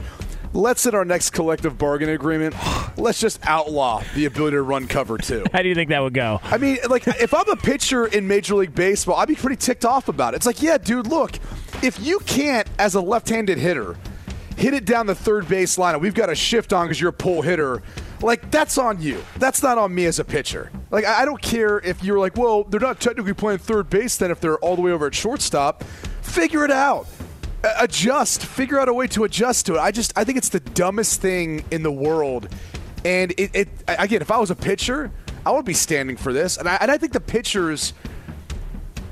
Let's 0.53 0.87
in 0.87 0.95
our 0.95 1.05
next 1.05 1.31
collective 1.31 1.77
bargaining 1.77 2.15
agreement, 2.15 2.55
let's 2.97 3.19
just 3.19 3.45
outlaw 3.49 4.05
the 4.15 4.27
ability 4.27 4.55
to 4.55 4.63
run 4.63 4.87
cover 4.87 5.19
two. 5.19 5.45
How 5.53 5.63
do 5.63 5.69
you 5.69 5.75
think 5.75 5.91
that 5.91 6.01
would 6.01 6.15
go? 6.15 6.39
I 6.45 6.59
mean, 6.59 6.79
like, 6.89 7.09
if 7.09 7.35
I'm 7.35 7.49
a 7.49 7.57
pitcher 7.57 8.07
in 8.07 8.29
Major 8.29 8.55
League 8.55 8.77
Baseball, 8.77 9.17
I'd 9.17 9.27
be 9.27 9.35
pretty 9.35 9.57
ticked 9.57 9.85
off 9.85 10.09
about 10.09 10.35
it. 10.35 10.37
It's 10.37 10.47
like, 10.47 10.63
yeah, 10.63 10.79
dude, 10.79 11.09
look, 11.09 11.33
if 11.83 11.99
you 11.99 12.21
can't, 12.21 12.69
as 12.79 12.95
a 12.95 13.01
left 13.01 13.29
handed 13.29 13.59
hitter, 13.59 13.97
hit 14.57 14.73
it 14.73 14.85
down 14.85 15.07
the 15.07 15.17
third 15.17 15.49
base 15.49 15.79
line 15.79 15.95
and 15.95 16.03
we've 16.03 16.15
got 16.15 16.31
a 16.31 16.35
shift 16.37 16.73
on 16.73 16.87
because 16.87 17.01
you're 17.01 17.11
a 17.11 17.13
pull 17.13 17.43
hitter, 17.43 17.83
like 18.23 18.51
that's 18.51 18.79
on 18.79 19.01
you. 19.01 19.23
That's 19.37 19.63
not 19.63 19.79
on 19.79 19.95
me 19.95 20.07
as 20.07 20.19
a 20.19 20.25
pitcher. 20.25 20.71
Like 20.91 21.05
I 21.05 21.25
don't 21.25 21.41
care 21.41 21.79
if 21.79 22.03
you're 22.05 22.19
like, 22.19 22.37
well, 22.37 22.65
they're 22.65 22.81
not 22.81 23.01
technically 23.01 23.35
playing 23.35 23.59
third 23.59 23.91
base 23.91 24.17
then 24.17 24.31
if 24.31 24.41
they're 24.41 24.59
all 24.59 24.77
the 24.77 24.83
way 24.83 24.93
over 24.93 25.07
at 25.07 25.15
shortstop. 25.15 25.85
Figure 26.23 26.65
it 26.65 26.71
out. 26.71 27.07
adjust, 27.79 28.45
figure 28.45 28.79
out 28.79 28.89
a 28.89 28.95
way 28.95 29.07
to 29.09 29.25
adjust 29.25 29.67
to 29.67 29.75
it. 29.75 29.79
I 29.79 29.91
just 29.91 30.13
I 30.17 30.25
think 30.25 30.39
it's 30.39 30.49
the 30.51 30.61
dumbest 30.61 31.21
thing 31.21 31.65
in 31.71 31.83
the 31.83 31.93
world. 31.93 32.49
And 33.05 33.33
it, 33.33 33.55
it 33.55 33.69
again, 33.89 34.21
if 34.21 34.31
I 34.31 34.39
was 34.39 34.51
a 34.51 34.57
pitcher, 34.57 35.11
I 35.45 35.53
would 35.53 35.65
be 35.65 35.75
standing 35.75 36.17
for 36.17 36.33
this. 36.33 36.59
And 36.59 36.69
I, 36.69 36.77
and 36.77 36.91
I 36.91 36.99
think 36.99 37.13
the 37.13 37.21
pitchers 37.21 37.95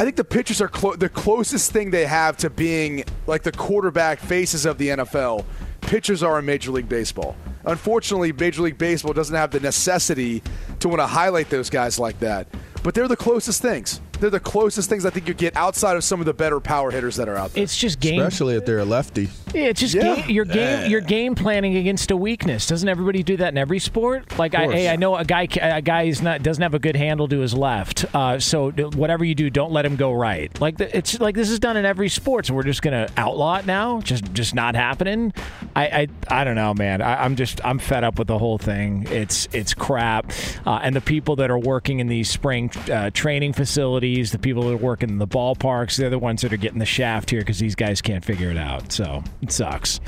I 0.00 0.04
think 0.04 0.14
the 0.14 0.24
pitchers 0.24 0.60
are 0.60 0.68
clo- 0.68 0.94
the 0.94 1.08
closest 1.08 1.72
thing 1.72 1.90
they 1.90 2.06
have 2.06 2.36
to 2.38 2.50
being 2.50 3.02
like 3.26 3.42
the 3.42 3.50
quarterback 3.50 4.20
faces 4.20 4.64
of 4.64 4.78
the 4.78 4.88
NFL. 4.88 5.44
Pitchers 5.80 6.22
are 6.22 6.38
in 6.38 6.44
Major 6.44 6.70
League 6.70 6.88
Baseball. 6.88 7.34
Unfortunately, 7.68 8.32
Major 8.32 8.62
League 8.62 8.78
Baseball 8.78 9.12
doesn't 9.12 9.36
have 9.36 9.50
the 9.50 9.60
necessity 9.60 10.42
to 10.80 10.88
want 10.88 11.00
to 11.00 11.06
highlight 11.06 11.50
those 11.50 11.68
guys 11.68 11.98
like 11.98 12.18
that. 12.20 12.48
But 12.82 12.94
they're 12.94 13.08
the 13.08 13.16
closest 13.16 13.60
things. 13.60 14.00
They're 14.20 14.30
the 14.30 14.40
closest 14.40 14.88
things 14.88 15.04
I 15.06 15.10
think 15.10 15.28
you 15.28 15.34
get 15.34 15.56
outside 15.56 15.96
of 15.96 16.04
some 16.04 16.20
of 16.20 16.26
the 16.26 16.34
better 16.34 16.60
power 16.60 16.90
hitters 16.90 17.16
that 17.16 17.28
are 17.28 17.36
out 17.36 17.52
there. 17.52 17.62
It's 17.62 17.76
just 17.76 18.00
game. 18.00 18.20
Especially 18.20 18.56
if 18.56 18.64
they're 18.66 18.78
a 18.80 18.84
lefty. 18.84 19.28
Yeah, 19.54 19.64
it's 19.64 19.80
just 19.80 19.94
Yeah. 19.94 20.16
game, 20.16 20.30
your 20.30 20.44
game. 20.44 20.90
Your 20.90 21.00
game 21.00 21.34
planning 21.34 21.76
against 21.76 22.10
a 22.10 22.16
weakness. 22.16 22.66
Doesn't 22.66 22.88
everybody 22.88 23.22
do 23.22 23.36
that 23.38 23.48
in 23.48 23.58
every 23.58 23.78
sport? 23.78 24.38
Like, 24.38 24.54
I, 24.54 24.66
hey, 24.66 24.88
I 24.88 24.96
know 24.96 25.16
a 25.16 25.24
guy. 25.24 25.48
A 25.60 25.80
guy 25.82 26.02
is 26.02 26.20
not 26.22 26.42
doesn't 26.42 26.62
have 26.62 26.74
a 26.74 26.78
good 26.78 26.96
handle 26.96 27.28
to 27.28 27.38
his 27.40 27.54
left. 27.54 28.04
Uh, 28.14 28.38
so 28.38 28.70
whatever 28.70 29.24
you 29.24 29.34
do, 29.34 29.50
don't 29.50 29.72
let 29.72 29.84
him 29.84 29.96
go 29.96 30.12
right. 30.12 30.58
Like 30.60 30.78
the, 30.78 30.96
it's 30.96 31.18
like 31.20 31.34
this 31.34 31.50
is 31.50 31.58
done 31.58 31.76
in 31.76 31.84
every 31.84 32.08
sport. 32.08 32.46
So 32.46 32.54
we're 32.54 32.62
just 32.64 32.82
gonna 32.82 33.08
outlaw 33.16 33.56
it 33.58 33.66
now. 33.66 34.00
Just 34.00 34.32
just 34.32 34.54
not 34.54 34.74
happening. 34.74 35.32
I 35.76 35.86
I, 35.86 36.40
I 36.40 36.44
don't 36.44 36.56
know, 36.56 36.74
man. 36.74 37.02
I, 37.02 37.24
I'm 37.24 37.36
just 37.36 37.64
I'm 37.64 37.78
fed 37.78 38.04
up 38.04 38.18
with 38.18 38.28
the 38.28 38.38
whole 38.38 38.58
thing. 38.58 39.06
It's 39.10 39.48
it's 39.52 39.74
crap. 39.74 40.30
Uh, 40.66 40.80
and 40.82 40.94
the 40.96 41.00
people 41.00 41.36
that 41.36 41.50
are 41.50 41.58
working 41.58 42.00
in 42.00 42.08
these 42.08 42.28
spring 42.30 42.70
uh, 42.92 43.10
training 43.12 43.52
facilities, 43.52 44.07
the 44.16 44.38
people 44.38 44.64
that 44.64 44.74
are 44.74 44.76
working 44.76 45.08
in 45.08 45.18
the 45.18 45.26
ballparks, 45.26 45.96
they're 45.96 46.10
the 46.10 46.18
ones 46.18 46.42
that 46.42 46.52
are 46.52 46.56
getting 46.56 46.78
the 46.78 46.86
shaft 46.86 47.30
here 47.30 47.40
because 47.40 47.58
these 47.58 47.74
guys 47.74 48.00
can't 48.00 48.24
figure 48.24 48.50
it 48.50 48.56
out. 48.56 48.90
So 48.92 49.22
it 49.42 49.52
sucks. 49.52 50.00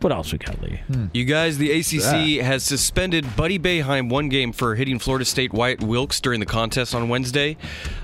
What 0.00 0.12
else 0.12 0.32
we 0.32 0.38
got, 0.38 0.60
Lee? 0.62 0.80
You 1.12 1.24
guys, 1.24 1.56
the 1.58 1.72
ACC 1.72 2.44
has 2.44 2.62
suspended 2.62 3.24
Buddy 3.34 3.58
Boeheim 3.58 4.10
one 4.10 4.28
game 4.28 4.52
for 4.52 4.74
hitting 4.74 4.98
Florida 4.98 5.24
State 5.24 5.52
Wyatt 5.52 5.82
Wilkes 5.82 6.20
during 6.20 6.38
the 6.40 6.46
contest 6.46 6.94
on 6.94 7.08
Wednesday. 7.08 7.56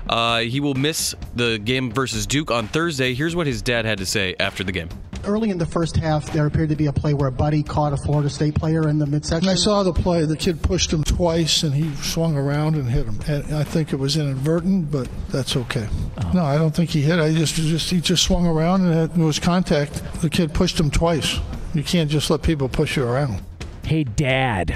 Uh, 0.09 0.39
he 0.39 0.59
will 0.59 0.73
miss 0.73 1.13
the 1.35 1.59
game 1.59 1.91
versus 1.91 2.25
Duke 2.25 2.49
on 2.49 2.67
Thursday. 2.67 3.13
Here's 3.13 3.35
what 3.35 3.45
his 3.47 3.61
dad 3.61 3.85
had 3.85 3.99
to 3.99 4.05
say 4.05 4.35
after 4.39 4.63
the 4.63 4.71
game. 4.71 4.89
Early 5.25 5.49
in 5.49 5.57
the 5.57 5.65
first 5.65 5.95
half, 5.95 6.31
there 6.33 6.45
appeared 6.45 6.69
to 6.69 6.75
be 6.75 6.87
a 6.87 6.93
play 6.93 7.13
where 7.13 7.31
Buddy 7.31 7.63
caught 7.63 7.93
a 7.93 7.97
Florida 7.97 8.29
State 8.29 8.55
player 8.55 8.89
in 8.89 8.99
the 8.99 9.05
midsection. 9.05 9.49
I 9.49 9.55
saw 9.55 9.83
the 9.83 9.93
play. 9.93 10.25
The 10.25 10.35
kid 10.35 10.61
pushed 10.61 10.91
him 10.91 11.03
twice, 11.03 11.63
and 11.63 11.73
he 11.73 11.93
swung 11.95 12.35
around 12.35 12.75
and 12.75 12.89
hit 12.89 13.05
him. 13.05 13.19
And 13.27 13.55
I 13.55 13.63
think 13.63 13.93
it 13.93 13.95
was 13.97 14.17
inadvertent, 14.17 14.91
but 14.91 15.07
that's 15.29 15.55
okay. 15.55 15.87
Oh. 16.17 16.31
No, 16.33 16.43
I 16.43 16.57
don't 16.57 16.75
think 16.75 16.89
he 16.89 17.01
hit. 17.01 17.19
I 17.19 17.33
just, 17.33 17.55
just 17.55 17.89
he 17.89 18.01
just 18.01 18.23
swung 18.23 18.45
around 18.45 18.85
and 18.85 19.11
it 19.11 19.17
was 19.17 19.39
contact. 19.39 20.01
The 20.21 20.29
kid 20.29 20.53
pushed 20.53 20.79
him 20.79 20.91
twice. 20.91 21.39
You 21.73 21.83
can't 21.83 22.09
just 22.09 22.29
let 22.29 22.41
people 22.41 22.67
push 22.67 22.97
you 22.97 23.03
around. 23.03 23.41
Hey, 23.83 24.03
Dad, 24.03 24.75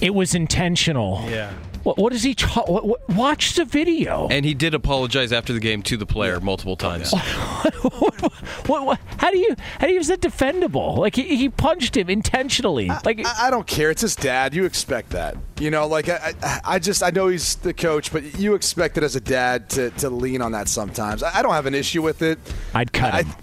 it 0.00 0.14
was 0.14 0.34
intentional. 0.34 1.24
Yeah. 1.28 1.52
What, 1.82 1.98
what 1.98 2.12
is 2.12 2.22
he? 2.22 2.34
Ta- 2.34 2.64
what, 2.66 2.84
what, 2.86 3.08
watch 3.08 3.54
the 3.54 3.64
video. 3.64 4.28
And 4.28 4.44
he 4.44 4.54
did 4.54 4.74
apologize 4.74 5.32
after 5.32 5.52
the 5.52 5.60
game 5.60 5.82
to 5.84 5.96
the 5.96 6.06
player 6.06 6.40
multiple 6.40 6.76
times. 6.76 7.12
what, 7.82 8.20
what, 8.66 9.00
how 9.16 9.30
do 9.30 9.38
you? 9.38 9.56
How 9.78 9.86
do 9.86 9.92
you? 9.92 10.00
Is 10.00 10.08
that 10.08 10.20
defendable? 10.20 10.98
Like 10.98 11.16
he, 11.16 11.36
he 11.36 11.48
punched 11.48 11.96
him 11.96 12.10
intentionally. 12.10 12.88
like 13.04 13.24
I, 13.24 13.46
I 13.46 13.50
don't 13.50 13.66
care. 13.66 13.90
It's 13.90 14.02
his 14.02 14.16
dad. 14.16 14.54
You 14.54 14.64
expect 14.64 15.10
that. 15.10 15.36
You 15.58 15.70
know, 15.70 15.86
like 15.86 16.08
I, 16.08 16.34
I, 16.42 16.60
I 16.64 16.78
just 16.78 17.02
I 17.02 17.10
know 17.10 17.28
he's 17.28 17.56
the 17.56 17.74
coach, 17.74 18.12
but 18.12 18.38
you 18.38 18.54
expect 18.54 18.96
it 18.96 19.02
as 19.04 19.16
a 19.16 19.20
dad 19.20 19.68
to, 19.70 19.90
to 19.90 20.10
lean 20.10 20.42
on 20.42 20.52
that 20.52 20.68
sometimes. 20.68 21.22
I, 21.22 21.38
I 21.38 21.42
don't 21.42 21.52
have 21.52 21.66
an 21.66 21.74
issue 21.74 22.02
with 22.02 22.22
it. 22.22 22.38
I'd 22.74 22.92
cut 22.92 23.14
I- 23.14 23.22
him. 23.22 23.34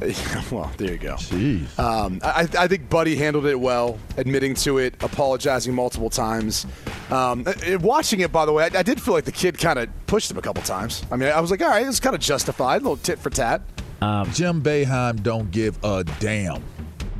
well, 0.50 0.70
there 0.76 0.92
you 0.92 0.98
go. 0.98 1.14
Jeez. 1.14 1.78
Um, 1.78 2.20
I, 2.22 2.48
I 2.58 2.68
think 2.68 2.88
Buddy 2.90 3.16
handled 3.16 3.46
it 3.46 3.58
well, 3.58 3.98
admitting 4.16 4.54
to 4.56 4.78
it, 4.78 4.94
apologizing 5.02 5.74
multiple 5.74 6.10
times. 6.10 6.66
Um, 7.10 7.44
uh, 7.46 7.52
uh, 7.66 7.78
watching 7.80 8.20
it, 8.20 8.32
by 8.32 8.44
the 8.44 8.52
way, 8.52 8.64
I, 8.64 8.80
I 8.80 8.82
did 8.82 9.00
feel 9.00 9.14
like 9.14 9.24
the 9.24 9.32
kid 9.32 9.58
kind 9.58 9.78
of 9.78 9.88
pushed 10.06 10.30
him 10.30 10.38
a 10.38 10.42
couple 10.42 10.62
times. 10.62 11.04
I 11.10 11.16
mean, 11.16 11.30
I 11.30 11.40
was 11.40 11.50
like, 11.50 11.62
all 11.62 11.68
right, 11.68 11.86
it's 11.86 12.00
kind 12.00 12.14
of 12.14 12.20
justified, 12.20 12.82
a 12.82 12.84
little 12.84 12.96
tit 12.96 13.18
for 13.18 13.30
tat. 13.30 13.62
Jim 14.32 14.62
Boeheim 14.62 15.22
don't 15.22 15.50
give 15.50 15.82
a 15.82 16.04
damn. 16.20 16.62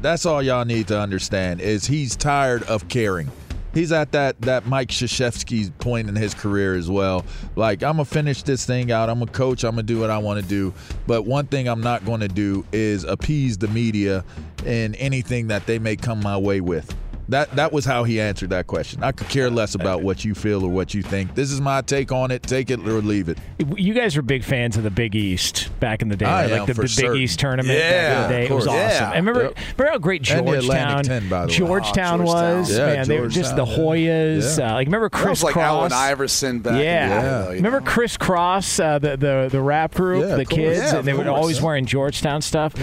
That's 0.03 0.27
all 0.27 0.43
y'all 0.43 0.65
need 0.65 0.89
to 0.89 1.01
understand 1.01 1.61
is 1.61 1.87
he's 1.87 2.15
tired 2.17 2.63
of 2.65 2.87
caring. 2.89 3.31
He's 3.77 3.93
at 3.93 4.13
that 4.13 4.41
that 4.41 4.65
Mike 4.65 4.89
Krzyzewski 4.89 5.71
point 5.77 6.09
in 6.09 6.17
his 6.17 6.33
career 6.33 6.77
as 6.77 6.91
well. 6.91 7.27
Like 7.57 7.83
I'm 7.83 7.97
gonna 7.97 8.07
finish 8.07 8.43
this 8.43 8.65
thing 8.65 8.91
out. 8.91 9.11
I'm 9.11 9.21
a 9.21 9.27
coach. 9.27 9.65
I'm 9.65 9.73
gonna 9.73 9.83
do 9.83 10.01
what 10.01 10.09
I 10.09 10.17
want 10.17 10.41
to 10.41 10.49
do. 10.49 10.73
But 11.07 11.27
one 11.27 11.47
thing 11.47 11.69
I'm 11.69 11.83
not 11.83 12.03
going 12.07 12.21
to 12.21 12.29
do 12.29 12.65
is 12.73 13.05
appease 13.05 13.59
the 13.59 13.69
media 13.69 14.25
in 14.65 14.95
anything 14.95 15.49
that 15.49 15.67
they 15.67 15.79
may 15.79 15.95
come 15.95 16.21
my 16.23 16.39
way 16.39 16.63
with. 16.63 16.97
That 17.29 17.51
that 17.57 17.73
was 17.73 17.85
how 17.85 18.05
he 18.05 18.21
answered 18.21 18.51
that 18.51 18.67
question. 18.69 19.03
I 19.03 19.11
could 19.13 19.29
care 19.29 19.51
less 19.51 19.75
about 19.75 20.03
what 20.03 20.25
you 20.25 20.33
feel 20.35 20.65
or 20.65 20.69
what 20.71 20.95
you 20.95 21.03
think. 21.03 21.35
This 21.35 21.51
is 21.51 21.61
my 21.61 21.81
take 21.83 22.13
on 22.13 22.31
it. 22.31 22.43
Take 22.45 22.71
it 22.71 22.79
or 22.81 23.01
leave 23.01 23.29
it. 23.29 23.39
You 23.77 23.95
guys 23.95 24.15
were 24.15 24.23
big 24.23 24.45
fans 24.45 24.77
of 24.77 24.85
the 24.85 24.91
Big 24.91 25.17
East 25.17 25.69
back 25.81 26.03
in 26.03 26.09
the 26.09 26.17
day, 26.17 26.25
I 26.27 26.43
right? 26.43 26.53
am, 26.53 26.59
like 26.59 26.67
the, 26.69 26.75
for 26.75 26.83
the 26.83 26.87
Big 26.87 26.91
certain. 26.91 27.17
East 27.23 27.41
tournament 27.41 27.77
Yeah, 27.79 27.91
back 27.91 28.17
in 28.17 28.31
the 28.31 28.45
of. 28.45 28.51
It 28.51 28.55
was 28.55 28.65
course. 28.67 28.77
awesome. 28.79 28.81
Yeah. 29.03 29.13
And 29.13 29.27
remember, 29.27 29.43
Yep. 29.43 29.59
remember 29.77 29.93
how 29.93 29.99
great 29.99 30.23
Georgetown, 30.23 31.03
10, 31.05 31.29
by 31.29 31.47
the. 31.47 31.53
Georgetown 31.53 32.21
Oh, 32.21 32.25
Georgetown. 32.27 32.59
was. 32.59 32.71
Yeah, 32.79 32.87
man, 32.87 33.09
they 33.09 33.21
were 33.21 33.29
just 33.29 33.57
the 33.57 33.65
Hoyas. 33.65 34.59
Yeah. 34.59 34.71
Uh, 34.71 34.75
like 34.75 34.87
remember 34.87 35.09
That 35.09 35.19
Chris 35.19 35.29
was 35.31 35.43
like 35.45 35.53
Cross? 35.55 35.67
Allen 35.67 35.93
Iverson 35.93 36.59
back. 36.61 36.81
Yeah. 36.83 37.05
in 37.05 37.09
the 37.11 37.15
day, 37.17 37.23
Yeah. 37.27 37.39
though, 37.43 37.51
Remember 37.51 37.81
know. 37.81 37.87
Kris 37.87 38.17
Kross, 38.17 38.79
uh, 38.85 38.99
the, 39.01 39.17
the 39.17 39.49
the 39.51 39.61
rap 39.61 39.95
group, 39.95 40.29
Yeah, 40.29 40.37
the 40.37 40.45
kids, 40.45 40.79
Yeah, 40.79 40.99
and 40.99 41.07
they 41.09 41.13
of 41.13 41.19
were 41.19 41.25
course. 41.25 41.37
always 41.39 41.61
wearing 41.61 41.87
Georgetown 41.87 42.41
stuff. 42.43 42.75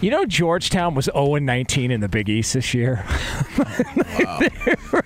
You 0.00 0.10
know, 0.10 0.24
Georgetown 0.24 0.94
was 0.94 1.10
0 1.14 1.36
19 1.36 1.90
in 1.90 2.00
the 2.00 2.08
Big 2.08 2.28
East 2.30 2.54
this 2.54 2.72
year. 2.74 3.04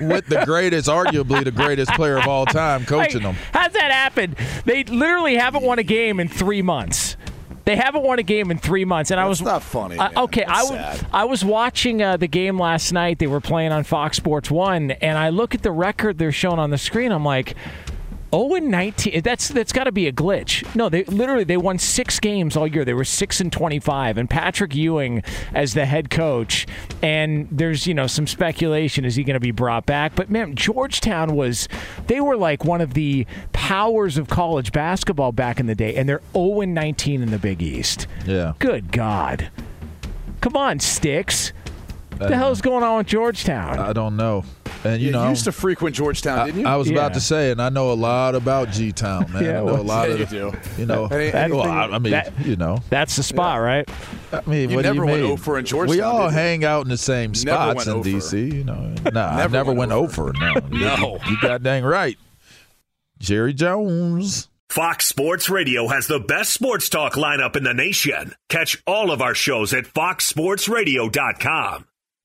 With 0.01 0.27
the 0.27 0.43
greatest, 0.45 0.89
arguably 0.89 1.45
the 1.45 1.51
greatest 1.51 1.91
player 1.93 2.19
of 2.19 2.27
all 2.29 2.47
time 2.47 2.85
coaching 2.85 3.23
Like, 3.23 3.37
them. 3.37 3.45
How's 3.53 3.73
that 3.73 3.91
happen? 3.91 4.37
They 4.65 4.85
literally 4.85 5.37
haven't 5.37 5.63
won 5.63 5.79
a 5.79 5.83
game 5.83 6.21
in 6.21 6.29
three 6.29 6.63
months. 6.63 7.17
They 7.65 7.75
haven't 7.77 8.05
won 8.05 8.19
a 8.21 8.23
game 8.23 8.51
in 8.53 8.59
three 8.59 8.85
months, 8.85 9.11
and 9.11 9.19
I 9.19 9.25
was 9.27 9.41
That's 9.41 9.51
not 9.51 9.63
funny, 9.63 9.99
Uh, 9.99 10.09
man. 10.11 10.19
okay, 10.19 10.45
I 10.45 10.63
was. 10.63 11.05
I 11.13 11.25
was 11.25 11.45
watching 11.45 12.01
uh, 12.01 12.17
the 12.17 12.29
game 12.29 12.61
last 12.61 12.93
night. 12.93 13.19
They 13.19 13.27
were 13.27 13.41
playing 13.41 13.73
on 13.73 13.83
Fox 13.83 14.17
Sports 14.17 14.51
One, 14.53 14.93
and 14.93 15.19
I 15.19 15.31
look 15.31 15.53
at 15.53 15.63
the 15.63 15.73
record 15.73 16.19
they're 16.19 16.31
showing 16.31 16.59
on 16.61 16.71
the 16.71 16.79
screen. 16.79 17.11
I'm 17.13 17.25
like. 17.25 17.57
0 18.33 18.55
and 18.55 18.71
19. 18.71 19.15
Eh, 19.15 19.21
that's 19.21 19.49
that's 19.49 19.73
got 19.73 19.85
to 19.85 19.93
be 19.93 20.07
a 20.07 20.13
glitch. 20.13 20.63
No, 20.75 20.89
they 20.89 21.05
literally 21.05 21.45
they 21.45 21.57
won 21.57 21.79
six 21.79 22.19
games 22.21 22.57
all 22.57 22.67
year. 22.67 22.85
They 22.85 22.95
were 22.95 23.05
six 23.05 23.41
and 23.41 23.53
25, 23.53 24.19
and 24.19 24.29
Patrick 24.29 24.75
Ewing 24.75 25.23
as 25.55 25.75
the 25.75 25.87
head 25.87 26.11
coach. 26.11 26.67
And 27.03 27.49
there's 27.51 27.87
you 27.87 27.95
know 27.95 28.07
some 28.07 28.27
speculation 28.27 29.05
is 29.05 29.17
he 29.17 29.25
going 29.25 29.35
to 29.35 29.41
be 29.41 29.51
brought 29.51 29.87
back? 29.87 30.15
But 30.15 30.31
man, 30.31 30.55
Georgetown 30.55 31.35
was 31.37 31.69
they 32.07 32.21
were 32.21 32.37
like 32.37 32.65
one 32.65 32.81
of 32.81 32.95
the 32.95 33.27
powers 33.53 34.19
of 34.19 34.29
college 34.29 34.73
basketball 34.73 35.33
back 35.33 35.61
in 35.61 35.67
the 35.67 35.75
day, 35.75 35.95
and 35.95 36.09
they're 36.09 36.23
0 36.33 36.61
and 36.63 36.75
19 36.75 37.23
in 37.23 37.31
the 37.31 37.39
Big 37.39 37.63
East. 37.63 38.07
Yeah. 38.27 38.55
Good 38.59 38.93
God, 38.93 39.51
come 40.41 40.57
on, 40.57 40.81
sticks. 40.81 41.53
What 42.19 42.31
the 42.31 42.37
hell's 42.37 42.63
going 42.63 42.83
on 42.83 42.99
with 42.99 43.07
Georgetown? 43.09 43.79
I 43.79 43.93
don't 43.93 44.17
know. 44.17 44.45
And 44.85 45.01
you 45.01 45.07
You 45.07 45.13
know, 45.13 45.29
used 45.31 45.45
to 45.45 45.53
frequent 45.53 45.97
Georgetown, 45.97 46.39
I, 46.39 46.47
didn't 46.47 46.61
you? 46.61 46.67
I 46.67 46.77
was 46.77 46.89
Yeah. 46.89 46.95
about 46.95 47.15
to 47.15 47.21
say, 47.21 47.51
and 47.51 47.61
I 47.61 47.69
know 47.71 47.91
a 47.91 47.95
lot 47.95 48.35
about 48.35 48.71
G 48.71 48.93
Town, 48.93 49.31
man. 49.33 49.45
Yeah, 49.45 49.63
I 49.63 49.65
know 49.65 49.77
a 49.77 49.83
lot 49.83 50.09
yeah, 50.09 50.15
of 50.15 50.21
you 50.33 50.51
do. 50.51 50.53
You 50.79 50.87
know, 50.87 51.07
Any- 51.07 51.53
well, 51.53 51.63
I, 51.63 51.87
I 51.87 51.99
mean, 51.99 52.13
that- 52.13 52.33
you 52.45 52.57
know, 52.57 52.79
That's 52.91 53.17
the 53.17 53.23
spot, 53.23 53.61
right? 53.61 53.89
I 54.33 54.41
mean, 54.47 54.71
You 54.71 54.77
what 54.77 54.83
do 54.83 54.89
never 54.89 55.05
you 55.05 55.11
went 55.11 55.23
mean? 55.23 55.31
over 55.33 55.59
in 55.59 55.65
Georgetown. 55.65 55.97
We 55.97 56.03
all 56.03 56.29
hang 56.29 56.65
out 56.65 56.85
in 56.85 56.89
the 56.91 56.97
same 56.97 57.33
Never 57.45 57.73
spots 57.73 57.87
in 57.87 57.93
over. 57.95 58.09
DC. 58.09 58.53
You 58.55 58.65
know, 58.65 58.95
nah, 59.13 59.29
I 59.29 59.37
Never 59.39 59.53
never 59.53 59.73
went 59.73 59.91
went 59.91 59.93
over. 59.93 60.33
No, 60.39 60.55
No. 60.71 61.19
you 61.29 61.37
got 61.41 61.63
dang 61.63 61.85
right. 61.85 62.19
Jerry 63.19 63.55
Jones. 63.55 64.49
Fox 64.69 65.07
Sports 65.07 65.49
Radio 65.49 65.87
has 65.89 66.07
the 66.09 66.19
best 66.19 66.53
sports 66.53 66.89
talk 66.89 67.15
lineup 67.15 67.55
in 67.57 67.63
the 67.65 67.73
nation. 67.73 68.35
Catch 68.49 68.83
all 68.87 69.11
of 69.13 69.23
our 69.23 69.35
shows 69.35 69.73
at 69.73 69.85
foxsportsradio.com. 69.85 71.87